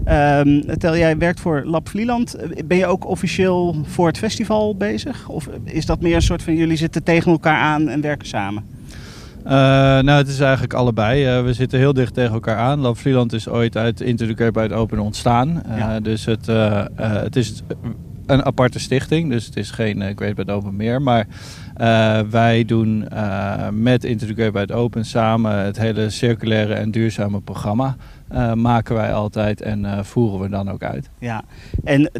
Um, 0.09 0.77
Tel, 0.77 0.97
jij 0.97 1.17
werkt 1.17 1.39
voor 1.39 1.63
Lab 1.65 1.89
Vlieland. 1.89 2.35
Ben 2.65 2.77
je 2.77 2.85
ook 2.85 3.07
officieel 3.07 3.75
voor 3.83 4.07
het 4.07 4.17
festival 4.17 4.75
bezig? 4.75 5.29
Of 5.29 5.49
is 5.63 5.85
dat 5.85 6.01
meer 6.01 6.15
een 6.15 6.21
soort 6.21 6.43
van 6.43 6.55
jullie 6.55 6.77
zitten 6.77 7.03
tegen 7.03 7.31
elkaar 7.31 7.57
aan 7.57 7.89
en 7.89 8.01
werken 8.01 8.27
samen? 8.27 8.76
Uh, 9.47 9.53
nou, 9.53 10.09
het 10.09 10.27
is 10.27 10.39
eigenlijk 10.39 10.73
allebei. 10.73 11.37
Uh, 11.37 11.43
we 11.43 11.53
zitten 11.53 11.79
heel 11.79 11.93
dicht 11.93 12.13
tegen 12.13 12.33
elkaar 12.33 12.57
aan. 12.57 12.79
Lab 12.79 12.97
Vlieland 12.97 13.33
is 13.33 13.47
ooit 13.47 13.77
uit 13.77 14.01
Into 14.01 14.25
the 14.25 14.33
Great 14.33 14.55
Wide 14.55 14.73
Open 14.73 14.99
ontstaan. 14.99 15.63
Uh, 15.69 15.77
ja. 15.77 15.99
Dus 15.99 16.25
het, 16.25 16.45
het 16.95 17.35
is 17.35 17.61
een 18.25 18.45
aparte 18.45 18.79
stichting. 18.79 19.29
Dus 19.29 19.45
het 19.45 19.57
is 19.57 19.71
geen 19.71 20.13
Great 20.15 20.35
Wide 20.35 20.51
Open 20.51 20.75
meer. 20.75 21.01
Maar 21.01 21.27
wij 22.29 22.65
doen 22.65 23.07
met 23.71 24.03
Into 24.03 24.25
the 24.25 24.33
Great 24.33 24.53
Wide 24.53 24.73
Open 24.73 25.05
samen 25.05 25.57
het 25.57 25.77
hele 25.77 26.09
circulaire 26.09 26.73
en 26.73 26.91
duurzame 26.91 27.41
programma. 27.41 27.95
Maken 28.53 28.95
wij 28.95 29.13
altijd 29.13 29.61
en 29.61 30.05
voeren 30.05 30.39
we 30.39 30.49
dan 30.49 30.71
ook 30.71 30.83
uit. 30.83 31.09
Ja, 31.19 31.43
en 31.83 32.11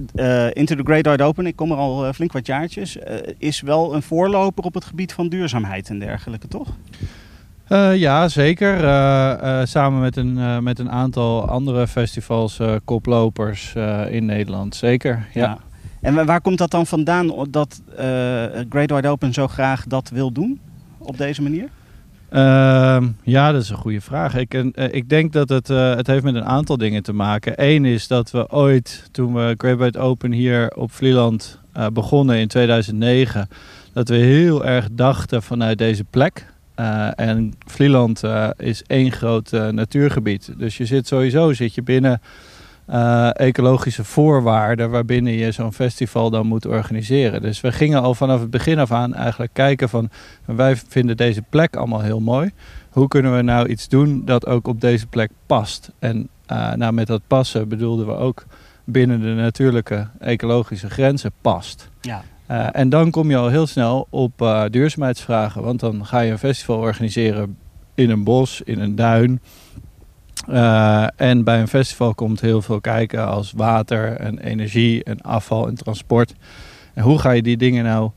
Into 0.53 0.75
the 0.75 0.83
Great 0.83 1.05
Wide 1.05 1.23
Open, 1.23 1.45
ik 1.45 1.55
kom 1.55 1.71
er 1.71 1.77
al 1.77 2.13
flink 2.13 2.31
wat 2.31 2.45
jaartjes, 2.45 2.97
is 3.37 3.61
wel 3.61 3.95
een 3.95 4.01
voorloper 4.01 4.63
op 4.63 4.73
het 4.73 4.85
gebied 4.85 5.13
van 5.13 5.29
duurzaamheid 5.29 5.89
en 5.89 5.99
dergelijke, 5.99 6.47
toch? 6.47 6.67
Uh, 7.69 7.95
ja, 7.95 8.27
zeker. 8.27 8.83
Uh, 8.83 9.33
uh, 9.43 9.61
samen 9.63 9.99
met 9.99 10.15
een, 10.15 10.63
met 10.63 10.79
een 10.79 10.91
aantal 10.91 11.47
andere 11.49 11.87
festivals, 11.87 12.59
koplopers 12.85 13.73
in 14.09 14.25
Nederland. 14.25 14.75
Zeker, 14.75 15.27
ja. 15.33 15.41
ja. 15.41 15.57
En 16.01 16.25
waar 16.25 16.41
komt 16.41 16.57
dat 16.57 16.71
dan 16.71 16.85
vandaan 16.85 17.47
dat 17.49 17.81
Great 18.69 18.91
Wide 18.91 19.07
Open 19.07 19.33
zo 19.33 19.47
graag 19.47 19.85
dat 19.87 20.09
wil 20.09 20.31
doen? 20.31 20.59
Op 20.97 21.17
deze 21.17 21.41
manier? 21.41 21.69
Ehm, 22.30 23.07
ja, 23.23 23.51
dat 23.51 23.61
is 23.61 23.69
een 23.69 23.78
goede 23.78 24.01
vraag. 24.01 24.36
Ik, 24.36 24.53
ik 24.91 25.09
denk 25.09 25.34
dat 25.34 25.49
het, 25.49 25.67
het 25.67 26.07
heeft 26.07 26.23
met 26.23 26.36
een 26.36 26.45
aantal 26.45 26.78
dingen 26.78 27.03
te 27.03 27.13
maken. 27.13 27.53
Eén 27.55 27.86
is 27.86 28.07
dat 28.07 28.32
we 28.32 28.51
ooit, 28.51 29.09
toen 29.11 29.34
we 29.34 29.53
Great 29.57 29.97
Open 29.97 30.32
hier 30.32 30.71
op 30.75 30.91
Vlieland 30.91 31.59
begonnen 31.93 32.38
in 32.38 32.47
2009... 32.47 33.49
dat 33.93 34.09
we 34.09 34.15
heel 34.15 34.65
erg 34.65 34.88
dachten 34.91 35.43
vanuit 35.43 35.78
deze 35.78 36.03
plek... 36.03 36.45
En 37.15 37.53
Vlieland 37.65 38.21
is 38.57 38.84
één 38.84 39.11
groot 39.11 39.51
natuurgebied. 39.51 40.53
Dus 40.57 40.78
je 40.78 40.86
zit 40.86 41.07
sowieso 41.07 41.53
zit 41.53 41.75
je 41.75 41.82
binnen 41.82 42.21
ecologische 43.33 44.03
voorwaarden 44.03 44.89
waarbinnen 44.89 45.33
je 45.33 45.51
zo'n 45.51 45.73
festival 45.73 46.29
dan 46.29 46.47
moet 46.47 46.65
organiseren. 46.65 47.41
Dus 47.41 47.61
we 47.61 47.71
gingen 47.71 48.01
al 48.01 48.13
vanaf 48.13 48.39
het 48.39 48.49
begin 48.49 48.79
af 48.79 48.91
aan 48.91 49.13
eigenlijk 49.13 49.53
kijken 49.53 49.89
van 49.89 50.09
wij 50.45 50.75
vinden 50.75 51.17
deze 51.17 51.41
plek 51.49 51.75
allemaal 51.75 52.01
heel 52.01 52.19
mooi. 52.19 52.51
Hoe 52.89 53.07
kunnen 53.07 53.35
we 53.35 53.41
nou 53.41 53.67
iets 53.67 53.88
doen 53.88 54.25
dat 54.25 54.45
ook 54.45 54.67
op 54.67 54.81
deze 54.81 55.07
plek 55.07 55.29
past? 55.45 55.91
En 55.99 56.29
nou, 56.75 56.93
met 56.93 57.07
dat 57.07 57.21
passen 57.27 57.67
bedoelden 57.67 58.05
we 58.05 58.15
ook 58.15 58.45
binnen 58.83 59.21
de 59.21 59.33
natuurlijke 59.33 60.07
ecologische 60.19 60.89
grenzen 60.89 61.31
past. 61.41 61.89
Ja. 62.01 62.23
Uh, 62.51 62.67
en 62.71 62.89
dan 62.89 63.11
kom 63.11 63.29
je 63.29 63.38
al 63.38 63.47
heel 63.47 63.67
snel 63.67 64.07
op 64.09 64.41
uh, 64.41 64.63
duurzaamheidsvragen. 64.69 65.63
Want 65.63 65.79
dan 65.79 66.05
ga 66.05 66.19
je 66.19 66.31
een 66.31 66.38
festival 66.38 66.77
organiseren 66.77 67.57
in 67.95 68.09
een 68.09 68.23
bos, 68.23 68.61
in 68.61 68.79
een 68.79 68.95
duin. 68.95 69.41
Uh, 70.49 71.07
en 71.15 71.43
bij 71.43 71.59
een 71.59 71.67
festival 71.67 72.13
komt 72.13 72.41
heel 72.41 72.61
veel 72.61 72.81
kijken 72.81 73.27
als 73.27 73.53
water 73.55 74.15
en 74.15 74.39
energie 74.39 75.03
en 75.03 75.21
afval 75.21 75.67
en 75.67 75.75
transport. 75.75 76.33
En 76.93 77.03
hoe 77.03 77.19
ga 77.19 77.31
je 77.31 77.41
die 77.41 77.57
dingen 77.57 77.83
nou 77.83 78.11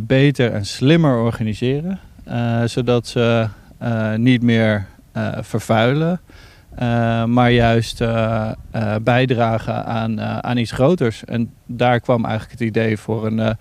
beter 0.00 0.52
en 0.52 0.66
slimmer 0.66 1.16
organiseren? 1.16 1.98
zodat 2.64 3.06
ze 3.06 3.48
niet 4.16 4.42
meer 4.42 4.86
vervuilen. 5.40 6.20
Maar 7.26 7.50
juist 7.50 8.02
bijdragen 9.02 9.84
aan, 9.84 10.20
aan 10.20 10.56
iets 10.56 10.70
groters. 10.70 11.24
En 11.24 11.52
daar 11.66 12.00
kwam 12.00 12.24
eigenlijk 12.24 12.58
het 12.58 12.68
idee 12.68 12.98
voor 12.98 13.26
een, 13.26 13.56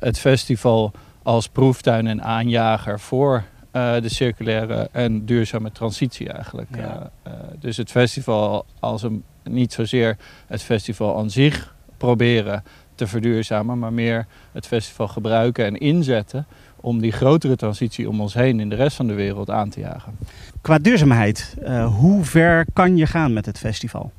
het 0.00 0.18
festival 0.18 0.92
als 1.22 1.48
proeftuin 1.48 2.06
en 2.06 2.22
aanjager 2.22 3.00
voor 3.00 3.44
de 3.74 4.08
circulaire 4.08 4.88
en 4.92 5.24
duurzame 5.24 5.72
transitie 5.72 6.32
eigenlijk. 6.32 6.68
Ja. 6.76 7.10
dus 7.58 7.76
het 7.76 7.90
festival 7.90 8.66
als 8.80 9.02
een, 9.02 9.22
niet 9.42 9.72
zozeer 9.72 10.16
het 10.46 10.62
festival 10.62 11.18
aan 11.18 11.30
zich 11.30 11.74
proberen 11.96 12.62
te 12.94 13.06
verduurzamen, 13.06 13.78
maar 13.78 13.92
meer 13.92 14.26
het 14.52 14.66
festival 14.66 15.08
gebruiken 15.08 15.64
en 15.64 15.76
inzetten 15.76 16.46
om 16.84 17.00
die 17.00 17.12
grotere 17.12 17.56
transitie 17.56 18.08
om 18.08 18.20
ons 18.20 18.34
heen 18.34 18.60
in 18.60 18.68
de 18.68 18.74
rest 18.74 18.96
van 18.96 19.06
de 19.06 19.14
wereld 19.14 19.50
aan 19.50 19.68
te 19.68 19.80
jagen. 19.80 20.16
Qua 20.60 20.78
duurzaamheid, 20.78 21.56
uh, 21.62 21.94
hoe 21.94 22.24
ver 22.24 22.66
kan 22.72 22.96
je 22.96 23.06
gaan 23.06 23.32
met 23.32 23.46
het 23.46 23.58
festival? 23.58 24.12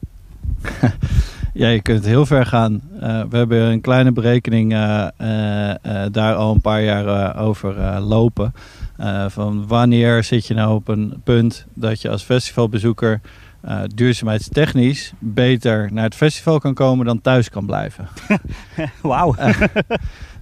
ja, 1.54 1.68
je 1.68 1.82
kunt 1.82 2.06
heel 2.06 2.26
ver 2.26 2.46
gaan. 2.46 2.82
Uh, 2.94 3.24
we 3.30 3.38
hebben 3.38 3.62
een 3.62 3.82
kleine 3.82 4.12
berekening 4.12 4.74
uh, 4.74 5.08
daar 6.12 6.36
al 6.36 6.54
een 6.54 6.62
paar 6.62 6.84
jaar 6.84 7.38
over 7.38 8.00
lopen. 8.00 8.54
Van 9.28 9.68
wanneer 9.68 10.24
zit 10.24 10.48
je 10.48 10.54
nou 10.54 10.76
op 10.76 10.88
een 10.88 11.22
punt 11.24 11.66
dat 11.74 12.02
je 12.02 12.10
als 12.10 12.24
festivalbezoeker 12.24 13.22
duurzaamheidstechnisch 13.96 15.14
beter 15.20 15.94
naar 15.94 16.04
het 16.04 16.16
festival 16.16 16.60
kan 16.60 16.74
komen 16.74 17.06
dan 17.06 17.22
thuis 17.22 17.50
kan 17.50 17.66
blijven. 17.66 18.08
Wauw. 19.02 19.36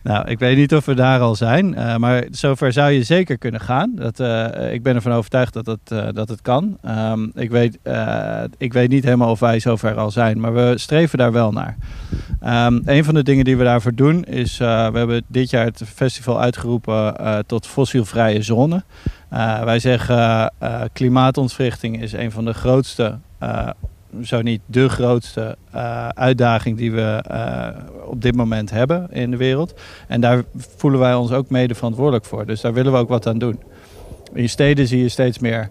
Nou, 0.03 0.29
ik 0.29 0.39
weet 0.39 0.57
niet 0.57 0.75
of 0.75 0.85
we 0.85 0.93
daar 0.93 1.19
al 1.19 1.35
zijn, 1.35 1.73
uh, 1.73 1.95
maar 1.95 2.23
zover 2.31 2.73
zou 2.73 2.91
je 2.91 3.03
zeker 3.03 3.37
kunnen 3.37 3.61
gaan. 3.61 3.91
Dat, 3.95 4.19
uh, 4.19 4.73
ik 4.73 4.83
ben 4.83 4.95
ervan 4.95 5.11
overtuigd 5.11 5.53
dat 5.53 5.65
het, 5.65 5.91
uh, 5.93 6.07
dat 6.13 6.29
het 6.29 6.41
kan. 6.41 6.77
Um, 6.85 7.31
ik, 7.35 7.51
weet, 7.51 7.79
ik 8.57 8.73
weet 8.73 8.89
niet 8.89 9.03
helemaal 9.03 9.31
of 9.31 9.39
wij 9.39 9.59
zover 9.59 9.95
al 9.95 10.11
zijn, 10.11 10.39
maar 10.39 10.53
we 10.53 10.73
streven 10.75 11.17
daar 11.17 11.31
wel 11.31 11.51
naar. 11.51 11.75
Um, 12.67 12.81
een 12.85 13.03
van 13.03 13.13
de 13.13 13.23
dingen 13.23 13.45
die 13.45 13.57
we 13.57 13.63
daarvoor 13.63 13.95
doen 13.95 14.23
is, 14.23 14.57
we 14.57 14.65
hebben 14.93 15.23
dit 15.27 15.49
jaar 15.49 15.65
het 15.65 15.81
festival 15.93 16.41
uitgeroepen 16.41 17.15
tot 17.45 17.67
fossielvrije 17.67 18.41
zone. 18.41 18.83
wij 19.63 19.79
zeggen 19.79 20.51
klimaatontwrichting 20.93 22.01
is 22.01 22.13
een 22.13 22.31
van 22.31 22.45
de 22.45 22.53
grootste 22.53 23.17
zo 24.21 24.41
niet 24.41 24.61
de 24.65 24.89
grootste 24.89 25.57
uh, 25.75 26.07
uitdaging 26.07 26.77
die 26.77 26.91
we 26.91 27.23
uh, 27.31 27.67
op 28.05 28.21
dit 28.21 28.35
moment 28.35 28.71
hebben 28.71 29.07
in 29.11 29.31
de 29.31 29.37
wereld. 29.37 29.73
En 30.07 30.21
daar 30.21 30.43
voelen 30.77 30.99
wij 30.99 31.13
ons 31.13 31.31
ook 31.31 31.49
mede 31.49 31.75
verantwoordelijk 31.75 32.25
voor. 32.25 32.45
Dus 32.45 32.61
daar 32.61 32.73
willen 32.73 32.91
we 32.91 32.97
ook 32.97 33.09
wat 33.09 33.27
aan 33.27 33.37
doen. 33.37 33.59
In 34.33 34.49
steden 34.49 34.87
zie 34.87 35.01
je 35.01 35.09
steeds 35.09 35.39
meer 35.39 35.69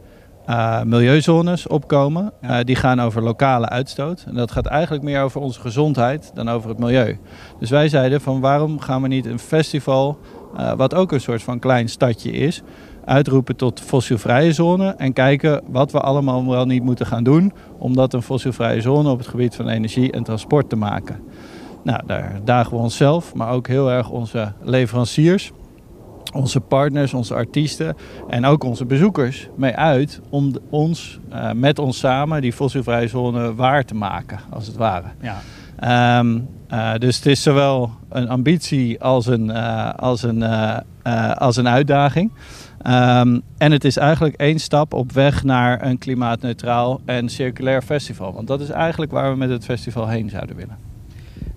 uh, 0.48 0.82
milieuzones 0.82 1.66
opkomen. 1.66 2.32
Ja. 2.42 2.62
die 2.62 2.76
gaan 2.76 3.00
over 3.00 3.22
lokale 3.22 3.68
uitstoot. 3.68 4.24
En 4.26 4.34
dat 4.34 4.50
gaat 4.50 4.66
eigenlijk 4.66 5.04
meer 5.04 5.22
over 5.22 5.40
onze 5.40 5.60
gezondheid 5.60 6.30
dan 6.34 6.48
over 6.48 6.68
het 6.68 6.78
milieu. 6.78 7.18
Dus 7.58 7.70
wij 7.70 7.88
zeiden 7.88 8.20
van 8.20 8.40
waarom 8.40 8.80
gaan 8.80 9.02
we 9.02 9.08
niet 9.08 9.26
een 9.26 9.38
festival, 9.38 10.18
wat 10.76 10.94
ook 10.94 11.12
een 11.12 11.20
soort 11.20 11.42
van 11.42 11.58
klein 11.58 11.88
stadje 11.88 12.30
is 12.30 12.62
uitroepen 13.04 13.56
tot 13.56 13.80
fossielvrije 13.80 14.52
zone 14.52 14.94
en 14.96 15.12
kijken 15.12 15.62
wat 15.66 15.92
we 15.92 16.00
allemaal 16.00 16.48
wel 16.48 16.66
niet 16.66 16.82
moeten 16.82 17.06
gaan 17.06 17.24
doen 17.24 17.52
om 17.78 17.94
dat 17.94 18.12
een 18.12 18.22
fossielvrije 18.22 18.80
zone 18.80 19.10
op 19.10 19.18
het 19.18 19.28
gebied 19.28 19.54
van 19.54 19.68
energie 19.68 20.12
en 20.12 20.22
transport 20.22 20.68
te 20.68 20.76
maken. 20.76 21.20
Nou, 21.84 22.00
daar 22.06 22.40
dagen 22.44 22.76
we 22.76 22.82
onszelf, 22.82 23.34
maar 23.34 23.50
ook 23.50 23.66
heel 23.66 23.90
erg 23.90 24.10
onze 24.10 24.52
leveranciers 24.62 25.52
onze 26.32 26.60
partners, 26.60 27.14
onze 27.14 27.34
artiesten 27.34 27.96
en 28.28 28.44
ook 28.44 28.64
onze 28.64 28.84
bezoekers 28.84 29.48
mee 29.56 29.74
uit 29.74 30.20
om 30.28 30.52
ons, 30.70 31.18
eh, 31.30 31.50
met 31.52 31.78
ons 31.78 31.98
samen, 31.98 32.40
die 32.40 32.52
fossielvrije 32.52 33.08
zone 33.08 33.54
waar 33.54 33.84
te 33.84 33.94
maken, 33.94 34.38
als 34.50 34.66
het 34.66 34.76
ware. 34.76 35.06
Ja. 35.20 35.40
Ehm, 35.76 36.38
eh, 36.68 36.94
dus 36.98 37.16
het 37.16 37.26
is 37.26 37.42
zowel 37.42 37.90
een 38.08 38.28
ambitie 38.28 39.02
als 39.02 39.26
een, 39.26 39.50
eh, 39.50 39.90
als 39.94 40.22
een, 40.22 40.44
als 41.38 41.56
een 41.56 41.68
uitdaging. 41.68 42.30
Ehm, 42.82 43.40
en 43.58 43.72
het 43.72 43.84
is 43.84 43.96
eigenlijk 43.96 44.34
één 44.34 44.58
stap 44.58 44.92
op 44.92 45.12
weg 45.12 45.44
naar 45.44 45.86
een 45.86 45.98
klimaatneutraal 45.98 47.00
en 47.04 47.28
circulair 47.28 47.82
festival. 47.82 48.32
Want 48.32 48.46
dat 48.46 48.60
is 48.60 48.70
eigenlijk 48.70 49.12
waar 49.12 49.30
we 49.30 49.36
met 49.36 49.50
het 49.50 49.64
festival 49.64 50.08
heen 50.08 50.30
zouden 50.30 50.56
willen. 50.56 50.76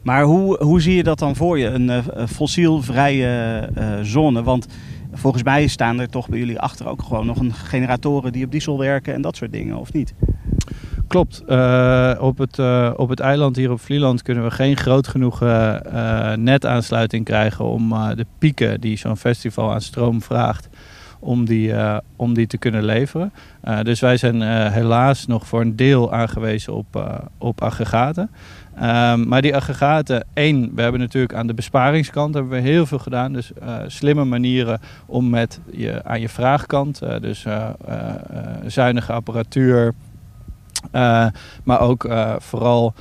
Maar 0.02 0.24
hoe, 0.24 0.64
hoe 0.64 0.82
zie 0.82 0.96
je 0.96 1.04
dat 1.04 1.20
dan 1.20 1.36
voor 1.36 1.60
je, 1.60 1.68
een 1.68 1.90
eh, 1.90 2.28
fossielvrije 2.28 3.60
eh, 3.76 4.00
zone? 4.02 4.44
Want 4.44 4.68
volgens 5.14 5.44
mij 5.44 5.68
staan 5.68 6.00
er 6.00 6.10
toch 6.10 6.30
bij 6.30 6.40
jullie 6.40 6.60
achter 6.60 6.88
ook 6.88 7.02
gewoon 7.02 7.26
nog 7.26 7.40
een 7.40 7.54
generatoren 7.54 8.32
die 8.32 8.46
op 8.46 8.52
diesel 8.52 8.78
werken 8.78 9.14
en 9.14 9.22
dat 9.22 9.36
soort 9.36 9.52
dingen, 9.52 9.78
of 9.78 9.94
niet? 9.94 10.14
Klopt. 11.08 11.44
Eh, 11.48 12.16
op, 12.20 12.38
het, 12.38 12.60
eh, 12.60 12.92
op 12.96 13.10
het 13.10 13.20
eiland 13.20 13.56
hier 13.56 13.72
op 13.72 13.80
Vlieland 13.80 14.22
kunnen 14.22 14.44
we 14.44 14.52
geen 14.52 14.78
groot 14.78 15.08
genoeg 15.08 15.40
netaansluiting 16.36 17.26
krijgen 17.26 17.66
om 17.66 17.92
eh, 17.92 18.10
de 18.16 18.26
pieken 18.38 18.82
die 18.82 18.98
zo'n 18.98 19.18
festival 19.18 19.72
aan 19.72 19.82
stroom 19.82 20.22
vraagt, 20.22 20.70
om 21.26 21.46
die, 21.46 21.74
eh, 21.74 21.98
om 22.16 22.34
die 22.34 22.48
te 22.48 22.58
kunnen 22.58 22.84
leveren. 22.84 23.32
Eh, 23.62 23.80
dus 23.82 24.00
wij 24.00 24.18
zijn 24.18 24.42
eh, 24.42 24.72
helaas 24.72 25.26
nog 25.26 25.48
voor 25.48 25.62
een 25.62 25.76
deel 25.76 26.14
aangewezen 26.14 26.74
op, 26.74 27.22
op 27.38 27.62
aggregaten. 27.62 28.30
Ehm, 28.76 29.28
maar 29.28 29.42
die 29.42 29.56
aggregaten, 29.56 30.26
één, 30.34 30.72
we 30.76 30.82
hebben 30.82 31.02
natuurlijk 31.02 31.34
aan 31.34 31.48
de 31.48 31.54
besparingskant 31.54 32.34
hebben 32.34 32.52
we 32.52 32.70
heel 32.70 32.86
veel 32.86 33.00
gedaan. 33.00 33.34
Dus 33.34 33.52
slimme 33.88 34.24
manieren 34.26 34.80
om 35.06 35.30
met 35.30 35.60
je, 35.72 36.04
aan 36.04 36.22
je 36.22 36.30
vraagkant, 36.30 37.02
dus 37.22 37.46
zuinige 38.66 39.14
apparatuur, 39.14 39.94
maar 41.64 41.80
ook 41.80 42.08
vooral 42.38 42.94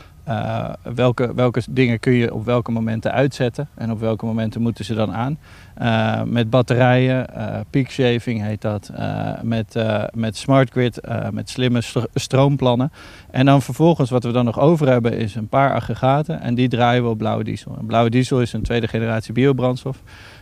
welke, 0.95 1.35
welke 1.35 1.62
dingen 1.70 2.01
kun 2.01 2.12
je 2.12 2.35
op 2.35 2.45
welke 2.45 2.70
momenten 2.70 3.12
uitzetten 3.12 3.68
en 3.75 3.91
op 3.91 4.01
welke 4.01 4.27
momenten 4.27 4.62
moeten 4.62 4.85
ze 4.85 4.95
dan 4.95 5.12
aan. 5.12 5.39
Eh, 5.75 6.22
met 6.22 6.51
batterijen, 6.51 7.35
eh 7.35 7.61
peak 7.70 7.89
shaving 7.91 8.43
heet 8.43 8.61
dat, 8.61 8.91
eh, 8.95 9.31
met, 9.43 9.77
met 10.14 10.37
smart 10.37 10.70
grid, 10.70 11.01
met 11.31 11.51
slimme 11.51 11.81
stro- 11.81 12.07
stroomplannen. 12.14 12.93
En 13.31 13.47
dan 13.47 13.62
vervolgens 13.62 14.11
wat 14.11 14.25
we 14.25 14.33
dan 14.33 14.45
nog 14.45 14.61
over 14.61 14.89
hebben 14.89 15.12
is 15.18 15.35
een 15.35 15.49
paar 15.49 15.75
aggregaten 15.75 16.41
en 16.41 16.55
die 16.55 16.68
draaien 16.68 17.03
we 17.03 17.09
op 17.09 17.18
blauwe 17.18 17.45
diesel. 17.45 17.77
En 17.79 17.87
blauwe 17.87 18.11
diesel 18.11 18.41
is 18.41 18.53
een 18.53 18.62
tweede 18.62 18.89
generatie 18.89 19.33
biobrandstof. 19.33 19.99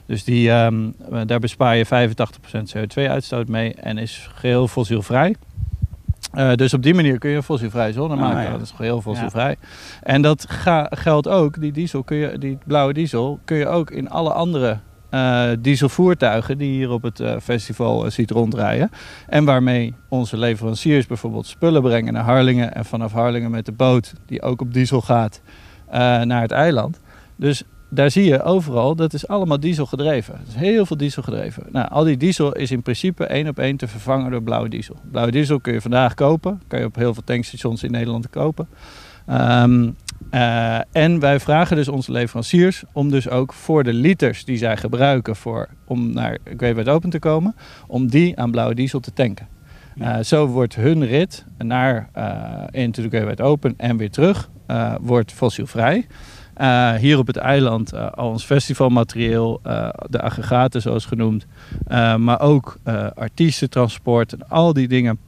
Dus 0.07 0.25
die, 0.25 0.51
ehm, 0.51 0.91
daar 1.27 1.39
bespaar 1.41 1.77
je 1.77 1.85
85% 1.87 2.73
CO2-uitstoot 2.77 3.49
mee 3.49 3.75
en 3.75 3.99
is 3.99 4.29
geheel 4.35 4.69
fossielvrij. 4.69 5.35
Dus 6.55 6.75
op 6.75 6.83
die 6.83 6.95
manier 6.95 7.19
kun 7.19 7.31
je 7.31 7.37
een 7.37 7.43
fossielvrije 7.43 7.93
zone 7.93 8.15
Ah, 8.15 8.21
maken. 8.21 8.43
ja. 8.43 8.51
Dat 8.51 8.61
is 8.61 8.71
geheel 8.71 9.01
fossielvrij. 9.01 9.57
En 10.03 10.23
dat 10.23 10.45
ga- 10.49 10.87
geldt 10.91 11.29
ook, 11.29 11.61
die 11.61 11.73
diesel 11.73 12.03
kun 12.03 12.17
je, 12.17 12.39
die 12.39 12.59
blauwe 12.67 12.93
diesel, 12.93 13.39
kun 13.45 13.57
je 13.57 13.67
ook 13.69 13.91
in 13.91 14.11
alle 14.11 14.33
andere 14.33 14.79
dieselvoertuigen 15.61 16.59
die 16.59 16.71
hier 16.71 16.91
op 16.91 17.03
het 17.03 17.21
eh, 17.21 17.37
festival 17.43 18.05
eh, 18.05 18.11
ziet 18.11 18.31
rondrijden. 18.31 18.91
En 19.29 19.45
waarmee 19.45 19.95
onze 20.09 20.37
leveranciers 20.37 21.07
bijvoorbeeld 21.07 21.47
spullen 21.47 21.83
brengen 21.83 22.13
naar 22.13 22.25
Harlingen. 22.25 22.75
En 22.75 22.85
vanaf 22.85 23.13
Harlingen 23.13 23.51
met 23.51 23.67
de 23.67 23.73
boot, 23.73 24.13
die 24.27 24.43
ook 24.43 24.61
op 24.61 24.73
diesel 24.73 25.01
gaat, 25.01 25.41
eh, 25.87 25.99
naar 26.21 26.41
het 26.41 26.51
eiland. 26.51 27.01
Dus 27.37 27.63
daar 27.89 28.11
zie 28.11 28.25
je 28.25 28.43
overal, 28.43 28.97
dat 28.97 29.13
is 29.13 29.29
allemaal 29.29 29.61
diesel 29.61 29.87
gedreven. 29.87 30.41
Is 30.49 30.55
heel 30.55 30.87
veel 30.87 30.97
diesel 30.97 31.23
gedreven. 31.23 31.63
Nou, 31.71 31.89
al 31.91 32.05
die 32.05 32.17
diesel 32.17 32.53
is 32.53 32.71
in 32.71 32.83
principe 32.83 33.25
één 33.25 33.49
op 33.49 33.59
één 33.59 33.77
te 33.77 33.89
vervangen 33.89 34.31
door 34.31 34.43
blauwe 34.43 34.69
diesel. 34.69 34.97
Blauwe 35.11 35.31
diesel 35.31 35.61
kun 35.61 35.73
je 35.73 35.81
vandaag 35.81 36.15
kopen. 36.15 36.63
Kan 36.67 36.79
je 36.79 36.85
op 36.85 36.95
heel 36.95 37.15
veel 37.15 37.25
tankstations 37.25 37.83
in 37.83 37.91
Nederland 37.91 38.31
kopen. 38.31 38.69
Ehm, 39.27 39.91
eh, 40.31 40.79
en 40.93 41.19
wij 41.19 41.41
vragen 41.41 41.77
dus 41.77 41.89
onze 41.89 42.13
leveranciers 42.13 42.83
om 42.93 43.11
dus 43.11 43.29
ook 43.29 43.53
voor 43.53 43.85
de 43.85 43.93
liters 43.93 44.45
die 44.45 44.57
zij 44.57 44.77
gebruiken 44.77 45.37
voor, 45.37 45.69
om 45.87 46.13
naar 46.13 46.39
Great 46.57 46.89
Open 46.89 47.11
te 47.11 47.19
komen, 47.19 47.55
om 47.87 48.07
die 48.07 48.39
aan 48.39 48.51
blauwe 48.51 48.75
diesel 48.75 49.01
te 49.01 49.13
tanken. 49.13 49.49
Eh, 49.99 50.19
zo 50.19 50.47
wordt 50.47 50.75
hun 50.75 51.07
rit 51.07 51.45
naar 51.59 52.09
eh 52.13 52.63
into 52.71 53.09
the 53.09 53.19
Great 53.19 53.41
Open 53.41 53.75
en 53.77 53.97
weer 53.97 54.11
terug 54.11 54.51
wordt 55.01 55.33
fossielvrij. 55.33 56.07
Hier 56.99 57.19
op 57.19 57.27
het 57.27 57.37
eiland 57.37 57.95
al 57.95 58.29
ons 58.29 58.45
festivalmaterieel, 58.45 59.61
de 60.11 60.21
aggregaten 60.21 60.83
zoals 60.83 61.05
genoemd, 61.05 61.47
maar 62.19 62.41
ook 62.41 62.77
artiestentransport 63.15 64.33
en 64.33 64.49
al 64.49 64.73
die 64.73 64.89
dingen 64.89 65.19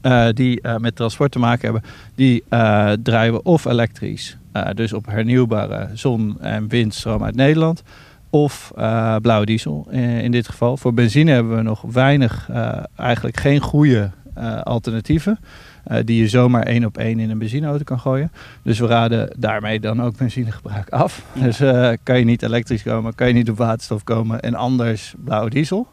eh, 0.00 0.26
die 0.34 0.60
eh, 0.60 0.76
met 0.76 0.96
transport 0.96 1.32
te 1.32 1.38
maken 1.38 1.62
hebben, 1.72 1.90
die 2.14 2.42
eh, 2.48 2.92
draaien 3.02 3.32
we 3.32 3.42
of 3.42 3.64
elektrisch, 3.64 4.36
eh, 4.52 4.66
dus 4.74 4.92
op 4.92 5.06
hernieuwbare 5.06 5.88
zon- 5.94 6.36
en 6.40 6.68
windstroom 6.68 7.24
uit 7.24 7.34
Nederland, 7.36 7.82
of 8.30 8.72
eh, 8.76 9.16
blauwe 9.16 9.46
diesel 9.46 9.86
eh, 9.90 10.22
in 10.22 10.30
dit 10.30 10.48
geval. 10.48 10.76
Voor 10.76 10.94
benzine 10.94 11.30
hebben 11.30 11.56
we 11.56 11.62
nog 11.62 11.82
weinig, 11.92 12.48
eh, 12.50 12.76
eigenlijk 12.96 13.36
geen 13.40 13.60
goede 13.60 14.10
eh, 14.34 14.60
alternatieven. 14.60 15.38
eh, 15.84 15.98
die 16.04 16.20
je 16.20 16.28
zomaar 16.28 16.62
één 16.62 16.84
op 16.84 16.98
één 16.98 17.18
in 17.18 17.30
een 17.30 17.38
benzineauto 17.38 17.84
kan 17.84 18.00
gooien. 18.00 18.32
Dus 18.62 18.78
we 18.78 18.86
raden 18.86 19.30
daarmee 19.38 19.80
dan 19.80 20.02
ook 20.02 20.16
benzinegebruik 20.16 20.88
af. 20.90 21.22
Dus 21.32 21.60
eh, 21.60 21.90
kan 22.02 22.18
je 22.18 22.24
niet 22.24 22.42
elektrisch 22.42 22.82
komen, 22.82 23.14
kan 23.14 23.26
je 23.28 23.32
niet 23.34 23.50
op 23.50 23.56
waterstof 23.56 24.04
komen 24.04 24.40
en 24.40 24.54
anders 24.54 25.14
blauwe 25.24 25.50
diesel. 25.50 25.86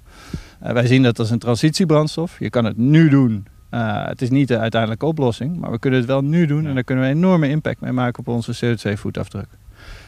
Eh, 0.60 0.74
wij 0.74 0.88
zien 0.88 1.04
dat 1.04 1.20
als 1.20 1.30
een 1.30 1.40
transitiebrandstof. 1.40 2.40
Je 2.40 2.50
kan 2.50 2.66
het 2.66 2.78
nu 2.78 3.10
doen. 3.10 3.46
Eh, 3.72 4.06
het 4.06 4.22
is 4.22 4.30
niet 4.30 4.48
de 4.48 4.58
uiteindelijke 4.58 5.06
oplossing, 5.06 5.60
maar 5.60 5.72
we 5.72 5.80
kunnen 5.80 6.00
het 6.00 6.08
wel 6.08 6.22
nu 6.22 6.46
doen 6.46 6.66
en 6.66 6.74
daar 6.74 6.84
kunnen 6.84 7.04
we 7.04 7.10
een 7.10 7.18
enorme 7.18 7.50
impact 7.50 7.82
mee 7.82 7.92
maken 7.92 8.20
op 8.20 8.28
onze 8.28 8.56
CO2-voetafdruk. 8.66 9.48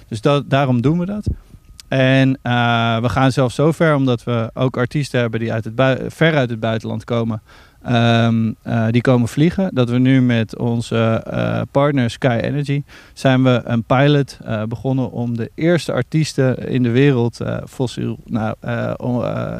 Dus 0.07 0.21
dat, 0.21 0.49
daarom 0.49 0.81
doen 0.81 0.99
we 0.99 1.05
dat. 1.05 1.27
En 1.87 2.39
eh, 2.41 2.97
we 3.01 3.09
gaan 3.09 3.31
zelfs 3.31 3.55
zo 3.55 3.71
ver, 3.71 3.95
omdat 3.95 4.23
we 4.23 4.49
ook 4.53 4.77
artiesten 4.77 5.19
hebben 5.19 5.39
die 5.39 5.53
uit 5.53 5.63
het 5.63 6.13
ver 6.13 6.35
uit 6.35 6.49
het 6.49 6.59
buitenland 6.59 7.03
komen. 7.03 7.41
Ehm, 7.83 8.51
eh, 8.61 8.85
die 8.89 9.01
komen 9.01 9.27
vliegen. 9.27 9.69
Dat 9.73 9.89
we 9.89 9.97
nu 9.97 10.21
met 10.21 10.57
onze 10.57 10.95
eh, 11.25 11.61
partner 11.71 12.09
Sky 12.09 12.39
Energy 12.41 12.83
zijn 13.13 13.43
we 13.43 13.61
een 13.63 13.83
pilot 13.83 14.37
eh, 14.45 14.63
begonnen 14.63 15.11
om 15.11 15.37
de 15.37 15.51
eerste 15.55 15.91
artiesten 15.93 16.69
in 16.69 16.83
de 16.83 16.89
wereld 16.91 17.39
fossiel, 17.67 18.17
nou, 18.25 18.55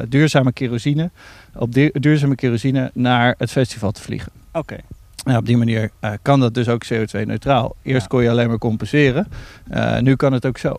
duurzame 0.08 0.52
kerosine, 0.52 1.10
op 1.54 1.72
du- 1.74 1.90
duurzame 1.92 2.34
kerosine 2.34 2.90
naar 2.94 3.34
het 3.38 3.50
festival 3.50 3.90
te 3.90 4.02
vliegen. 4.02 4.32
Oké. 4.52 4.76
Nou, 5.24 5.38
op 5.38 5.46
die 5.46 5.56
manier 5.56 5.90
kan 6.22 6.40
dat 6.40 6.54
dus 6.54 6.68
ook 6.68 6.84
CO2-neutraal. 6.92 7.76
Eerst 7.82 8.00
Ja. 8.02 8.06
kon 8.08 8.22
je 8.22 8.30
alleen 8.30 8.48
maar 8.48 8.58
compenseren. 8.58 9.26
Nu 10.00 10.16
kan 10.16 10.32
het 10.32 10.46
ook 10.46 10.58
zo. 10.58 10.76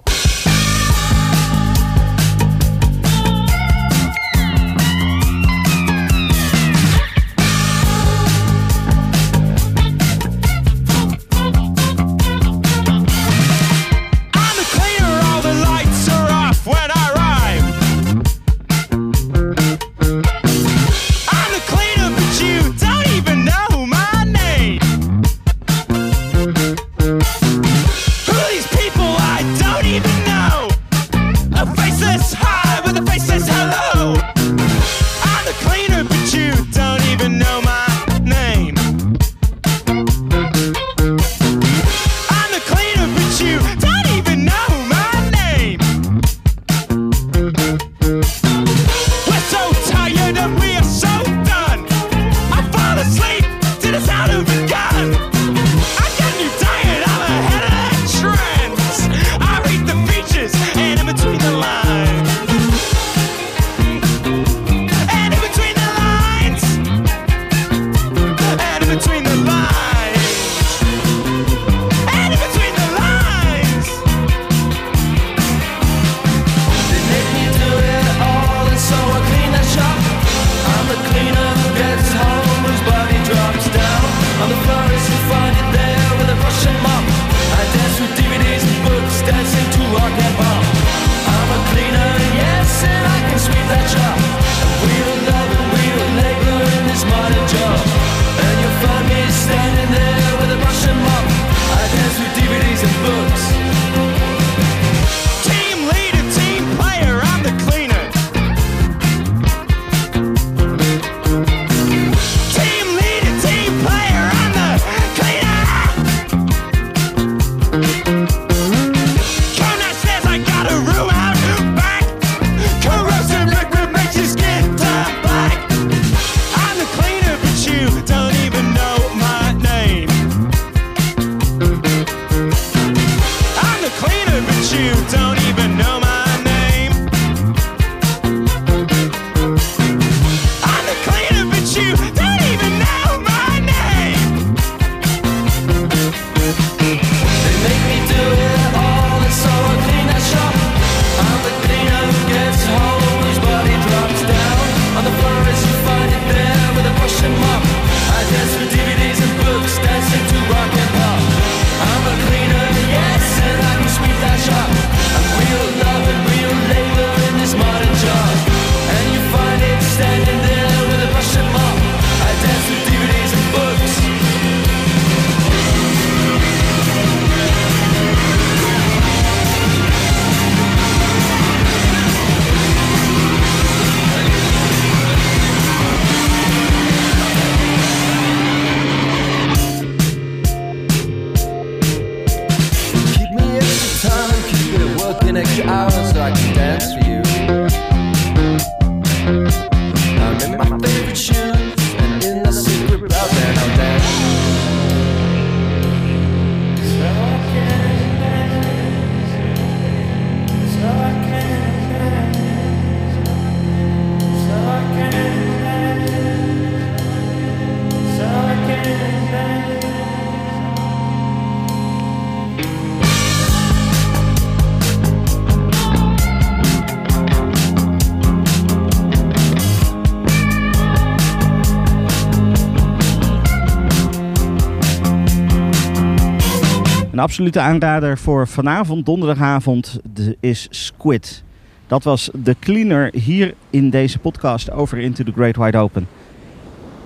Absolute 237.36 237.60
aanrader 237.60 238.18
voor 238.18 238.48
vanavond, 238.48 239.06
donderdagavond, 239.06 240.00
de- 240.14 240.38
is 240.40 240.68
Squid. 240.70 241.44
Dat 241.88 242.04
was 242.04 242.30
de 242.34 242.56
cleaner 242.60 243.10
hier 243.14 243.54
in 243.70 243.90
deze 243.90 244.20
podcast 244.20 244.72
over 244.72 244.98
Into 244.98 245.24
the 245.24 245.32
Great 245.32 245.56
Wide 245.56 245.78
Open. 245.78 246.08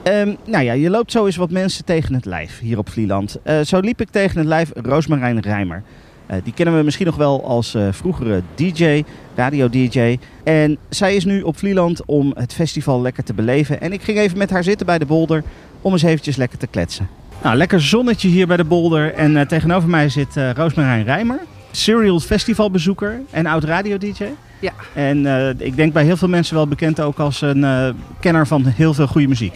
Ehm, 0.04 0.36
nou 0.46 0.64
ja, 0.64 0.74
je 0.74 0.90
loopt 0.90 1.12
zo 1.12 1.26
eens 1.26 1.36
wat 1.36 1.52
mensen 1.52 1.86
tegen 1.86 2.14
het 2.14 2.26
lijf 2.26 2.60
hier 2.60 2.78
op 2.78 2.90
Vlieland. 2.90 3.38
Eh, 3.44 3.60
zo 3.62 3.80
liep 3.80 4.02
ik 4.02 4.10
tegen 4.10 4.38
het 4.38 4.48
lijf 4.48 4.72
Roosmarijn 4.76 5.40
Rijmer. 5.40 5.84
Eh, 6.26 6.38
die 6.44 6.54
kennen 6.54 6.78
we 6.78 6.84
misschien 6.84 7.06
nog 7.06 7.16
wel 7.16 7.46
als 7.46 7.76
eh, 7.76 7.88
vroegere 7.92 8.42
DJ, 8.56 9.04
radio-DJ. 9.36 10.18
En 10.44 10.78
zij 10.90 11.16
is 11.16 11.26
nu 11.26 11.42
op 11.42 11.58
Vlieland 11.58 12.06
om 12.06 12.32
het 12.36 12.54
festival 12.54 13.02
lekker 13.02 13.24
te 13.24 13.34
beleven. 13.34 13.82
En 13.82 13.94
ik 13.94 14.02
ging 14.02 14.18
even 14.18 14.38
met 14.38 14.50
haar 14.50 14.64
zitten 14.64 14.86
bij 14.86 14.98
de 15.00 15.06
bolder 15.06 15.44
om 15.82 15.92
eens 15.92 16.04
eventjes 16.04 16.36
lekker 16.36 16.58
te 16.58 16.68
kletsen. 16.68 17.19
Nou, 17.44 17.56
lekker 17.56 17.82
zonnetje 17.82 18.28
hier 18.28 18.48
bij 18.48 18.58
de 18.58 18.64
bolder. 18.64 19.14
En 19.14 19.38
eh, 19.38 19.46
tegenover 19.46 19.90
mij 19.90 20.10
zit 20.10 20.38
eh 20.38 20.52
Roosmarijn 20.52 21.04
Rijmer. 21.04 21.40
Serial 21.72 22.20
festivalbezoeker 22.20 23.22
en 23.32 23.46
oud 23.46 23.64
radio-dj. 23.64 24.24
Ja. 24.60 24.72
En 24.94 25.26
eh, 25.26 25.50
ik 25.68 25.76
denk 25.76 25.94
bij 25.94 26.04
heel 26.04 26.18
veel 26.18 26.28
mensen 26.28 26.56
wel 26.56 26.68
bekend 26.68 27.00
ook 27.02 27.20
als 27.20 27.42
een 27.42 27.96
kenner 28.20 28.48
van 28.48 28.66
heel 28.66 28.94
veel 28.94 29.08
goede 29.08 29.28
muziek. 29.28 29.54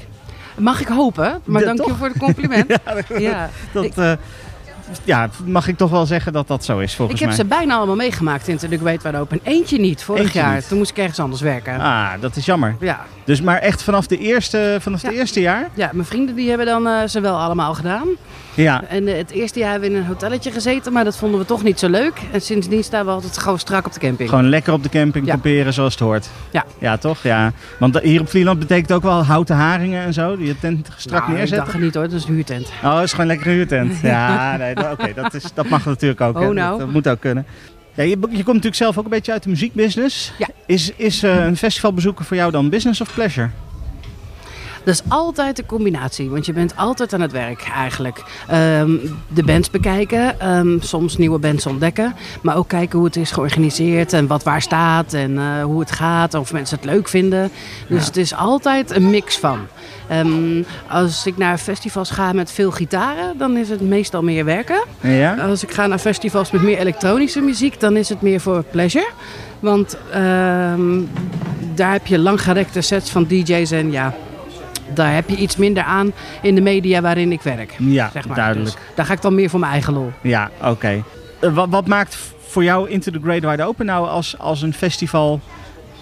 Mag 0.58 0.82
ik 0.82 0.88
hopen, 0.88 1.42
maar 1.46 1.64
dank 1.64 1.86
je 1.86 1.94
voor 1.94 2.08
het 2.08 2.18
compliment. 2.18 2.70
ja, 3.18 3.50
Dat, 3.72 3.84
Ik- 3.84 3.94
ja, 5.04 5.30
mag 5.46 5.68
ik 5.68 5.78
toch 5.78 5.90
wel 5.90 6.06
zeggen 6.06 6.34
dat 6.34 6.48
dat 6.48 6.64
zo 6.66 6.80
is 6.80 6.96
volgens 6.96 7.22
ik 7.22 7.28
heb 7.28 7.36
mij. 7.38 7.46
ze 7.46 7.56
bijna 7.56 7.76
allemaal 7.76 7.96
meegemaakt 7.96 8.48
in 8.48 8.58
de 8.70 8.78
Weet 8.78 9.04
Waar 9.04 9.20
Open. 9.20 9.40
Eentje 9.44 9.80
niet, 9.80 10.04
vorig 10.04 10.22
Eentje 10.24 10.40
jaar. 10.40 10.56
niet. 10.56 10.68
Toen 10.68 10.78
moest 10.78 10.92
ik 10.92 10.98
ergens 10.98 11.20
anders 11.20 11.42
werken. 11.42 11.80
Ah, 11.80 12.10
dat 12.20 12.36
is 12.36 12.46
jammer. 12.46 12.76
Ja. 12.80 13.06
Dus 13.26 13.42
maar 13.42 13.58
echt 13.58 13.84
vanaf, 13.84 14.08
de 14.08 14.18
eerste, 14.18 14.78
vanaf 14.82 15.02
Ja. 15.02 15.08
het 15.08 15.18
eerste 15.18 15.42
jaar? 15.42 15.70
ja, 15.74 15.90
mijn 15.94 16.06
vrienden 16.08 16.36
die 16.36 16.48
hebben 16.50 16.66
dan 16.66 16.88
eh, 16.88 17.08
ze 17.08 17.20
wel 17.20 17.36
allemaal 17.40 17.74
gedaan. 17.74 18.08
Ja. 18.56 18.84
En 18.88 19.08
eh, 19.08 19.18
het 19.18 19.32
eerste 19.32 19.60
jaar 19.60 19.72
hebben 19.72 19.90
we 19.90 19.96
in 19.96 20.02
een 20.02 20.08
hotelletje 20.08 20.52
gezeten, 20.52 20.94
maar 20.94 21.04
dat 21.04 21.18
vonden 21.18 21.40
we 21.40 21.46
toch 21.46 21.64
niet 21.64 21.80
zo 21.80 21.90
leuk. 21.90 22.14
En 22.32 22.42
sindsdien 22.42 22.84
staan 22.84 23.06
we 23.06 23.12
altijd 23.12 23.38
gewoon 23.38 23.60
strak 23.60 23.86
op 23.86 23.94
de 23.94 24.00
camping. 24.00 24.30
Gewoon 24.30 24.50
lekker 24.50 24.74
op 24.74 24.84
de 24.84 24.90
camping 24.90 25.26
Ja. 25.26 25.32
kamperen 25.32 25.74
zoals 25.74 25.94
het 25.94 26.02
hoort. 26.02 26.30
Ja. 26.52 26.66
Ja, 26.80 26.98
toch? 26.98 27.24
Ja. 27.24 27.52
Want 27.80 28.00
hier 28.00 28.22
op 28.22 28.30
Vlieland 28.30 28.60
betekent 28.60 28.92
ook 28.92 29.04
wel 29.04 29.24
houten 29.24 29.56
haringen 29.56 30.04
en 30.04 30.14
zo. 30.14 30.38
Die 30.38 30.48
je 30.48 30.60
tent 30.60 30.88
strak 30.98 31.22
nou, 31.22 31.34
neerzetten. 31.38 31.72
het 31.74 31.82
niet 31.82 31.94
hoor, 31.94 32.04
dat 32.04 32.14
is 32.14 32.26
een 32.26 32.34
huurtent. 32.34 32.72
Oh, 32.84 32.96
het 32.96 33.04
is 33.04 33.12
gewoon 33.12 33.28
lekker 33.28 33.48
een 33.48 33.54
huurtent. 33.54 34.00
Ja, 34.14 34.58
nee, 34.58 34.76
dat- 34.76 34.92
oké, 34.92 35.14
dat, 35.16 35.52
dat 35.54 35.70
mag 35.70 35.86
natuurlijk 35.86 36.22
ook. 36.22 36.36
Oh, 36.40 36.42
nou. 36.50 36.56
Dat, 36.70 36.80
dat 36.80 36.92
moet 36.92 37.08
ook 37.08 37.20
kunnen. 37.20 37.46
Ja, 37.96 38.04
je, 38.04 38.10
je 38.10 38.18
komt 38.18 38.46
natuurlijk 38.46 38.76
zelf 38.76 38.98
ook 38.98 39.04
een 39.04 39.10
beetje 39.10 39.32
uit 39.32 39.44
de 39.44 39.50
muziekbusiness. 39.50 40.34
Ja. 40.38 40.48
Is, 40.66 40.92
is 40.96 41.24
eh, 41.24 41.46
een 41.46 41.58
festivalbezoeken 41.58 42.26
voor 42.26 42.38
jou 42.38 42.52
dan 42.52 42.70
business 42.70 43.02
of 43.02 43.14
pleasure? 43.14 43.50
Dat 44.84 44.94
is 44.94 45.02
altijd 45.08 45.60
een 45.60 45.66
combinatie, 45.66 46.30
want 46.30 46.46
je 46.46 46.54
bent 46.54 46.76
altijd 46.76 47.14
aan 47.14 47.22
het 47.22 47.32
werk 47.32 47.72
eigenlijk. 47.76 48.24
Ehm, 48.48 48.92
de 49.28 49.44
bands 49.44 49.70
bekijken, 49.70 50.40
ehm, 50.40 50.80
soms 50.80 51.18
nieuwe 51.18 51.40
bands 51.40 51.66
ontdekken, 51.66 52.16
maar 52.42 52.58
ook 52.58 52.68
kijken 52.68 52.98
hoe 52.98 53.08
het 53.08 53.16
is 53.16 53.32
georganiseerd 53.32 54.14
en 54.14 54.28
wat 54.28 54.44
waar 54.44 54.62
staat 54.62 55.14
en 55.14 55.38
eh, 55.38 55.64
hoe 55.64 55.80
het 55.80 55.92
gaat, 55.92 56.34
of 56.34 56.54
mensen 56.54 56.78
het 56.78 56.86
leuk 56.86 57.08
vinden. 57.08 57.52
Dus 57.88 58.06
het 58.06 58.18
is 58.18 58.36
altijd 58.36 58.96
een 58.96 59.10
mix 59.10 59.38
van. 59.38 59.60
Ehm, 60.08 60.64
als 60.90 61.26
ik 61.26 61.38
naar 61.38 61.58
festivals 61.58 62.10
ga 62.10 62.34
met 62.34 62.52
veel 62.52 62.72
gitaren, 62.72 63.38
dan 63.38 63.58
is 63.58 63.70
het 63.70 63.82
meestal 63.82 64.24
meer 64.24 64.46
werken. 64.46 64.84
Ja? 65.02 65.36
Als 65.36 65.64
ik 65.64 65.72
ga 65.72 65.88
naar 65.88 66.00
festivals 66.00 66.52
met 66.52 66.62
meer 66.62 66.78
elektronische 66.78 67.42
muziek, 67.42 67.80
dan 67.80 67.98
is 67.98 68.10
het 68.10 68.22
meer 68.22 68.40
voor 68.40 68.64
pleasure. 68.64 69.10
Want 69.60 69.98
daar 71.76 71.92
heb 71.92 72.08
je 72.08 72.20
langgerekte 72.20 72.82
sets 72.82 73.10
van 73.10 73.26
DJ's 73.26 73.72
en 73.72 73.92
ja, 73.92 74.14
daar 74.94 75.14
heb 75.14 75.30
je 75.30 75.36
iets 75.36 75.56
minder 75.58 75.84
aan 75.84 76.12
in 76.42 76.56
de 76.56 76.62
media 76.62 77.02
waarin 77.02 77.32
ik 77.32 77.42
werk. 77.42 77.76
Ja, 77.78 78.10
Zeg 78.14 78.28
maar. 78.28 78.36
duidelijk. 78.36 78.66
Dus 78.76 78.82
daar 78.96 79.06
ga 79.06 79.14
ik 79.14 79.22
dan 79.22 79.36
meer 79.36 79.50
voor 79.50 79.60
mijn 79.60 79.72
eigen 79.72 79.94
lol. 79.94 80.12
Ja, 80.22 80.50
oké. 80.64 81.04
Eh, 81.40 81.54
wat, 81.54 81.70
wat 81.70 81.88
maakt 81.88 82.18
voor 82.48 82.64
jou 82.64 82.90
Into 82.90 83.12
the 83.12 83.20
Great 83.24 83.42
Wide 83.46 83.64
Open 83.64 83.86
nou 83.86 84.08
als, 84.08 84.38
als 84.40 84.62
een 84.62 84.74
festival 84.74 85.40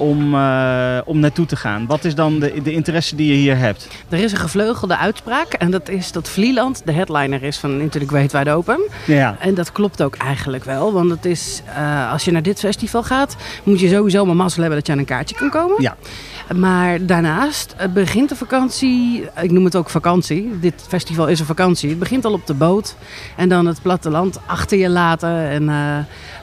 om, 0.02 0.36
eh, 0.36 0.98
om 1.06 1.20
naartoe 1.20 1.46
te 1.46 1.56
gaan? 1.56 1.86
Wat 1.86 2.06
is 2.06 2.16
dan 2.16 2.40
de, 2.40 2.62
de 2.64 2.72
interesse 2.72 3.16
die 3.16 3.28
je 3.28 3.34
hier 3.34 3.58
hebt? 3.58 3.88
Er 4.10 4.20
is 4.20 4.32
een 4.32 4.38
gevleugelde 4.38 4.98
uitspraak 4.98 5.54
en 5.54 5.72
dat 5.72 5.90
is 5.90 6.12
dat 6.12 6.30
Vlieland 6.30 6.82
de 6.86 6.92
headliner 6.92 7.44
is 7.44 7.58
van 7.58 7.90
the 7.90 8.00
Great 8.08 8.32
Wide 8.32 8.52
Open. 8.52 8.80
Ja. 9.06 9.36
En 9.40 9.54
dat 9.54 9.72
klopt 9.72 10.04
ook 10.04 10.16
eigenlijk 10.16 10.64
wel, 10.64 10.94
want 10.94 11.10
het 11.10 11.26
is, 11.26 11.62
eh, 11.76 12.12
als 12.12 12.26
je 12.26 12.32
naar 12.32 12.42
dit 12.42 12.60
festival 12.60 13.04
gaat, 13.04 13.36
moet 13.64 13.80
je 13.80 13.90
sowieso 13.90 14.26
maar 14.26 14.36
mazzel 14.36 14.62
hebben 14.62 14.80
dat 14.80 14.88
je 14.88 14.94
aan 14.94 15.00
een 15.00 15.06
kaartje 15.06 15.36
kan 15.36 15.50
komen. 15.50 15.82
Ja. 15.82 15.96
Maar 16.56 17.06
daarnaast 17.06 17.76
begint 17.94 18.30
de 18.30 18.36
vakantie, 18.36 19.26
ik 19.42 19.52
noem 19.52 19.66
het 19.66 19.76
ook 19.76 19.90
vakantie, 19.90 20.60
dit 20.60 20.86
festival 20.88 21.28
is 21.28 21.40
een 21.40 21.46
vakantie. 21.46 21.90
Het 21.90 22.00
begint 22.00 22.26
al 22.26 22.34
op 22.34 22.48
de 22.48 22.54
boot 22.54 22.96
en 23.38 23.50
dan 23.50 23.66
het 23.66 23.82
platteland 23.82 24.40
achter 24.46 24.78
je 24.78 24.90
laten 24.90 25.50
en 25.50 25.70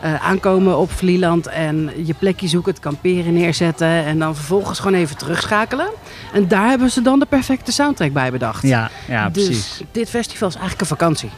eh, 0.01 0.15
aankomen 0.27 0.79
op 0.79 0.91
Vlieland 0.91 1.47
en 1.47 1.91
je 2.05 2.15
plekje 2.15 2.49
zoeken, 2.49 2.73
het 2.73 2.81
kamperen 2.81 3.37
neerzetten 3.49 4.05
en 4.05 4.19
dan 4.19 4.35
vervolgens 4.35 4.79
gewoon 4.79 4.99
even 4.99 5.17
terugschakelen. 5.17 5.89
En 6.33 6.49
daar 6.49 6.69
hebben 6.69 6.91
ze 6.91 7.03
dan 7.03 7.19
de 7.19 7.27
perfecte 7.27 7.73
soundtrack 7.73 8.13
bij 8.13 8.31
bedacht. 8.31 8.63
Ja, 8.63 8.91
ja 9.07 9.29
dus 9.29 9.45
precies. 9.45 9.81
dit 9.93 10.11
festival 10.11 10.49
is 10.49 10.55
eigenlijk 10.55 10.83
een 10.83 10.97
vakantie. 10.97 11.31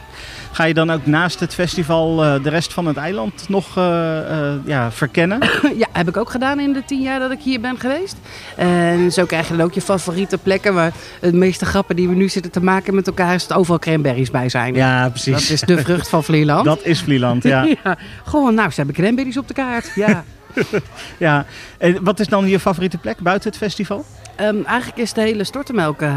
Ga 0.51 0.63
je 0.63 0.73
dan 0.73 0.91
ook 0.91 1.05
naast 1.05 1.39
het 1.39 1.53
festival 1.53 2.23
eh, 2.23 2.43
de 2.43 2.49
rest 2.49 2.73
van 2.73 2.85
het 2.85 2.97
eiland 2.97 3.49
nog 3.49 3.77
eh, 3.77 4.17
eh, 4.19 4.55
ja, 4.65 4.91
verkennen? 4.91 5.39
Ja, 5.77 5.87
heb 5.91 6.07
ik 6.07 6.17
ook 6.17 6.29
gedaan 6.29 6.59
in 6.59 6.73
de 6.73 6.85
tien 6.85 7.01
jaar 7.01 7.19
dat 7.19 7.31
ik 7.31 7.39
hier 7.41 7.61
ben 7.61 7.79
geweest. 7.79 8.15
En 8.55 9.11
zo 9.11 9.25
krijg 9.25 9.47
je 9.47 9.55
dan 9.55 9.65
ook 9.65 9.73
je 9.73 9.81
favoriete 9.81 10.37
plekken. 10.37 10.73
Maar 10.73 10.91
de 11.21 11.33
meeste 11.33 11.65
grappen 11.65 11.95
die 11.95 12.07
we 12.07 12.15
nu 12.15 12.29
zitten 12.29 12.51
te 12.51 12.63
maken 12.63 12.95
met 12.95 13.07
elkaar 13.07 13.33
is 13.33 13.47
dat 13.47 13.57
overal 13.57 13.79
cranberries 13.79 14.31
bij 14.31 14.49
zijn. 14.49 14.73
Ja, 14.73 15.09
precies. 15.09 15.33
Dat 15.33 15.49
is 15.49 15.61
de 15.61 15.77
vrucht 15.77 16.09
van 16.09 16.23
Vlieland. 16.23 16.65
Dat 16.75 16.83
is 16.83 17.01
Vlieland, 17.01 17.43
ja. 17.43 17.67
ja. 17.83 17.97
Gewoon, 18.25 18.53
nou, 18.53 18.69
ze 18.69 18.75
hebben 18.75 18.95
cranberries 18.95 19.37
op 19.37 19.47
de 19.47 19.53
kaart. 19.53 19.91
Ja. 19.95 20.23
ja. 21.17 21.45
En 21.77 22.03
wat 22.03 22.19
is 22.19 22.27
dan 22.27 22.47
je 22.47 22.59
favoriete 22.59 22.97
plek 22.97 23.19
buiten 23.19 23.49
het 23.49 23.59
festival? 23.59 24.05
Ehm, 24.41 24.63
eigenlijk 24.65 24.97
is 24.99 25.13
de 25.13 25.21
hele 25.21 25.43
Stortemelk 25.43 26.01
eh, 26.01 26.09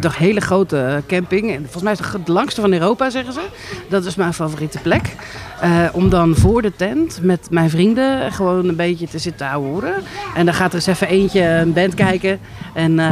de 0.00 0.08
hele 0.12 0.40
grote 0.40 1.02
camping. 1.06 1.50
En 1.50 1.60
Volgens 1.62 1.82
mij 1.82 1.92
is 1.92 1.98
het 1.98 2.26
de 2.26 2.32
langste 2.32 2.60
van 2.60 2.72
Europa, 2.72 3.10
zeggen 3.10 3.32
ze. 3.32 3.40
Dat 3.88 4.04
is 4.04 4.14
mijn 4.14 4.34
favoriete 4.34 4.78
plek. 4.78 5.14
Eh, 5.60 5.70
om 5.92 6.08
dan 6.08 6.34
voor 6.34 6.62
de 6.62 6.72
tent 6.76 7.18
met 7.22 7.46
mijn 7.50 7.70
vrienden 7.70 8.32
gewoon 8.32 8.68
een 8.68 8.76
beetje 8.76 9.08
te 9.08 9.18
zitten 9.18 9.46
houden. 9.46 9.94
En 10.34 10.44
dan 10.44 10.54
gaat 10.54 10.68
er 10.68 10.74
eens 10.74 10.86
even 10.86 11.08
eentje 11.08 11.42
een 11.42 11.72
band 11.72 11.94
kijken. 11.94 12.40
En 12.74 12.98
eh, 12.98 13.08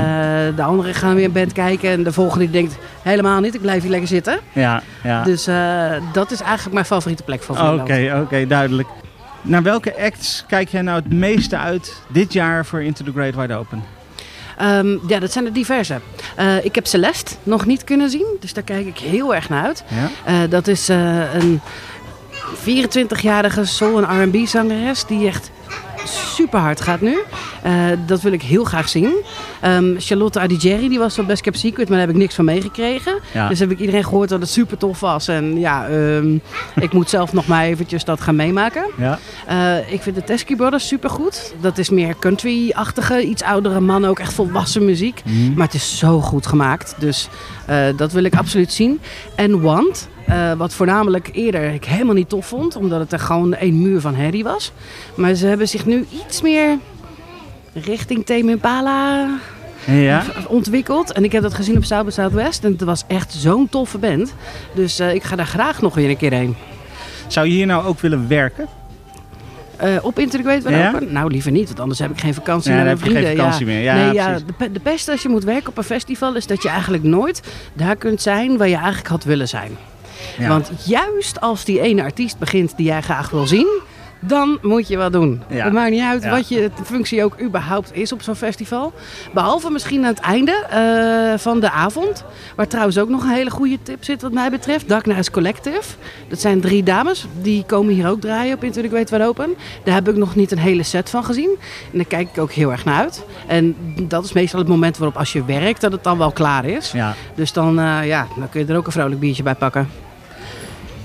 de 0.56 0.62
andere 0.62 0.94
gaan 0.94 1.14
weer 1.14 1.24
een 1.24 1.32
band 1.32 1.52
kijken. 1.52 1.90
En 1.90 2.02
de 2.02 2.12
volgende 2.12 2.44
die 2.44 2.52
denkt 2.52 2.78
helemaal 3.02 3.40
niet, 3.40 3.54
ik 3.54 3.60
blijf 3.60 3.82
hier 3.82 3.90
lekker 3.90 4.08
zitten. 4.08 4.38
Ja, 4.52 4.82
ja. 5.02 5.22
Dus 5.22 5.44
dat 6.12 6.30
is 6.30 6.40
eigenlijk 6.40 6.72
mijn 6.72 6.86
favoriete 6.86 7.22
plek 7.22 7.42
van 7.42 7.80
Oké, 7.80 8.20
oké, 8.22 8.46
duidelijk. 8.46 8.88
Naar 9.42 9.62
welke 9.62 9.96
acts 9.96 10.44
kijk 10.46 10.68
jij 10.68 10.82
nou 10.82 11.02
het 11.02 11.12
meeste 11.12 11.56
uit 11.56 12.02
dit 12.08 12.32
jaar 12.32 12.66
voor 12.66 12.82
Into 12.82 13.04
the 13.04 13.12
Great 13.12 13.34
Wide 13.34 13.54
Open? 13.54 13.82
Ehm, 14.58 14.96
ja, 15.08 15.18
dat 15.18 15.32
zijn 15.32 15.44
er 15.44 15.52
diverse. 15.52 16.00
Eh, 16.36 16.64
ik 16.64 16.74
heb 16.74 16.86
Celeste 16.86 17.34
nog 17.42 17.66
niet 17.66 17.84
kunnen 17.84 18.10
zien, 18.10 18.26
dus 18.40 18.52
daar 18.52 18.64
kijk 18.64 18.86
ik 18.86 18.98
heel 18.98 19.34
erg 19.34 19.48
naar 19.48 19.64
uit. 19.64 19.84
Ja? 19.88 20.10
Eh, 20.24 20.50
dat 20.50 20.66
is 20.66 20.88
eh, 20.88 21.34
een 21.34 21.60
24-jarige 22.54 23.64
soul- 23.64 24.02
en 24.02 24.22
R&B-zangeres 24.22 25.04
die 25.04 25.26
echt 25.26 25.50
super 26.08 26.58
hard 26.58 26.80
gaat 26.80 27.00
nu. 27.00 27.18
Eh, 27.62 27.72
dat 28.06 28.20
wil 28.20 28.32
ik 28.32 28.42
heel 28.42 28.64
graag 28.64 28.88
zien. 28.88 29.14
Ehm, 29.60 29.94
Charlotte 29.98 30.40
Adigeri, 30.40 30.88
die 30.88 30.98
was 30.98 31.18
op 31.18 31.26
Best 31.26 31.42
Kept 31.42 31.58
Secret, 31.58 31.88
maar 31.88 31.98
daar 31.98 32.06
heb 32.06 32.14
ik 32.16 32.22
niks 32.22 32.34
van 32.34 32.44
meegekregen. 32.44 33.18
Ja. 33.32 33.48
Dus 33.48 33.58
heb 33.58 33.70
ik 33.70 33.78
iedereen 33.78 34.04
gehoord 34.04 34.28
dat 34.28 34.40
het 34.40 34.50
super 34.50 34.78
tof 34.78 35.00
was. 35.00 35.28
En 35.28 35.58
ja, 35.58 35.88
ehm, 35.88 36.34
ik 36.86 36.92
moet 36.92 37.10
zelf 37.10 37.32
nog 37.32 37.46
maar 37.46 37.64
eventjes 37.64 38.04
dat 38.04 38.20
gaan 38.20 38.36
meemaken. 38.36 38.84
Ja? 38.96 39.18
Eh, 39.46 39.92
ik 39.92 40.02
vind 40.02 40.16
de 40.16 40.24
Teskey 40.24 40.56
Brothers 40.56 40.88
super 40.88 41.10
goed. 41.10 41.54
Dat 41.60 41.78
is 41.78 41.90
meer 41.90 42.14
country-achtige, 42.18 43.22
iets 43.22 43.42
oudere 43.42 43.80
man, 43.80 44.04
ook 44.04 44.18
echt 44.18 44.32
volwassen 44.32 44.84
muziek. 44.84 45.22
Mhm. 45.24 45.52
Maar 45.54 45.66
het 45.66 45.74
is 45.74 45.98
zo 45.98 46.20
goed 46.20 46.46
gemaakt. 46.46 46.94
Dus 46.98 47.28
dat 47.96 48.12
wil 48.12 48.24
ik 48.24 48.36
absoluut 48.36 48.72
zien. 48.72 49.00
En 49.34 49.60
Want, 49.60 50.08
Eh, 50.28 50.52
wat 50.52 50.74
voornamelijk 50.74 51.28
eerder 51.32 51.72
ik 51.72 51.84
helemaal 51.84 52.14
niet 52.14 52.28
tof 52.28 52.46
vond, 52.46 52.76
omdat 52.76 53.00
het 53.00 53.12
er 53.12 53.18
gewoon 53.18 53.56
een 53.58 53.82
muur 53.82 54.00
van 54.00 54.14
herrie 54.14 54.44
was. 54.44 54.72
Maar 55.14 55.34
ze 55.34 55.46
hebben 55.46 55.68
zich 55.68 55.86
nu 55.86 56.06
iets 56.26 56.42
meer 56.42 56.78
richting 57.72 58.26
Tame 58.26 58.50
Impala 58.50 59.28
Ja? 59.86 60.22
ontwikkeld. 60.48 61.12
En 61.12 61.24
ik 61.24 61.32
heb 61.32 61.42
dat 61.42 61.54
gezien 61.54 61.76
op 61.76 61.84
South 61.84 62.04
by 62.04 62.10
Southwest 62.10 62.64
en 62.64 62.72
het 62.72 62.80
was 62.80 63.04
echt 63.06 63.32
zo'n 63.32 63.68
toffe 63.68 63.98
band. 63.98 64.34
Dus 64.74 64.98
eh, 64.98 65.14
ik 65.14 65.22
ga 65.22 65.36
daar 65.36 65.46
graag 65.46 65.80
nog 65.80 65.94
weer 65.94 66.08
een 66.10 66.16
keer 66.16 66.32
heen. 66.32 66.56
Zou 67.26 67.46
je 67.46 67.52
hier 67.52 67.66
nou 67.66 67.84
ook 67.86 68.00
willen 68.00 68.28
werken? 68.28 68.66
Eh, 69.78 69.96
op 70.02 70.14
Great 70.14 70.32
Wide 70.62 70.70
Ja? 70.70 70.88
Open? 70.94 71.12
Nou, 71.12 71.30
liever 71.30 71.50
niet, 71.50 71.66
want 71.66 71.80
anders 71.80 71.98
heb 71.98 72.10
ik 72.10 72.20
geen 72.20 72.34
vakantie 72.34 72.70
Ja, 72.72 72.76
met 72.76 72.86
dan 72.86 72.96
heb 72.96 73.04
je 73.06 73.10
geen 73.12 73.22
vrienden. 73.22 73.44
vakantie 73.44 73.66
meer. 73.66 73.80
Ja, 73.82 73.94
nee, 73.94 74.12
ja, 74.12 74.38
de, 74.58 74.72
de 74.72 74.80
beste 74.82 75.10
als 75.10 75.22
je 75.22 75.28
moet 75.28 75.44
werken 75.44 75.68
op 75.68 75.78
een 75.78 75.84
festival 75.84 76.36
is 76.36 76.46
dat 76.46 76.62
je 76.62 76.68
eigenlijk 76.68 77.02
nooit 77.02 77.42
daar 77.72 77.96
kunt 77.96 78.22
zijn 78.22 78.56
waar 78.56 78.68
je 78.68 78.74
eigenlijk 78.76 79.06
had 79.08 79.24
willen 79.24 79.48
zijn. 79.48 79.70
Want 80.48 80.70
juist 80.84 81.40
als 81.40 81.64
die 81.64 81.80
ene 81.80 82.02
artiest 82.02 82.38
begint 82.38 82.76
die 82.76 82.86
jij 82.86 83.00
graag 83.02 83.30
wil 83.30 83.46
zien, 83.46 83.80
dan 84.20 84.58
moet 84.62 84.88
je 84.88 84.96
wat 84.96 85.12
doen. 85.12 85.42
Ja. 85.48 85.64
Het 85.64 85.72
maakt 85.72 85.90
niet 85.90 86.02
uit 86.02 86.22
Ja. 86.22 86.30
wat 86.30 86.48
je 86.48 86.70
functie 86.84 87.24
ook 87.24 87.40
überhaupt 87.40 87.94
is 87.94 88.12
op 88.12 88.22
zo'n 88.22 88.34
festival. 88.34 88.92
Behalve 89.34 89.70
misschien 89.70 90.00
aan 90.04 90.14
het 90.14 90.20
einde 90.20 90.52
eh, 90.70 91.38
van 91.38 91.60
de 91.60 91.70
avond. 91.70 92.24
Waar 92.56 92.66
trouwens 92.68 92.98
ook 92.98 93.08
nog 93.08 93.22
een 93.22 93.28
hele 93.28 93.50
goede 93.50 93.78
tip 93.82 94.04
zit 94.04 94.22
wat 94.22 94.32
mij 94.32 94.50
betreft. 94.50 94.88
Dark 94.88 95.02
Knights 95.02 95.30
Collective. 95.30 95.82
Dat 96.28 96.40
zijn 96.40 96.60
drie 96.60 96.82
dames. 96.82 97.26
Die 97.42 97.64
komen 97.66 97.94
hier 97.94 98.08
ook 98.08 98.20
draaien 98.20 98.54
op 98.54 98.64
Into 98.64 98.82
the 98.82 98.88
Great 98.88 99.10
Wide 99.10 99.24
Open. 99.26 99.54
Daar 99.84 99.94
heb 99.94 100.08
ik 100.08 100.16
nog 100.16 100.34
niet 100.34 100.52
een 100.52 100.58
hele 100.58 100.82
set 100.82 101.10
van 101.10 101.24
gezien. 101.24 101.56
En 101.92 101.98
daar 101.98 102.06
kijk 102.06 102.28
ik 102.28 102.38
ook 102.38 102.52
heel 102.52 102.70
erg 102.70 102.84
naar 102.84 102.96
uit. 103.00 103.24
En 103.46 103.76
dat 104.08 104.24
is 104.24 104.32
meestal 104.32 104.58
het 104.58 104.68
moment 104.68 104.98
waarop 104.98 105.16
als 105.16 105.32
je 105.32 105.44
werkt 105.44 105.80
dat 105.80 105.92
het 105.92 106.04
dan 106.04 106.18
wel 106.18 106.30
klaar 106.32 106.64
is. 106.64 106.92
Ja. 106.92 107.14
Dus 107.34 107.52
dan, 107.52 107.78
eh, 107.78 108.06
ja, 108.06 108.26
dan 108.36 108.48
kun 108.48 108.60
je 108.66 108.72
er 108.72 108.76
ook 108.76 108.86
een 108.86 108.92
vrolijk 108.92 109.20
biertje 109.20 109.42
bij 109.42 109.54
pakken. 109.54 109.88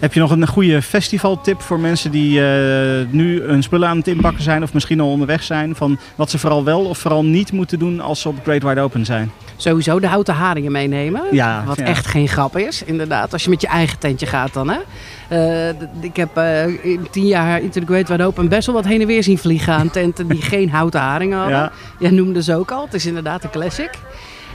Heb 0.04 0.14
je 0.14 0.20
nog 0.20 0.32
een 0.32 0.47
goede 0.47 0.82
festivaltip 0.82 1.62
voor 1.62 1.80
mensen 1.80 2.12
die 2.12 2.39
eh, 2.39 3.06
nu 3.10 3.41
hun 3.41 3.64
spullen 3.64 3.88
aan 3.88 3.97
het 3.97 4.08
inpakken 4.08 4.43
zijn 4.43 4.64
of 4.64 4.74
misschien 4.74 4.99
al 4.99 5.10
onderweg 5.10 5.43
zijn? 5.43 5.76
Van 5.76 5.99
wat 6.16 6.30
ze 6.30 6.38
vooral 6.38 6.64
wel 6.64 6.86
of 6.86 6.97
vooral 6.97 7.26
niet 7.26 7.51
moeten 7.51 7.80
doen 7.80 7.99
als 7.99 8.22
ze 8.22 8.28
op 8.28 8.39
Great 8.43 8.64
Wide 8.64 8.82
Open 8.82 9.06
zijn? 9.06 9.32
Sowieso 9.56 9.99
de 9.99 10.08
houten 10.08 10.34
haringen 10.34 10.72
meenemen. 10.72 11.22
Ja, 11.32 11.64
wat 11.66 11.78
ja. 11.78 11.84
echt 11.84 12.06
geen 12.06 12.28
grap 12.28 12.58
is, 12.58 12.84
inderdaad. 12.84 13.34
Als 13.34 13.43
je 13.43 13.49
met 13.49 13.62
je 13.62 13.68
eigen 13.68 13.99
tentje 13.99 14.26
gaat 14.26 14.54
dan, 14.54 14.70
hè. 14.70 14.80
Eh, 15.28 15.76
ik 16.01 16.16
heb 16.16 16.38
eh, 16.38 16.86
in 16.86 17.08
tien 17.12 17.28
jaar 17.28 17.62
Into 17.62 17.80
the 17.80 17.86
Great 17.86 18.08
Wide 18.08 18.26
Open 18.26 18.49
best 18.49 18.66
wel 18.66 18.76
wat 18.76 18.86
heen 18.86 19.01
en 19.01 19.08
weer 19.08 19.24
zien 19.24 19.38
vliegen 19.38 19.74
aan 19.74 19.89
tenten 19.89 20.28
die 20.28 20.41
geen 20.54 20.70
houten 20.70 20.99
haringen 20.99 21.38
hadden. 21.38 21.58
Ja. 21.58 21.72
Jij 21.99 22.12
noemde 22.12 22.43
ze 22.43 22.56
ook 22.56 22.72
al. 22.72 22.86
Het 22.86 22.93
is 22.93 23.06
inderdaad 23.06 23.43
een 23.43 23.49
classic. 23.49 23.91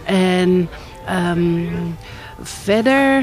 En 0.04 0.68
ehm, 1.06 1.64
verder 2.42 3.22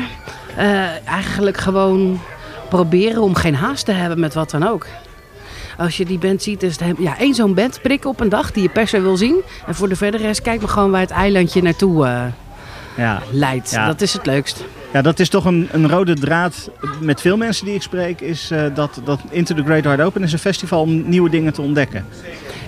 eh, 0.58 1.08
eigenlijk 1.08 1.58
gewoon 1.58 2.20
proberen 2.70 3.22
om 3.22 3.36
geen 3.36 3.56
haast 3.56 3.86
te 3.86 3.92
hebben 3.92 4.20
met 4.20 4.34
wat 4.34 4.50
dan 4.50 4.68
ook. 4.68 4.86
Als 5.78 5.98
je 5.98 6.06
die 6.06 6.18
band 6.18 6.44
ziet, 6.44 6.64
is 6.64 6.80
het 6.80 6.98
ja, 6.98 7.18
één 7.18 7.34
zo'n 7.34 7.54
band 7.54 7.82
prikken 7.82 8.10
op 8.10 8.20
een 8.20 8.30
dag 8.30 8.52
die 8.52 8.64
je 8.64 8.70
per 8.70 8.88
se 8.88 9.02
wil 9.02 9.18
zien. 9.18 9.42
En 9.68 9.76
voor 9.76 9.90
de 9.90 9.96
verdere 9.96 10.24
rest, 10.24 10.42
kijk 10.42 10.60
maar 10.60 10.70
gewoon 10.70 10.92
waar 10.92 11.02
het 11.02 11.10
eilandje 11.10 11.62
naartoe 11.62 12.06
eh, 12.06 12.24
Ja. 12.98 13.22
leidt. 13.32 13.72
Ja. 13.72 13.88
Dat 13.88 14.02
is 14.02 14.14
het 14.14 14.26
leukst. 14.26 14.64
Ja, 14.94 15.02
dat 15.02 15.20
is 15.20 15.30
toch 15.30 15.46
een, 15.46 15.68
een 15.72 15.90
rode 15.90 16.14
draad 16.14 16.70
met 17.00 17.22
veel 17.22 17.38
mensen 17.38 17.66
die 17.66 17.76
ik 17.76 17.82
spreek, 17.82 18.22
is 18.22 18.52
eh, 18.52 18.64
dat, 18.74 19.02
dat 19.04 19.20
Into 19.30 19.56
the 19.56 19.64
Great 19.64 19.86
Wide 19.86 20.04
Open 20.04 20.24
is 20.24 20.34
een 20.34 20.40
festival 20.40 20.82
om 20.82 21.10
nieuwe 21.10 21.30
dingen 21.30 21.54
te 21.54 21.62
ontdekken. 21.62 22.06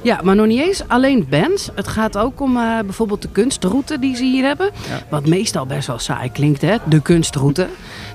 Ja, 0.02 0.20
maar 0.24 0.36
nog 0.36 0.46
niet 0.46 0.62
eens 0.62 0.88
alleen 0.88 1.28
bands. 1.30 1.70
Het 1.76 1.88
gaat 1.88 2.18
ook 2.18 2.42
om 2.42 2.58
eh, 2.58 2.80
bijvoorbeeld 2.80 3.22
de 3.22 3.30
kunstroute 3.32 4.00
die 4.00 4.16
ze 4.16 4.24
hier 4.24 4.46
hebben. 4.46 4.70
Ja. 4.90 5.00
Wat 5.10 5.26
meestal 5.26 5.66
best 5.66 5.88
wel 5.88 6.00
saai 6.00 6.32
klinkt, 6.32 6.62
hè? 6.62 6.76
De 6.84 7.02
kunstroute. 7.02 7.68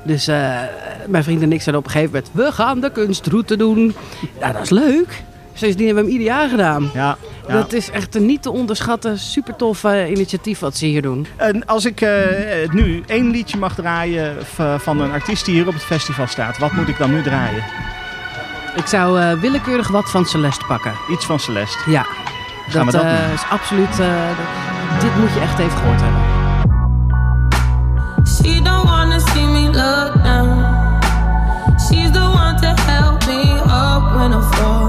Dus 0.02 0.26
eh, 0.26 0.60
mijn 1.06 1.24
vriend 1.24 1.42
en 1.42 1.52
ik 1.52 1.62
zeiden 1.62 1.84
op 1.84 1.84
een 1.84 1.92
gegeven 1.92 2.12
moment... 2.12 2.30
We 2.34 2.62
gaan 2.62 2.80
de 2.80 2.90
kunstroute 2.90 3.56
doen. 3.56 3.94
Ja, 4.40 4.52
dat 4.52 4.62
is 4.62 4.70
leuk. 4.70 5.22
Sindsdien 5.54 5.86
hebben 5.86 6.04
we 6.04 6.10
hem 6.10 6.18
ieder 6.20 6.34
jaar 6.36 6.48
gedaan. 6.48 6.90
Ja, 6.94 7.16
ja. 7.48 7.52
Dat 7.54 7.72
is 7.72 7.90
echt 7.90 8.14
een 8.14 8.26
niet 8.26 8.42
te 8.42 8.50
onderschatten, 8.50 9.18
super 9.18 9.56
tof 9.56 9.84
initiatief 10.08 10.58
wat 10.58 10.76
ze 10.76 10.86
hier 10.86 11.02
doen. 11.02 11.26
En 11.36 11.66
als 11.66 11.84
ik 11.84 12.00
eh, 12.00 12.10
nu 12.70 13.02
één 13.06 13.30
liedje 13.30 13.58
mag 13.58 13.74
draaien 13.74 14.36
van 14.78 15.00
een 15.00 15.12
artiest 15.12 15.44
die 15.44 15.54
hier 15.54 15.66
op 15.66 15.72
het 15.74 15.82
festival 15.82 16.26
staat, 16.26 16.58
wat 16.58 16.72
moet 16.72 16.88
ik 16.88 16.98
dan 16.98 17.10
nu 17.10 17.22
draaien? 17.22 17.62
Ik 18.76 18.86
zou 18.86 19.20
eh, 19.20 19.32
willekeurig 19.40 19.88
wat 19.88 20.10
van 20.10 20.24
Celeste 20.26 20.64
pakken. 20.66 20.92
Iets 21.10 21.24
van 21.24 21.38
Celeste. 21.40 21.90
Ja, 21.90 22.06
Gaan 22.68 22.86
we 22.86 22.92
dat, 22.92 23.02
dat 23.02 23.10
eh, 23.12 23.24
doen? 23.24 23.32
is 23.34 23.42
absoluut... 23.50 23.90
eh, 24.00 24.26
dat- 24.36 25.00
dit 25.00 25.16
moet 25.18 25.32
je 25.34 25.40
echt 25.40 25.58
even 25.58 25.78
gehoord 25.78 26.00
hebben. 26.00 26.20
She 28.26 28.62
don't 28.62 28.88
wanna 28.88 29.18
see 29.18 29.46
me 29.46 29.64
look 29.66 30.24
down. 30.24 30.64
She's 31.80 32.10
the 32.10 32.20
one 32.20 32.54
to 32.60 32.82
help 32.82 33.26
me 33.26 33.60
up 33.64 34.14
when 34.14 34.32
I 34.32 34.40
fall. 34.50 34.81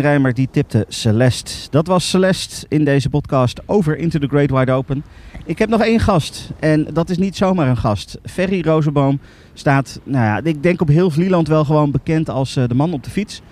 Roosmarijn 0.00 0.22
Rijmer 0.22 0.34
die 0.34 0.48
tipte 0.50 0.84
Celeste. 0.88 1.70
Dat 1.70 1.86
was 1.86 2.10
Celeste 2.10 2.66
in 2.68 2.84
deze 2.84 3.08
podcast 3.08 3.60
over 3.66 3.98
Into 3.98 4.18
the 4.18 4.26
Great 4.26 4.50
Wide 4.50 4.72
Open. 4.72 5.04
Ik 5.44 5.58
heb 5.58 5.68
nog 5.68 5.82
één 5.82 6.00
gast 6.00 6.50
en 6.60 6.86
dat 6.92 7.10
is 7.10 7.18
niet 7.18 7.36
zomaar 7.36 7.68
een 7.68 7.76
gast. 7.76 8.18
Ferry 8.24 8.60
Rozenboom 8.60 9.20
staat, 9.54 10.00
nou 10.04 10.24
ja, 10.24 10.50
ik 10.50 10.62
denk 10.62 10.80
op 10.80 10.88
heel 10.88 11.10
Vlieland 11.10 11.48
wel 11.48 11.64
gewoon 11.64 11.90
bekend 11.90 12.28
als 12.28 12.56
eh, 12.56 12.64
de 12.68 12.74
man 12.74 12.92
op 12.92 13.04
de 13.04 13.10
fiets. 13.10 13.42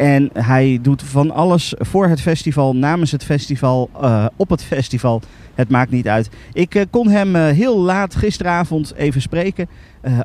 En 0.00 0.30
hij 0.32 0.78
doet 0.82 1.02
van 1.02 1.30
alles 1.30 1.74
voor 1.78 2.06
het 2.06 2.20
festival, 2.20 2.76
namens 2.76 3.12
het 3.12 3.24
festival, 3.24 3.90
eh, 4.00 4.26
op 4.36 4.50
het 4.50 4.62
festival. 4.62 5.22
Het 5.54 5.68
maakt 5.68 5.90
niet 5.90 6.08
uit. 6.08 6.30
Ik 6.52 6.74
eh, 6.74 6.84
kon 6.90 7.08
hem 7.08 7.36
eh, 7.36 7.46
heel 7.46 7.78
laat 7.78 8.14
gisteravond 8.14 8.94
even 8.94 9.20
spreken 9.20 9.68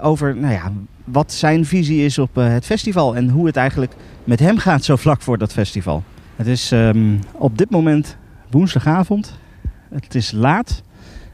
over 0.02 0.36
nou 0.36 0.54
ja, 0.54 0.72
wat 1.04 1.34
zijn 1.34 1.66
visie 1.66 2.06
is 2.06 2.18
op 2.18 2.36
het 2.36 2.66
festival 2.66 3.16
en 3.16 3.30
hoe 3.30 3.46
het 3.46 3.56
eigenlijk 3.56 3.94
met 4.24 4.40
hem 4.40 4.58
gaat 4.58 4.84
zo 4.84 4.96
vlak 4.96 5.22
voor 5.22 5.38
dat 5.38 5.54
festival. 5.54 6.04
Het 6.36 6.48
is 6.48 6.72
ehm, 6.72 7.16
op 7.32 7.58
dit 7.58 7.70
moment 7.70 8.18
woensdagavond. 8.52 9.40
Het 9.90 10.16
is 10.16 10.32
laat. 10.32 10.84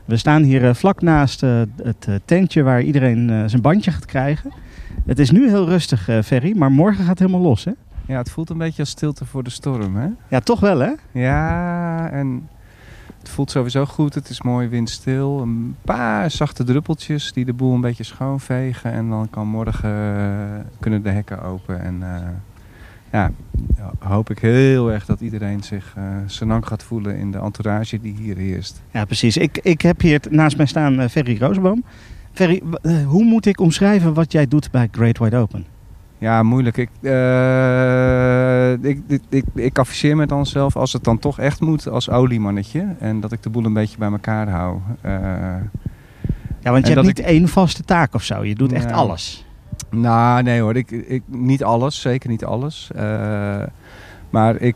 We 0.06 0.18
staan 0.18 0.44
hier 0.44 0.76
vlak 0.76 1.02
naast 1.02 1.42
het 1.82 2.08
tentje 2.26 2.64
waar 2.64 2.82
iedereen 2.82 3.50
zijn 3.50 3.62
bandje 3.62 3.92
gaat 3.92 4.06
krijgen. 4.06 4.52
Het 5.06 5.20
is 5.20 5.32
nu 5.32 5.50
heel 5.50 5.68
rustig, 5.68 6.10
Ferry, 6.24 6.58
maar 6.58 6.72
morgen 6.72 7.00
gaat 7.00 7.20
het 7.20 7.20
helemaal 7.20 7.42
los, 7.42 7.64
hè? 7.64 7.72
Ja, 8.12 8.18
het 8.18 8.32
voelt 8.32 8.50
een 8.50 8.58
beetje 8.58 8.82
als 8.82 8.90
stilte 8.90 9.26
voor 9.26 9.44
de 9.44 9.50
storm, 9.50 9.96
hè? 9.96 10.08
Ja, 10.28 10.40
toch 10.40 10.60
wel, 10.60 10.80
hè? 10.80 10.92
Ja, 11.12 12.10
en 12.10 12.50
het 13.20 13.30
voelt 13.30 13.52
sowieso 13.52 13.86
goed. 13.86 14.14
Het 14.14 14.30
is 14.30 14.42
mooi 14.42 14.68
windstil. 14.68 15.42
Een 15.42 15.76
paar 15.82 16.32
zachte 16.32 16.64
druppeltjes 16.64 17.34
die 17.34 17.46
de 17.46 17.54
boel 17.54 17.74
een 17.74 17.82
beetje 17.82 18.04
schoonvegen. 18.04 18.92
En 18.92 19.10
dan 19.10 19.30
kan 19.30 19.48
morgen 19.48 20.16
eh, 20.18 20.66
kunnen 20.80 21.04
de 21.04 21.10
hekken 21.10 21.42
open. 21.42 21.82
En 21.82 22.04
eh, 22.04 22.28
ja, 23.12 23.32
hoop 24.00 24.30
ik 24.30 24.40
heel 24.40 24.92
erg 24.92 25.06
dat 25.06 25.22
iedereen 25.22 25.64
zich 25.64 25.96
uh, 25.98 26.04
senang 26.26 26.68
gaat 26.68 26.84
voelen 26.84 27.18
in 27.18 27.32
de 27.32 27.38
entourage 27.38 28.00
die 28.00 28.16
hier 28.16 28.38
heerst. 28.38 28.82
Ja, 28.92 29.06
precies. 29.06 29.38
Ik, 29.38 29.58
ik 29.58 29.82
heb 29.82 30.02
hier 30.02 30.22
naast 30.30 30.58
mij 30.58 30.66
staan 30.66 31.00
eh, 31.00 31.10
Ferry 31.10 31.38
Rozenboom. 31.40 31.84
Ferry, 32.34 32.62
eh, 32.82 33.06
hoe 33.06 33.24
moet 33.24 33.46
ik 33.46 33.60
omschrijven 33.60 34.14
wat 34.14 34.32
jij 34.32 34.48
doet 34.48 34.72
bij 34.72 34.88
Great 34.92 35.18
Wide 35.18 35.38
Open? 35.38 35.66
Ja, 36.22 36.43
moeilijk. 36.43 36.77
Ik, 36.77 36.89
eh, 37.02 38.72
ik, 38.72 38.99
ik, 39.07 39.22
ik, 39.30 39.43
ik 39.53 39.80
afficheer 39.80 40.15
me 40.15 40.26
dan 40.26 40.45
zelf 40.45 40.76
als 40.76 40.93
het 40.93 41.03
dan 41.03 41.19
toch 41.19 41.39
echt 41.39 41.61
moet 41.61 41.88
als 41.88 42.10
oliemannetje. 42.10 42.85
En 42.99 43.19
dat 43.19 43.31
ik 43.31 43.43
de 43.43 43.49
boel 43.49 43.65
een 43.65 43.73
beetje 43.73 43.98
bij 43.98 44.11
elkaar 44.11 44.49
hou. 44.49 44.77
Eh, 45.02 45.14
Ja, 46.60 46.72
want 46.72 46.88
je 46.88 46.93
hebt 46.93 47.06
niet 47.06 47.19
één 47.19 47.48
vaste 47.48 47.84
taak 47.84 48.14
of 48.14 48.23
zo. 48.23 48.43
Je 48.43 48.56
doet 48.56 48.72
echt 48.73 48.89
Ja. 48.89 48.95
alles. 48.95 49.45
Nou, 49.89 50.43
nee 50.43 50.61
hoor. 50.61 50.76
Ik, 50.76 50.91
ik, 50.91 51.23
niet 51.26 51.64
alles. 51.64 52.02
Zeker 52.02 52.30
niet 52.30 52.45
alles. 52.45 52.91
Eh, 52.95 53.64
maar 54.30 54.56
ik... 54.56 54.76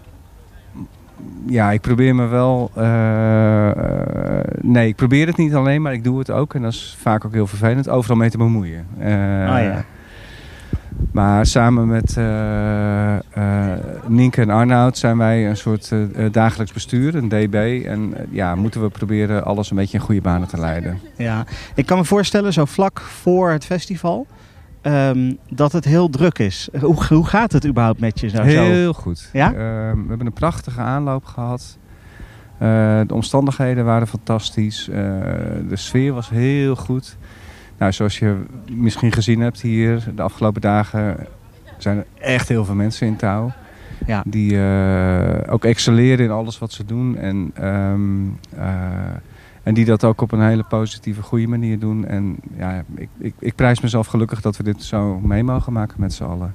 Ja, 1.47 1.71
ik 1.71 1.81
probeer 1.81 2.15
me 2.15 2.25
wel... 2.27 2.71
nee, 4.61 4.87
ik 4.87 4.95
probeer 4.95 5.27
het 5.27 5.37
niet 5.37 5.53
alleen, 5.55 5.81
maar 5.81 5.93
ik 5.93 6.03
doe 6.03 6.19
het 6.19 6.31
ook. 6.31 6.53
En 6.53 6.61
dat 6.61 6.71
is 6.73 6.95
vaak 6.99 7.25
ook 7.25 7.33
heel 7.33 7.47
vervelend. 7.47 7.89
Overal 7.89 8.17
mee 8.17 8.29
te 8.29 8.37
bemoeien. 8.37 8.85
Eh, 8.99 9.11
Ah, 9.53 9.61
ja. 9.63 9.85
Maar 11.11 11.45
samen 11.45 11.87
met 11.87 12.17
eh, 12.17 13.15
Nienke 14.07 14.41
en 14.41 14.49
Arnoud 14.49 14.97
zijn 14.97 15.17
wij 15.17 15.49
een 15.49 15.57
soort 15.57 15.91
eh, 15.91 16.25
dagelijks 16.31 16.73
bestuur, 16.73 17.15
een 17.15 17.29
DB. 17.29 17.83
En 17.85 18.13
ja, 18.29 18.55
moeten 18.55 18.81
we 18.81 18.89
proberen 18.89 19.45
alles 19.45 19.69
een 19.69 19.75
beetje 19.75 19.97
in 19.97 20.03
goede 20.03 20.21
banen 20.21 20.47
te 20.47 20.59
leiden. 20.59 20.99
Ja, 21.17 21.45
ik 21.75 21.85
kan 21.85 21.97
me 21.97 22.05
voorstellen, 22.05 22.53
zo 22.53 22.65
vlak 22.65 23.01
voor 23.01 23.49
het 23.51 23.65
festival, 23.65 24.27
ehm, 24.81 25.33
dat 25.49 25.71
het 25.71 25.85
heel 25.85 26.09
druk 26.09 26.39
is. 26.39 26.69
Hoe, 26.79 27.05
hoe 27.05 27.25
gaat 27.25 27.51
het 27.51 27.67
überhaupt 27.67 27.99
met 27.99 28.19
je? 28.19 28.29
Zo, 28.29 28.37
zo? 28.37 28.43
Heel 28.43 28.93
goed. 28.93 29.29
Ja? 29.33 29.47
Eh, 29.47 29.55
we 29.91 30.05
hebben 30.07 30.25
een 30.25 30.33
prachtige 30.33 30.81
aanloop 30.81 31.25
gehad. 31.25 31.77
Eh, 32.57 32.99
de 33.07 33.13
omstandigheden 33.13 33.85
waren 33.85 34.07
fantastisch. 34.07 34.85
De 35.69 35.75
sfeer 35.75 36.13
was 36.13 36.29
heel 36.29 36.75
goed. 36.75 37.17
Nou, 37.77 37.91
zoals 37.91 38.19
je 38.19 38.35
misschien 38.71 39.11
gezien 39.11 39.39
hebt 39.39 39.61
hier 39.61 40.03
de 40.15 40.21
afgelopen 40.21 40.61
dagen 40.61 41.27
zijn 41.77 41.97
er 41.97 42.05
echt 42.19 42.47
heel 42.47 42.65
veel 42.65 42.75
mensen 42.75 43.07
in 43.07 43.15
touw. 43.15 43.51
Ja. 44.05 44.23
Die 44.25 44.57
eh, 44.57 45.53
ook 45.53 45.65
excelleren 45.65 46.25
in 46.25 46.31
alles 46.31 46.59
wat 46.59 46.71
ze 46.71 46.85
doen. 46.85 47.17
En, 47.17 47.51
ehm, 47.53 48.25
eh, 48.55 48.73
en 49.63 49.73
die 49.73 49.85
dat 49.85 50.03
ook 50.03 50.21
op 50.21 50.31
een 50.31 50.41
hele 50.41 50.63
positieve, 50.63 51.21
goede 51.21 51.47
manier 51.47 51.79
doen. 51.79 52.05
En 52.05 52.37
ja, 52.57 52.83
ik, 52.95 53.09
ik, 53.17 53.33
ik 53.39 53.55
prijs 53.55 53.81
mezelf 53.81 54.07
gelukkig 54.07 54.41
dat 54.41 54.57
we 54.57 54.63
dit 54.63 54.83
zo 54.83 55.19
mee 55.19 55.43
mogen 55.43 55.73
maken 55.73 55.95
met 55.99 56.13
z'n 56.13 56.23
allen. 56.23 56.53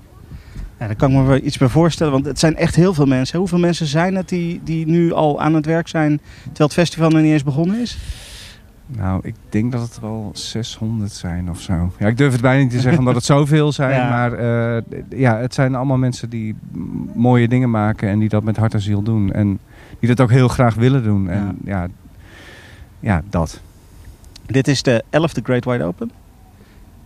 Ja, 0.78 0.86
daar 0.86 0.97
kan 0.97 1.10
ik 1.10 1.16
me 1.16 1.22
wel 1.22 1.40
iets 1.42 1.59
bij 1.59 1.68
voorstellen, 1.68 2.12
want 2.12 2.24
het 2.24 2.38
zijn 2.38 2.56
echt 2.56 2.74
heel 2.74 2.94
veel 2.94 3.06
mensen. 3.06 3.38
Hoeveel 3.38 3.59
mensen 3.59 3.86
zijn 3.86 4.14
het 4.14 4.28
die, 4.28 4.60
die 4.64 4.86
nu 4.86 5.12
al 5.12 5.40
aan 5.40 5.55
het 5.55 5.66
werk 5.66 5.88
zijn, 5.88 6.20
terwijl 6.42 6.68
het 6.68 6.72
festival 6.72 7.10
nog 7.10 7.20
niet 7.20 7.32
eens 7.32 7.44
begonnen 7.44 7.80
is? 7.80 7.98
Nou, 8.96 9.20
ik 9.22 9.34
denk 9.48 9.72
dat 9.72 9.80
het 9.80 10.00
wel 10.00 10.30
600 10.34 11.12
zijn 11.12 11.50
of 11.50 11.60
zo. 11.60 11.92
Ja, 11.98 12.06
ik 12.06 12.16
durf 12.16 12.32
het 12.32 12.40
bijna 12.40 12.62
niet 12.62 12.70
te 12.70 12.80
zeggen 12.80 12.98
omdat 12.98 13.14
het 13.14 13.24
zoveel 13.36 13.72
zijn. 13.72 13.94
Ja. 13.94 14.08
Maar 14.08 14.32
eh, 14.32 14.82
ja, 15.08 15.36
het 15.36 15.54
zijn 15.54 15.74
allemaal 15.74 15.96
mensen 15.96 16.30
die 16.30 16.56
mooie 17.14 17.48
dingen 17.48 17.70
maken 17.70 18.08
en 18.08 18.18
die 18.18 18.28
dat 18.28 18.42
met 18.42 18.56
hart 18.56 18.74
en 18.74 18.80
ziel 18.80 19.02
doen. 19.02 19.32
En 19.32 19.58
die 19.98 20.08
dat 20.08 20.20
ook 20.20 20.30
heel 20.30 20.48
graag 20.48 20.74
willen 20.74 21.02
doen. 21.02 21.28
En 21.28 21.58
ja, 21.64 21.86
ja, 23.00 23.22
dat. 23.30 23.60
Dit 24.46 24.68
is 24.68 24.82
de 24.82 25.04
11e 25.10 25.42
Great 25.42 25.64
Wide 25.64 25.84
Open. 25.84 26.10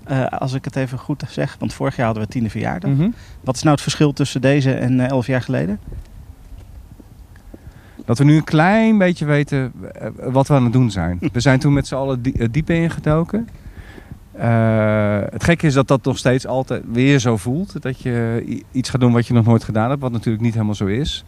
Eh, 0.05 0.27
als 0.27 0.53
ik 0.53 0.65
het 0.65 0.77
even 0.77 0.99
goed 0.99 1.23
zeg, 1.29 1.57
want 1.59 1.75
vorig 1.75 1.97
jaar 1.97 2.07
hadden 2.07 2.25
we 2.25 2.31
tiende 2.31 2.51
verjaardag. 2.51 2.91
Mhm. 2.91 3.09
Wat 3.41 3.55
is 3.55 3.63
nou 3.63 3.75
het 3.75 3.83
verschil 3.83 4.13
tussen 4.13 4.41
deze 4.41 4.73
en 4.73 5.01
eh, 5.01 5.09
11 5.09 5.27
jaar 5.27 5.43
geleden? 5.43 5.79
Dat 8.05 8.19
we 8.19 8.25
nu 8.25 8.37
een 8.37 8.45
klein 8.45 8.99
beetje 8.99 9.25
weten 9.25 9.73
eh, 9.95 10.09
wat 10.17 10.49
we 10.49 10.55
aan 10.55 10.65
het 10.65 10.73
doen 10.73 10.91
zijn. 10.91 11.19
We 11.33 11.41
zijn 11.41 11.59
toen 11.59 11.73
met 11.73 11.87
z'n 11.87 11.95
allen 11.95 12.23
eh, 12.23 12.49
diep 12.51 12.71
ingedoken. 12.71 13.49
Eh, 14.33 15.21
het 15.31 15.45
gekke 15.45 15.67
is 15.67 15.75
dat 15.75 15.89
dat 15.89 16.05
nog 16.05 16.19
steeds 16.19 16.47
altijd 16.47 16.83
weer 16.93 17.19
zo 17.19 17.37
voelt. 17.37 17.83
Dat 17.83 18.01
je 18.01 18.45
iets 18.73 18.91
gaat 18.91 19.01
doen 19.01 19.13
wat 19.13 19.27
je 19.27 19.35
nog 19.35 19.45
nooit 19.45 19.65
gedaan 19.65 19.89
hebt. 19.89 20.03
Wat 20.03 20.13
natuurlijk 20.13 20.45
niet 20.45 20.53
helemaal 20.53 20.75
zo 20.75 20.87
is. 20.87 21.25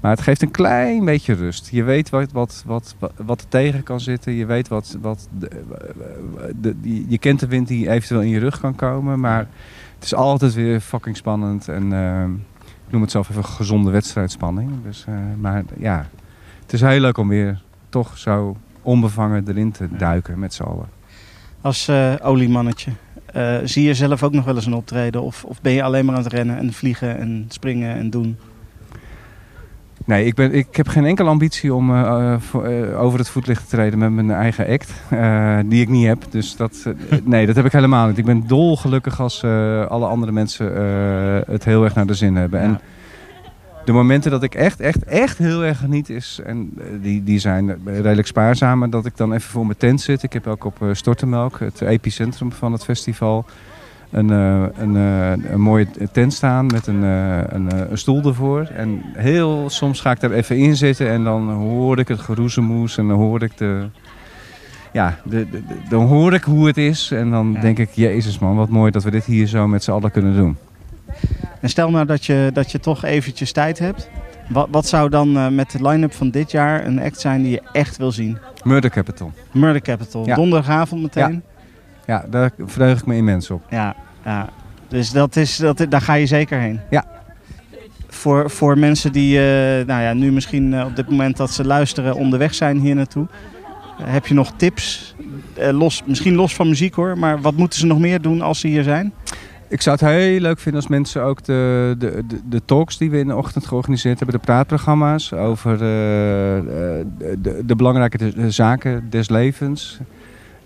Maar 0.00 0.10
het 0.10 0.20
geeft 0.20 0.42
een 0.42 0.50
klein 0.50 1.04
beetje 1.04 1.34
rust. 1.34 1.68
Je 1.70 1.82
weet 1.82 2.10
wat, 2.10 2.32
wat, 2.32 2.64
wat, 2.66 2.96
wat, 3.16 3.40
er 3.40 3.48
tegen 3.48 3.82
kan 3.82 4.00
zitten. 4.00 4.32
Je 4.32 4.46
weet 4.46 4.68
wat... 4.68 4.98
wat 5.00 5.28
de, 6.60 6.76
je 7.08 7.18
kent 7.18 7.40
de 7.40 7.46
wind 7.46 7.68
die 7.68 7.90
eventueel 7.90 8.20
in 8.20 8.28
je 8.28 8.38
rug 8.38 8.60
kan 8.60 8.74
komen. 8.74 9.20
Maar 9.20 9.46
het 9.94 10.04
is 10.04 10.14
altijd 10.14 10.54
weer 10.54 10.80
fucking 10.80 11.16
spannend. 11.16 11.68
En 11.68 11.92
eh, 11.92 12.24
ik 12.53 12.53
noem 12.94 13.02
het 13.02 13.12
zelf 13.12 13.30
even 13.30 13.44
gezonde 13.44 13.90
wedstrijdspanning. 13.90 14.70
Dus, 14.84 15.04
eh, 15.08 15.14
maar 15.38 15.64
ja, 15.78 16.06
het 16.62 16.72
is 16.72 16.80
heel 16.80 17.00
leuk 17.00 17.18
om 17.18 17.28
weer 17.28 17.62
toch 17.88 18.18
zo 18.18 18.56
onbevangen 18.82 19.48
erin 19.48 19.72
te 19.72 19.88
duiken 19.96 20.38
met 20.38 20.54
z'n 20.54 20.62
allen. 20.62 20.88
Als 21.60 21.88
eh, 21.88 22.14
oliemannetje. 22.22 22.90
Eh, 23.26 23.56
zie 23.64 23.84
je 23.84 23.94
zelf 23.94 24.22
ook 24.22 24.32
nog 24.32 24.44
wel 24.44 24.54
eens 24.54 24.66
een 24.66 24.74
optreden? 24.74 25.22
Of, 25.22 25.44
of 25.44 25.60
ben 25.60 25.72
je 25.72 25.82
alleen 25.82 26.04
maar 26.04 26.16
aan 26.16 26.22
het 26.22 26.32
rennen 26.32 26.56
en 26.56 26.72
vliegen 26.72 27.18
en 27.18 27.44
springen 27.48 27.96
en 27.96 28.10
doen? 28.10 28.36
Nee, 30.06 30.24
ik, 30.24 30.34
ben, 30.34 30.54
ik 30.54 30.76
heb 30.76 30.88
geen 30.88 31.04
enkele 31.04 31.28
ambitie 31.28 31.74
om 31.74 31.90
eh, 31.94 32.00
eh, 32.32 32.40
voor- 32.40 32.64
eh, 32.64 33.02
over 33.02 33.18
het 33.18 33.28
voetlicht 33.28 33.62
te 33.68 33.76
treden 33.76 33.98
met 33.98 34.10
mijn 34.12 34.30
eigen 34.30 34.66
act. 34.68 34.92
die 35.70 35.80
ik 35.80 35.88
niet 35.88 36.06
heb. 36.06 36.24
Dus 36.30 36.56
dat, 36.56 36.84
nee, 37.24 37.46
dat 37.46 37.56
heb 37.56 37.64
ik 37.64 37.72
helemaal 37.72 38.06
niet. 38.06 38.18
Ik 38.18 38.24
ben 38.24 38.46
dolgelukkig 38.46 39.20
als 39.20 39.44
alle 39.88 40.06
andere 40.06 40.32
mensen 40.32 40.72
het 41.46 41.64
heel 41.64 41.84
erg 41.84 41.94
naar 41.94 42.06
de 42.06 42.14
zin 42.14 42.36
hebben. 42.36 42.60
En 42.60 42.80
de 43.84 43.92
momenten 43.92 44.30
dat 44.30 44.42
ik 44.42 44.54
echt, 44.54 44.80
echt, 44.80 45.04
echt 45.04 45.38
heel 45.38 45.64
erg 45.64 45.78
geniet 45.78 46.08
is, 46.10 46.40
en 46.44 46.72
die, 47.02 47.22
die 47.24 47.38
zijn 47.38 47.76
redelijk 47.84 48.26
spaarzamer, 48.26 48.90
dat 48.90 49.06
ik 49.06 49.16
dan 49.16 49.32
even 49.32 49.50
voor 49.50 49.66
mijn 49.66 49.78
tent 49.78 50.00
zit. 50.00 50.22
Ik 50.22 50.32
heb 50.32 50.46
ook 50.46 50.64
op 50.64 50.76
Stortemelk, 50.92 51.58
het 51.58 51.80
epicentrum 51.80 52.52
van 52.52 52.72
het 52.72 52.84
festival, 52.84 53.44
een, 54.14 54.30
eh, 54.30 54.62
een, 54.82 54.96
eh, 54.96 55.52
een 55.52 55.60
mooie 55.60 55.86
tent 56.12 56.32
staan 56.32 56.66
met 56.66 56.86
een, 56.86 57.04
eh, 57.04 57.38
een, 57.48 57.90
een 57.90 57.98
stoel 57.98 58.22
ervoor. 58.24 58.68
En 58.76 59.02
heel 59.16 59.70
soms 59.70 60.00
ga 60.00 60.10
ik 60.10 60.20
daar 60.20 60.30
even 60.30 60.56
in 60.56 60.76
zitten 60.76 61.08
en 61.08 61.24
dan 61.24 61.50
hoor 61.50 61.98
ik 61.98 62.08
het 62.08 62.20
geroezemoes 62.20 62.98
en 62.98 63.08
dan 63.08 63.16
hoor 63.16 63.42
ik 63.42 63.58
de... 63.58 63.86
Ja, 64.92 65.18
de, 65.24 65.48
de- 65.50 65.66
de- 65.66 65.74
dan 65.88 66.06
hoor 66.06 66.34
ik 66.34 66.42
hoe 66.44 66.66
het 66.66 66.76
is 66.76 67.10
en 67.10 67.30
dan 67.30 67.52
denk 67.60 67.78
ik, 67.78 67.90
jezus 67.90 68.38
man, 68.38 68.56
wat 68.56 68.68
mooi 68.68 68.90
dat 68.90 69.02
we 69.02 69.10
dit 69.10 69.24
hier 69.24 69.46
zo 69.46 69.68
met 69.68 69.84
z'n 69.84 69.90
allen 69.90 70.10
kunnen 70.10 70.36
doen. 70.36 70.56
En 71.60 71.68
stel 71.68 71.90
nou 71.90 72.06
dat 72.06 72.24
je, 72.26 72.50
dat 72.52 72.70
je 72.72 72.80
toch 72.80 73.04
eventjes 73.04 73.52
tijd 73.52 73.78
hebt. 73.78 74.08
Wat, 74.48 74.68
wat 74.70 74.86
zou 74.86 75.08
dan 75.08 75.54
met 75.54 75.70
de 75.70 75.88
line-up 75.88 76.12
van 76.14 76.30
dit 76.30 76.50
jaar 76.50 76.86
een 76.86 77.00
act 77.00 77.20
zijn 77.20 77.42
die 77.42 77.50
je 77.50 77.62
echt 77.72 77.96
wil 77.96 78.12
zien? 78.12 78.38
Murder 78.64 78.90
Capital. 78.90 79.32
Murder 79.52 79.82
Capital. 79.82 80.26
Ja. 80.26 80.34
Donderdagavond 80.34 81.02
meteen. 81.02 81.32
Ja, 81.32 81.40
daar 82.30 82.50
verheug 82.58 82.98
ik 82.98 83.06
me 83.06 83.16
immens 83.16 83.50
op. 83.50 83.62
Ja, 83.70 83.96
ja. 84.24 84.48
dus 84.88 85.10
dat 85.10 85.36
is, 85.36 85.56
dat, 85.56 85.86
daar 85.88 86.00
ga 86.00 86.14
je 86.14 86.26
zeker 86.26 86.58
heen. 86.58 86.80
Ja. 86.90 87.04
Voor, 88.08 88.50
voor 88.50 88.78
mensen 88.78 89.12
die 89.12 89.38
eh, 89.38 89.86
nou 89.86 90.02
ja, 90.02 90.12
nu 90.12 90.32
misschien 90.32 90.74
eh, 90.74 90.84
op 90.84 90.96
dit 90.96 91.10
moment 91.10 91.36
dat 91.36 91.50
ze 91.50 91.64
luisteren 91.64 92.14
onderweg 92.14 92.54
zijn 92.54 92.78
hier 92.78 92.94
naartoe. 92.94 93.26
Heb 94.02 94.26
je 94.26 94.34
nog 94.34 94.52
tips? 94.56 95.14
Eh, 95.54 95.70
los, 95.70 96.02
misschien 96.06 96.34
los 96.34 96.54
van 96.54 96.68
muziek 96.68 96.94
hoor, 96.94 97.18
maar 97.18 97.40
wat 97.40 97.56
moeten 97.56 97.78
ze 97.78 97.86
nog 97.86 97.98
meer 97.98 98.20
doen 98.20 98.40
als 98.40 98.60
ze 98.60 98.66
hier 98.66 98.82
zijn? 98.82 99.12
Ik 99.68 99.82
zou 99.82 99.96
het 100.00 100.08
heel 100.08 100.40
leuk 100.40 100.58
vinden 100.58 100.80
als 100.80 100.90
mensen 100.90 101.22
ook 101.22 101.44
de, 101.44 101.94
de, 101.98 102.24
de, 102.48 102.64
talks 102.64 102.98
die 102.98 103.10
we 103.10 103.18
in 103.18 103.26
de 103.26 103.36
ochtend 103.36 103.66
georganiseerd 103.66 104.18
hebben, 104.18 104.38
de 104.38 104.44
praatprogramma's 104.44 105.32
over 105.32 105.72
eh, 105.72 105.78
de, 105.78 107.36
de, 107.42 107.62
de 107.66 107.76
belangrijke 107.76 108.50
zaken 108.50 109.06
des 109.10 109.28
levens, 109.28 109.98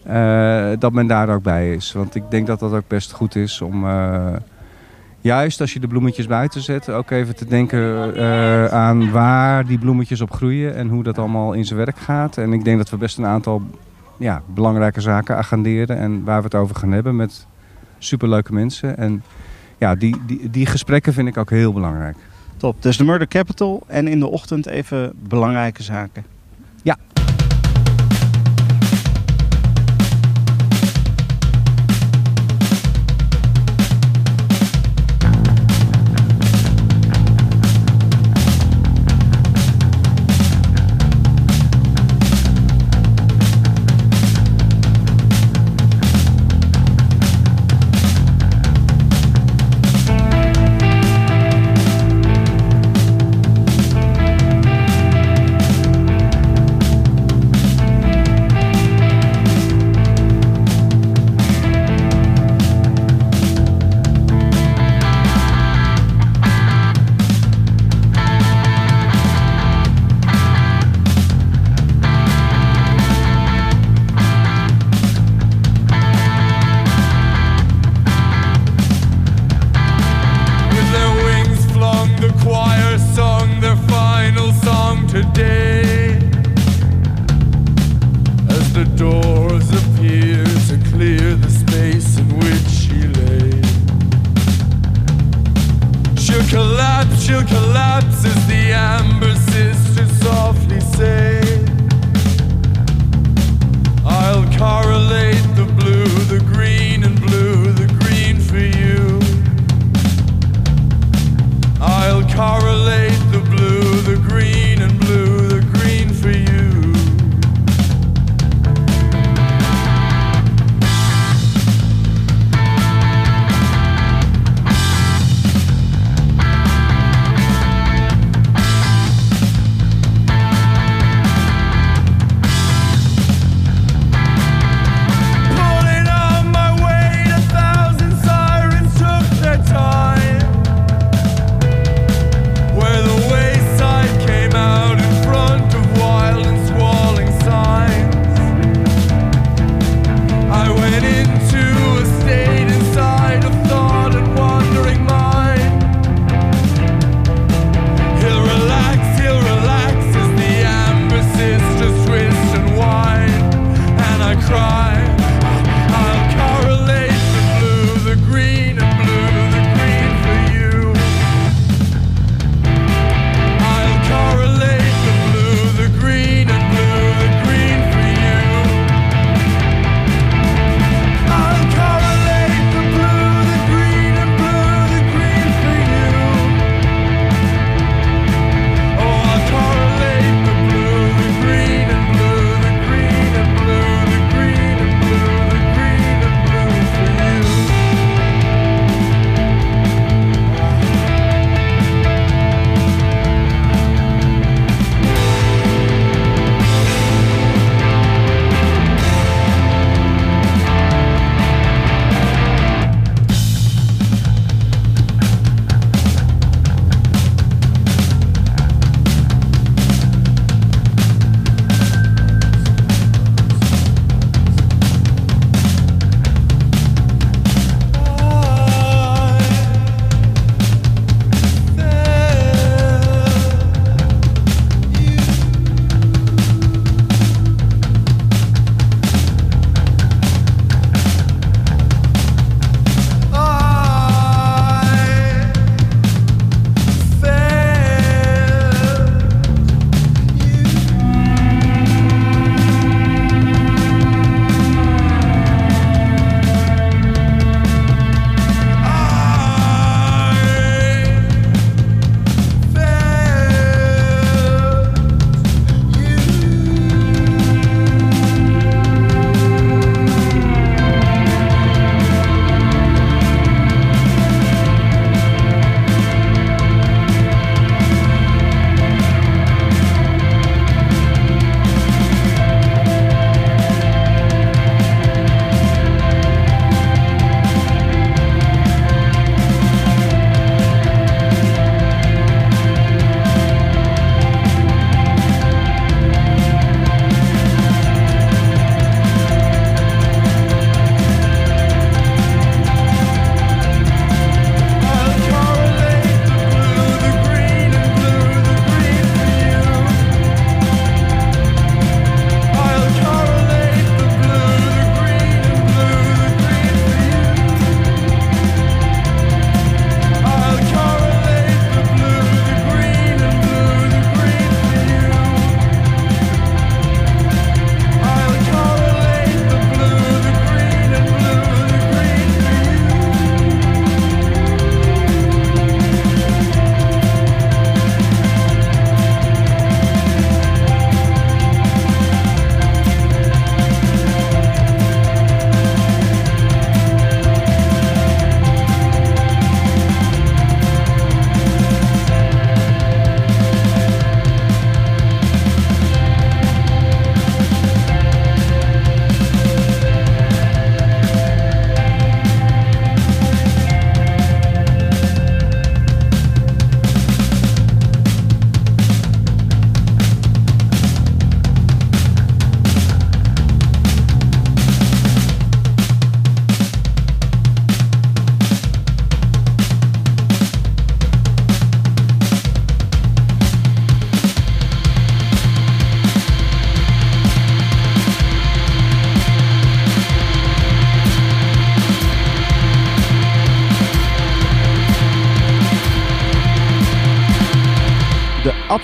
eh, 0.08 0.70
dat 0.78 0.92
men 0.92 1.06
daar 1.06 1.28
ook 1.28 1.42
bij 1.42 1.74
is. 1.74 1.92
Want 1.92 2.14
ik 2.14 2.22
denk 2.30 2.46
dat 2.46 2.60
dat 2.60 2.72
ook 2.72 2.88
best 2.88 3.12
goed 3.12 3.36
is 3.36 3.60
om, 3.60 3.86
eh, 3.86 4.26
juist 5.20 5.60
als 5.60 5.72
je 5.72 5.80
de 5.80 5.86
bloemetjes 5.86 6.26
buiten 6.26 6.60
zet, 6.60 6.90
ook 6.90 7.10
even 7.10 7.36
te 7.36 7.44
denken 7.44 8.14
eh, 8.16 8.64
aan 8.64 9.10
waar 9.10 9.66
die 9.66 9.78
bloemetjes 9.78 10.20
op 10.20 10.32
groeien 10.32 10.74
en 10.74 10.88
hoe 10.88 11.02
dat 11.02 11.18
allemaal 11.18 11.52
in 11.52 11.64
zijn 11.64 11.78
werk 11.78 11.98
gaat. 11.98 12.36
En 12.36 12.52
ik 12.52 12.64
denk 12.64 12.78
dat 12.78 12.90
we 12.90 12.96
best 12.96 13.18
een 13.18 13.26
aantal 13.26 13.62
ja, 14.16 14.42
belangrijke 14.46 15.00
zaken 15.00 15.36
agenderen 15.36 15.98
en 15.98 16.24
waar 16.24 16.38
we 16.38 16.44
het 16.44 16.54
over 16.54 16.76
gaan 16.76 16.92
hebben 16.92 17.16
met 17.16 17.46
superleuke 17.98 18.52
mensen. 18.52 18.96
En 18.96 19.22
ja, 19.78 19.94
die, 19.94 20.16
die, 20.26 20.50
die 20.50 20.66
gesprekken 20.66 21.12
vind 21.12 21.28
ik 21.28 21.36
ook 21.36 21.50
heel 21.50 21.72
belangrijk. 21.72 22.16
Top, 22.56 22.82
dus 22.82 22.96
de 22.96 23.04
Murder 23.04 23.28
Capital 23.28 23.82
en 23.86 24.08
in 24.08 24.18
de 24.18 24.28
ochtend 24.28 24.66
even 24.66 25.12
belangrijke 25.28 25.82
zaken. 25.82 26.37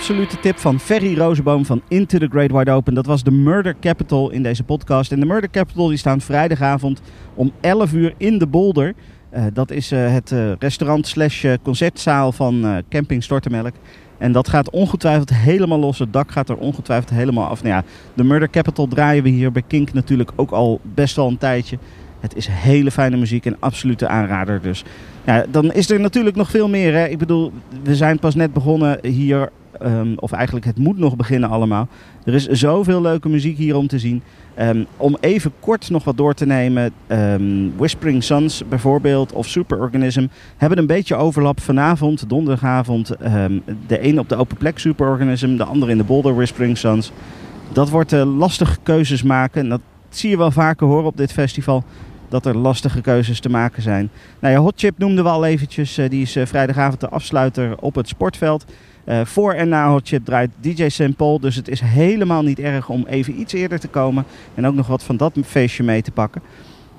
Absolute 0.05 0.39
tip 0.39 0.59
van 0.59 0.79
Ferry 0.79 1.17
Rozenboom 1.17 1.65
van 1.65 1.81
Into 1.87 2.17
the 2.17 2.27
Great 2.27 2.51
Wide 2.51 2.71
Open. 2.71 2.93
Dat 2.93 3.05
was 3.05 3.23
de 3.23 3.31
Murder 3.31 3.75
Capital 3.79 4.31
in 4.31 4.43
deze 4.43 4.63
podcast. 4.63 5.11
En 5.11 5.19
de 5.19 5.25
Murder 5.25 5.49
Capital 5.49 5.87
die 5.87 5.97
staan 5.97 6.21
vrijdagavond 6.21 7.01
om 7.33 7.51
11 7.61 7.93
uur 7.93 8.13
in 8.17 8.37
de 8.37 8.47
Bolder. 8.47 8.93
Eh, 9.29 9.43
dat 9.53 9.71
is 9.71 9.91
eh, 9.91 10.13
het 10.13 10.31
eh, 10.31 10.51
restaurant 10.59 11.07
slash 11.07 11.45
concertzaal 11.63 12.31
van 12.31 12.83
Camping 12.89 13.23
Stortemelk. 13.23 13.73
En 14.17 14.31
dat 14.31 14.49
gaat 14.49 14.69
ongetwijfeld 14.69 15.33
helemaal 15.33 15.79
los. 15.79 15.99
Het 15.99 16.13
dak 16.13 16.31
gaat 16.31 16.49
er 16.49 16.57
ongetwijfeld 16.57 17.09
helemaal 17.09 17.47
af. 17.47 17.63
Nou 17.63 17.75
ja, 17.75 17.83
de 18.13 18.23
Murder 18.23 18.49
Capital 18.49 18.87
draaien 18.87 19.23
we 19.23 19.29
hier 19.29 19.51
bij 19.51 19.63
Kink 19.67 19.93
natuurlijk 19.93 20.31
ook 20.35 20.51
al 20.51 20.79
best 20.83 21.15
wel 21.15 21.27
een 21.27 21.37
tijdje. 21.37 21.77
Het 22.19 22.35
is 22.35 22.47
hele 22.47 22.91
fijne 22.91 23.17
muziek 23.17 23.45
en 23.45 23.57
absolute 23.59 24.07
aanrader. 24.07 24.61
Dus 24.61 24.83
ja, 25.25 25.45
dan 25.49 25.71
is 25.71 25.89
er 25.89 25.99
natuurlijk 25.99 26.35
nog 26.35 26.49
veel 26.49 26.69
meer. 26.69 26.93
Hè? 26.93 27.05
Ik 27.07 27.17
bedoel, 27.17 27.51
we 27.83 27.95
zijn 27.95 28.19
pas 28.19 28.35
net 28.35 28.53
begonnen 28.53 28.99
hier. 29.07 29.49
Ehm, 29.79 30.13
of 30.15 30.31
eigenlijk, 30.31 30.65
het 30.65 30.77
moet 30.77 30.97
nog 30.97 31.15
beginnen 31.15 31.49
allemaal. 31.49 31.87
Er 32.23 32.33
is 32.33 32.47
zoveel 32.47 33.01
leuke 33.01 33.29
muziek 33.29 33.57
hier 33.57 33.75
om 33.75 33.87
te 33.87 33.99
zien. 33.99 34.21
Ehm, 34.53 34.83
om 34.97 35.17
even 35.19 35.51
kort 35.59 35.89
nog 35.89 36.03
wat 36.03 36.17
door 36.17 36.33
te 36.33 36.45
nemen. 36.45 36.91
ehm, 37.07 37.69
Whispering 37.75 38.23
Suns 38.23 38.63
bijvoorbeeld 38.69 39.33
of 39.33 39.47
Superorganism 39.47 40.27
hebben 40.57 40.77
een 40.77 40.87
beetje 40.87 41.15
overlap 41.15 41.59
vanavond, 41.61 42.29
donderdagavond. 42.29 43.07
de 43.87 44.07
een 44.07 44.19
op 44.19 44.29
de 44.29 44.35
open 44.35 44.57
plek 44.57 44.79
Superorganism, 44.79 45.57
de 45.57 45.63
andere 45.63 45.91
in 45.91 45.97
de 45.97 46.03
Boulder 46.03 46.35
Whispering 46.35 46.77
Suns. 46.77 47.11
Dat 47.71 47.89
wordt 47.89 48.13
eh, 48.13 48.37
lastige 48.37 48.77
keuzes 48.83 49.23
maken. 49.23 49.61
En 49.61 49.69
dat 49.69 49.81
zie 50.09 50.29
je 50.29 50.37
wel 50.37 50.51
vaker 50.51 50.87
horen 50.87 51.05
op 51.05 51.17
dit 51.17 51.31
festival. 51.31 51.83
Dat 52.29 52.45
er 52.45 52.57
lastige 52.57 53.01
keuzes 53.01 53.39
te 53.39 53.49
maken 53.49 53.81
zijn. 53.81 54.09
Nou 54.39 54.55
Hot 54.57 54.73
Chip 54.75 54.97
noemden 54.97 55.23
we 55.23 55.29
al 55.29 55.45
eventjes. 55.45 55.97
eh, 55.97 56.09
die 56.09 56.21
is 56.21 56.35
eh, 56.35 56.45
vrijdagavond 56.45 56.99
de 56.99 57.09
afsluiter 57.09 57.77
op 57.79 57.95
het 57.95 58.07
sportveld. 58.07 58.65
Eh, 59.05 59.25
voor 59.25 59.53
en 59.53 59.69
na 59.69 59.89
Hot 59.89 60.07
Chip 60.07 60.25
draait 60.25 60.51
DJ. 60.59 61.11
Paul. 61.17 61.39
Dus 61.39 61.55
het 61.55 61.67
is 61.67 61.79
helemaal 61.79 62.43
niet 62.43 62.59
erg 62.59 62.89
om 62.89 63.05
even 63.07 63.39
iets 63.39 63.53
eerder 63.53 63.79
te 63.79 63.87
komen. 63.87 64.25
En 64.53 64.67
ook 64.67 64.75
nog 64.75 64.87
wat 64.87 65.03
van 65.03 65.17
dat 65.17 65.37
feestje 65.43 65.83
mee 65.83 66.01
te 66.01 66.11
pakken. 66.11 66.41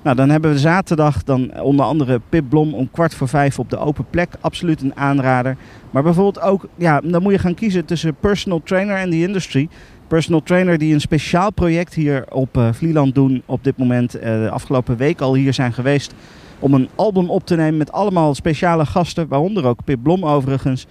Nou, 0.01 0.15
dan 0.15 0.29
hebben 0.29 0.51
we 0.51 0.59
zaterdag 0.59 1.23
dan 1.23 1.59
onder 1.61 1.85
andere 1.85 2.21
Pip 2.29 2.49
Blom 2.49 2.73
om 2.73 2.91
kwart 2.91 3.13
voor 3.13 3.27
vijf 3.27 3.59
op 3.59 3.69
de 3.69 3.77
open 3.77 4.05
plek. 4.09 4.33
Absoluut 4.41 4.81
een 4.81 4.95
aanrader. 4.95 5.57
Maar 5.91 6.03
bijvoorbeeld 6.03 6.41
ook, 6.41 6.67
ja, 6.75 7.01
dan 7.03 7.21
moet 7.21 7.31
je 7.31 7.39
gaan 7.39 7.53
kiezen 7.53 7.85
tussen 7.85 8.15
personal 8.19 8.61
trainer 8.63 8.95
en 8.95 9.09
the 9.09 9.21
industry. 9.21 9.69
Personal 10.07 10.43
trainer 10.43 10.77
die 10.77 10.93
een 10.93 11.01
speciaal 11.01 11.51
project 11.51 11.93
hier 11.93 12.25
op 12.29 12.57
eh, 12.57 12.69
Vlieland 12.73 13.15
doen 13.15 13.43
op 13.45 13.63
dit 13.63 13.77
moment. 13.77 14.15
eh, 14.15 14.43
de 14.43 14.49
afgelopen 14.49 14.97
week 14.97 15.21
al 15.21 15.35
hier 15.35 15.53
zijn 15.53 15.73
geweest 15.73 16.13
om 16.59 16.73
een 16.73 16.89
album 16.95 17.29
op 17.29 17.45
te 17.45 17.55
nemen 17.55 17.77
met 17.77 17.91
allemaal 17.91 18.35
speciale 18.35 18.85
gasten. 18.85 19.27
Waaronder 19.27 19.65
ook 19.65 19.83
Pip 19.83 20.03
Blom 20.03 20.25
overigens. 20.25 20.87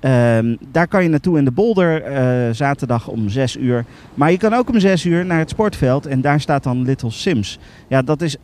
Ehm, 0.00 0.56
daar 0.70 0.88
kan 0.88 1.02
je 1.02 1.08
naartoe 1.08 1.38
in 1.38 1.44
de 1.44 1.50
Bolder 1.50 2.02
eh, 2.02 2.54
zaterdag 2.54 3.08
om 3.08 3.28
6 3.28 3.56
uur. 3.56 3.84
Maar 4.14 4.30
je 4.30 4.36
kan 4.36 4.54
ook 4.54 4.68
om 4.68 4.80
6 4.80 5.04
uur 5.04 5.26
naar 5.26 5.38
het 5.38 5.50
sportveld 5.50 6.06
en 6.06 6.20
daar 6.20 6.40
staat 6.40 6.62
dan 6.62 6.82
Little 6.82 7.10
Sims. 7.10 7.58
Ja, 7.88 8.02
dat 8.02 8.22
is 8.22 8.36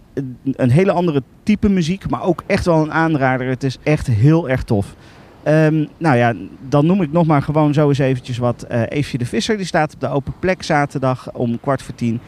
een, 0.55 0.71
hele 0.71 0.93
andere 0.93 1.23
type 1.43 1.69
muziek, 1.69 2.11
maar 2.11 2.23
ook 2.23 2.43
echt 2.47 2.65
wel 2.65 2.83
een 2.83 2.93
aanrader. 2.93 3.49
Het 3.49 3.65
is 3.65 3.79
echt 3.83 4.07
heel 4.07 4.49
erg 4.49 4.63
tof. 4.63 4.95
Ehm, 5.43 5.85
nou 5.99 6.17
ja, 6.17 6.35
dan 6.69 6.87
noem 6.87 7.03
ik 7.03 7.13
nog 7.13 7.27
maar 7.27 7.43
gewoon 7.43 7.75
zo 7.75 7.89
eens 7.89 7.99
eventjes 7.99 8.39
wat. 8.39 8.63
Eh 8.63 8.83
Eefje 8.89 9.19
de 9.19 9.27
Visser, 9.27 9.57
die 9.57 9.67
staat 9.67 9.95
op 9.95 10.01
de 10.01 10.09
open 10.09 10.35
plek 10.39 10.63
zaterdag 10.63 11.33
om 11.33 11.61
kwart 11.61 11.83
voor 11.83 11.95
tien. 11.95 12.21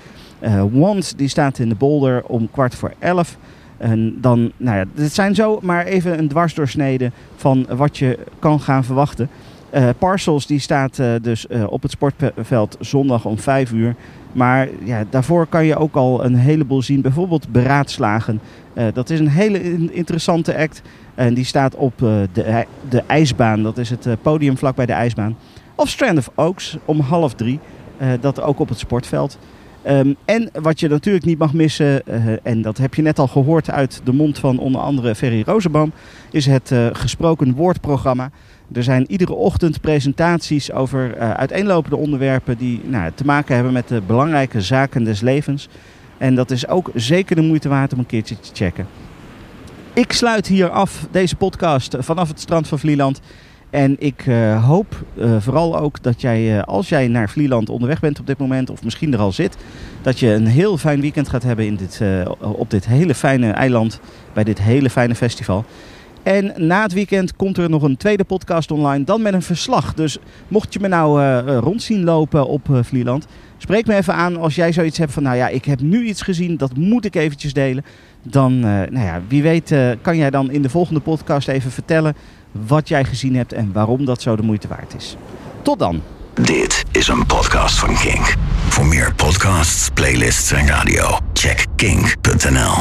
Want, 0.71 1.19
die 1.19 1.29
staat 1.29 1.59
in 1.59 1.69
de 1.69 1.75
Bolder 1.75 2.25
om 2.25 2.51
kwart 2.51 2.75
voor 2.75 2.93
elf. 2.99 3.39
En 3.79 4.17
dan, 4.21 4.53
nou 4.57 4.77
ja, 4.77 4.85
dit 4.95 5.13
zijn 5.13 5.35
zo 5.35 5.59
maar 5.63 5.85
even 5.85 6.19
een 6.19 6.29
dwarsdoorsnede 6.29 7.11
van 7.37 7.67
wat 7.77 7.99
je 7.99 8.19
kan 8.39 8.61
gaan 8.61 8.85
verwachten. 8.85 9.29
Eh, 9.71 9.89
Parcels 9.99 10.47
die 10.47 10.59
staat 10.59 10.99
eh, 10.99 11.13
dus 11.23 11.47
eh, 11.47 11.65
op 11.73 11.83
het 11.83 11.91
sportveld 11.91 12.77
zondag 12.81 13.25
om 13.25 13.39
5 13.39 13.73
uur. 13.73 13.95
Maar 14.33 14.69
ja, 14.85 15.05
daarvoor 15.11 15.47
kan 15.47 15.65
je 15.65 15.77
ook 15.77 15.95
al 15.95 16.25
een 16.25 16.35
heleboel 16.35 16.83
zien. 16.83 17.01
Bijvoorbeeld 17.01 17.49
beraadslagen. 17.49 18.41
Dat 18.93 19.11
is 19.11 19.21
een 19.21 19.29
hele 19.29 19.63
in- 19.63 19.93
interessante 19.93 20.57
act. 20.57 20.83
En 21.15 21.35
die 21.35 21.45
staat 21.45 21.75
op 21.75 21.99
de, 21.99 22.67
de 22.89 23.03
ijsbaan. 23.07 23.63
Dat 23.63 23.79
is 23.79 23.91
het 23.91 24.09
podium 24.23 24.59
vlak 24.59 24.77
bij 24.77 24.87
de 24.87 24.93
ijsbaan. 24.93 25.37
Of 25.75 25.89
Strand 25.89 26.19
of 26.19 26.31
Oaks 26.35 26.77
om 26.85 27.01
half 27.01 27.35
drie. 27.35 27.61
Dat 28.21 28.41
ook 28.41 28.59
op 28.59 28.69
het 28.69 28.79
sportveld. 28.79 29.39
Ehm, 29.87 30.13
en 30.25 30.51
wat 30.53 30.81
je 30.81 30.89
natuurlijk 30.89 31.25
niet 31.25 31.39
mag 31.39 31.53
missen, 31.53 32.07
eh, 32.07 32.23
en 32.43 32.63
dat 32.63 32.79
heb 32.79 32.95
je 32.95 33.03
net 33.03 33.19
al 33.19 33.27
gehoord 33.27 33.71
uit 33.71 34.01
de 34.05 34.13
mond 34.13 34.39
van 34.39 34.59
onder 34.59 34.81
andere 34.81 35.15
Ferry 35.15 35.43
Rozenboom, 35.47 35.93
is 36.31 36.47
het 36.47 36.71
eh, 36.71 36.87
gesproken 36.93 37.55
woordprogramma. 37.55 38.31
Er 38.73 38.83
zijn 38.83 39.11
iedere 39.11 39.33
ochtend 39.33 39.81
presentaties 39.81 40.73
over 40.73 41.15
eh, 41.17 41.31
uiteenlopende 41.31 41.97
onderwerpen 41.97 42.57
die 42.59 42.81
nou, 42.85 43.11
te 43.15 43.25
maken 43.25 43.55
hebben 43.55 43.73
met 43.73 43.89
de 43.89 44.03
belangrijke 44.07 44.61
zaken 44.61 45.05
des 45.05 45.21
levens. 45.21 45.69
En 46.19 46.35
dat 46.35 46.51
is 46.51 46.69
ook 46.69 46.91
zeker 46.95 47.37
de 47.37 47.43
moeite 47.43 47.69
waard 47.69 47.93
om 47.93 47.99
een 47.99 48.07
keertje 48.07 48.41
te 48.41 48.51
checken. 48.53 48.87
Ik 49.93 50.13
sluit 50.13 50.47
hier 50.47 50.71
af 50.71 51.07
deze 51.11 51.37
podcast 51.37 51.97
vanaf 51.99 52.29
het 52.29 52.41
strand 52.41 52.69
van 52.69 52.79
Vlieland. 52.79 53.21
En 53.77 53.97
ik 53.99 54.27
eh, 54.27 54.65
hoop 54.65 55.05
eh, 55.19 55.37
vooral 55.41 55.79
ook 55.79 56.03
dat 56.03 56.21
jij, 56.21 56.57
eh, 56.57 56.63
als 56.63 56.89
jij 56.89 57.09
naar 57.09 57.29
Vlieland 57.29 57.69
onderweg 57.69 58.01
bent 58.01 58.21
op 58.21 58.27
dit 58.27 58.39
moment, 58.39 58.71
of 58.71 58.83
misschien 58.85 59.13
er 59.13 59.19
al 59.19 59.33
zit, 59.33 59.57
dat 60.03 60.19
je 60.19 60.29
een 60.29 60.47
heel 60.47 60.79
fijn 60.79 61.01
weekend 61.01 61.29
gaat 61.29 61.43
hebben 61.43 61.67
in 61.67 61.77
dit, 61.77 62.01
op 62.41 62.71
dit 62.71 62.87
hele 62.87 63.15
fijne 63.15 63.51
eiland, 63.51 64.01
bij 64.33 64.45
dit 64.45 64.63
hele 64.63 64.91
fijne 64.91 65.15
festival. 65.15 65.65
En 66.27 66.53
na 66.57 66.83
het 66.83 66.93
weekend 66.93 67.37
komt 67.37 67.59
er 67.59 67.71
nog 67.71 67.83
een 67.83 67.97
tweede 67.97 68.25
podcast 68.25 68.71
online, 68.71 69.05
dan 69.05 69.23
met 69.23 69.35
een 69.35 69.43
verslag. 69.43 69.95
Dus 69.95 70.19
mocht 70.49 70.73
je 70.73 70.81
me 70.81 70.89
nou 70.89 71.23
eh, 71.23 71.59
rond 71.61 71.83
zien 71.83 72.05
lopen 72.05 72.47
op 72.47 72.71
eh, 72.71 72.79
Vlieland, 72.83 73.27
spreek 73.59 73.87
me 73.87 73.95
even 73.95 74.15
aan 74.15 74.37
als 74.37 74.55
jij 74.55 74.73
zoiets 74.73 74.99
hebt 74.99 75.13
van, 75.13 75.23
nou 75.23 75.37
ja, 75.37 75.49
ik 75.49 75.65
heb 75.65 75.81
nu 75.81 76.05
iets 76.05 76.23
gezien, 76.23 76.57
dat 76.57 76.77
moet 76.77 77.05
ik 77.05 77.15
eventjes 77.15 77.53
delen. 77.53 77.85
Dan, 78.23 78.61
nou 78.61 78.99
ja, 78.99 79.21
wie 79.29 79.43
weet 79.43 79.75
kan 80.01 80.17
jij 80.17 80.31
dan 80.31 80.51
in 80.51 80.63
de 80.63 80.69
volgende 80.69 81.01
podcast 81.01 81.49
even 81.49 81.71
vertellen 81.71 82.15
wat 82.67 82.89
jij 82.89 83.05
gezien 83.05 83.37
hebt 83.37 83.53
en 83.53 83.73
waarom 83.73 84.05
dat 84.05 84.23
zo 84.23 84.37
de 84.37 84.43
moeite 84.43 84.69
waard 84.69 84.95
is. 84.95 85.17
Tot 85.63 85.79
dan. 85.79 86.03
Dit 86.35 86.85
is 86.93 87.09
een 87.09 87.27
podcast 87.27 87.79
van 87.79 87.95
Kink. 87.95 88.35
Voor 88.69 88.87
meer 88.87 89.15
podcasts, 89.15 89.89
playlists 89.95 90.53
en 90.53 90.67
radio, 90.67 91.19
check 91.33 91.67
kink.nl. 91.77 92.77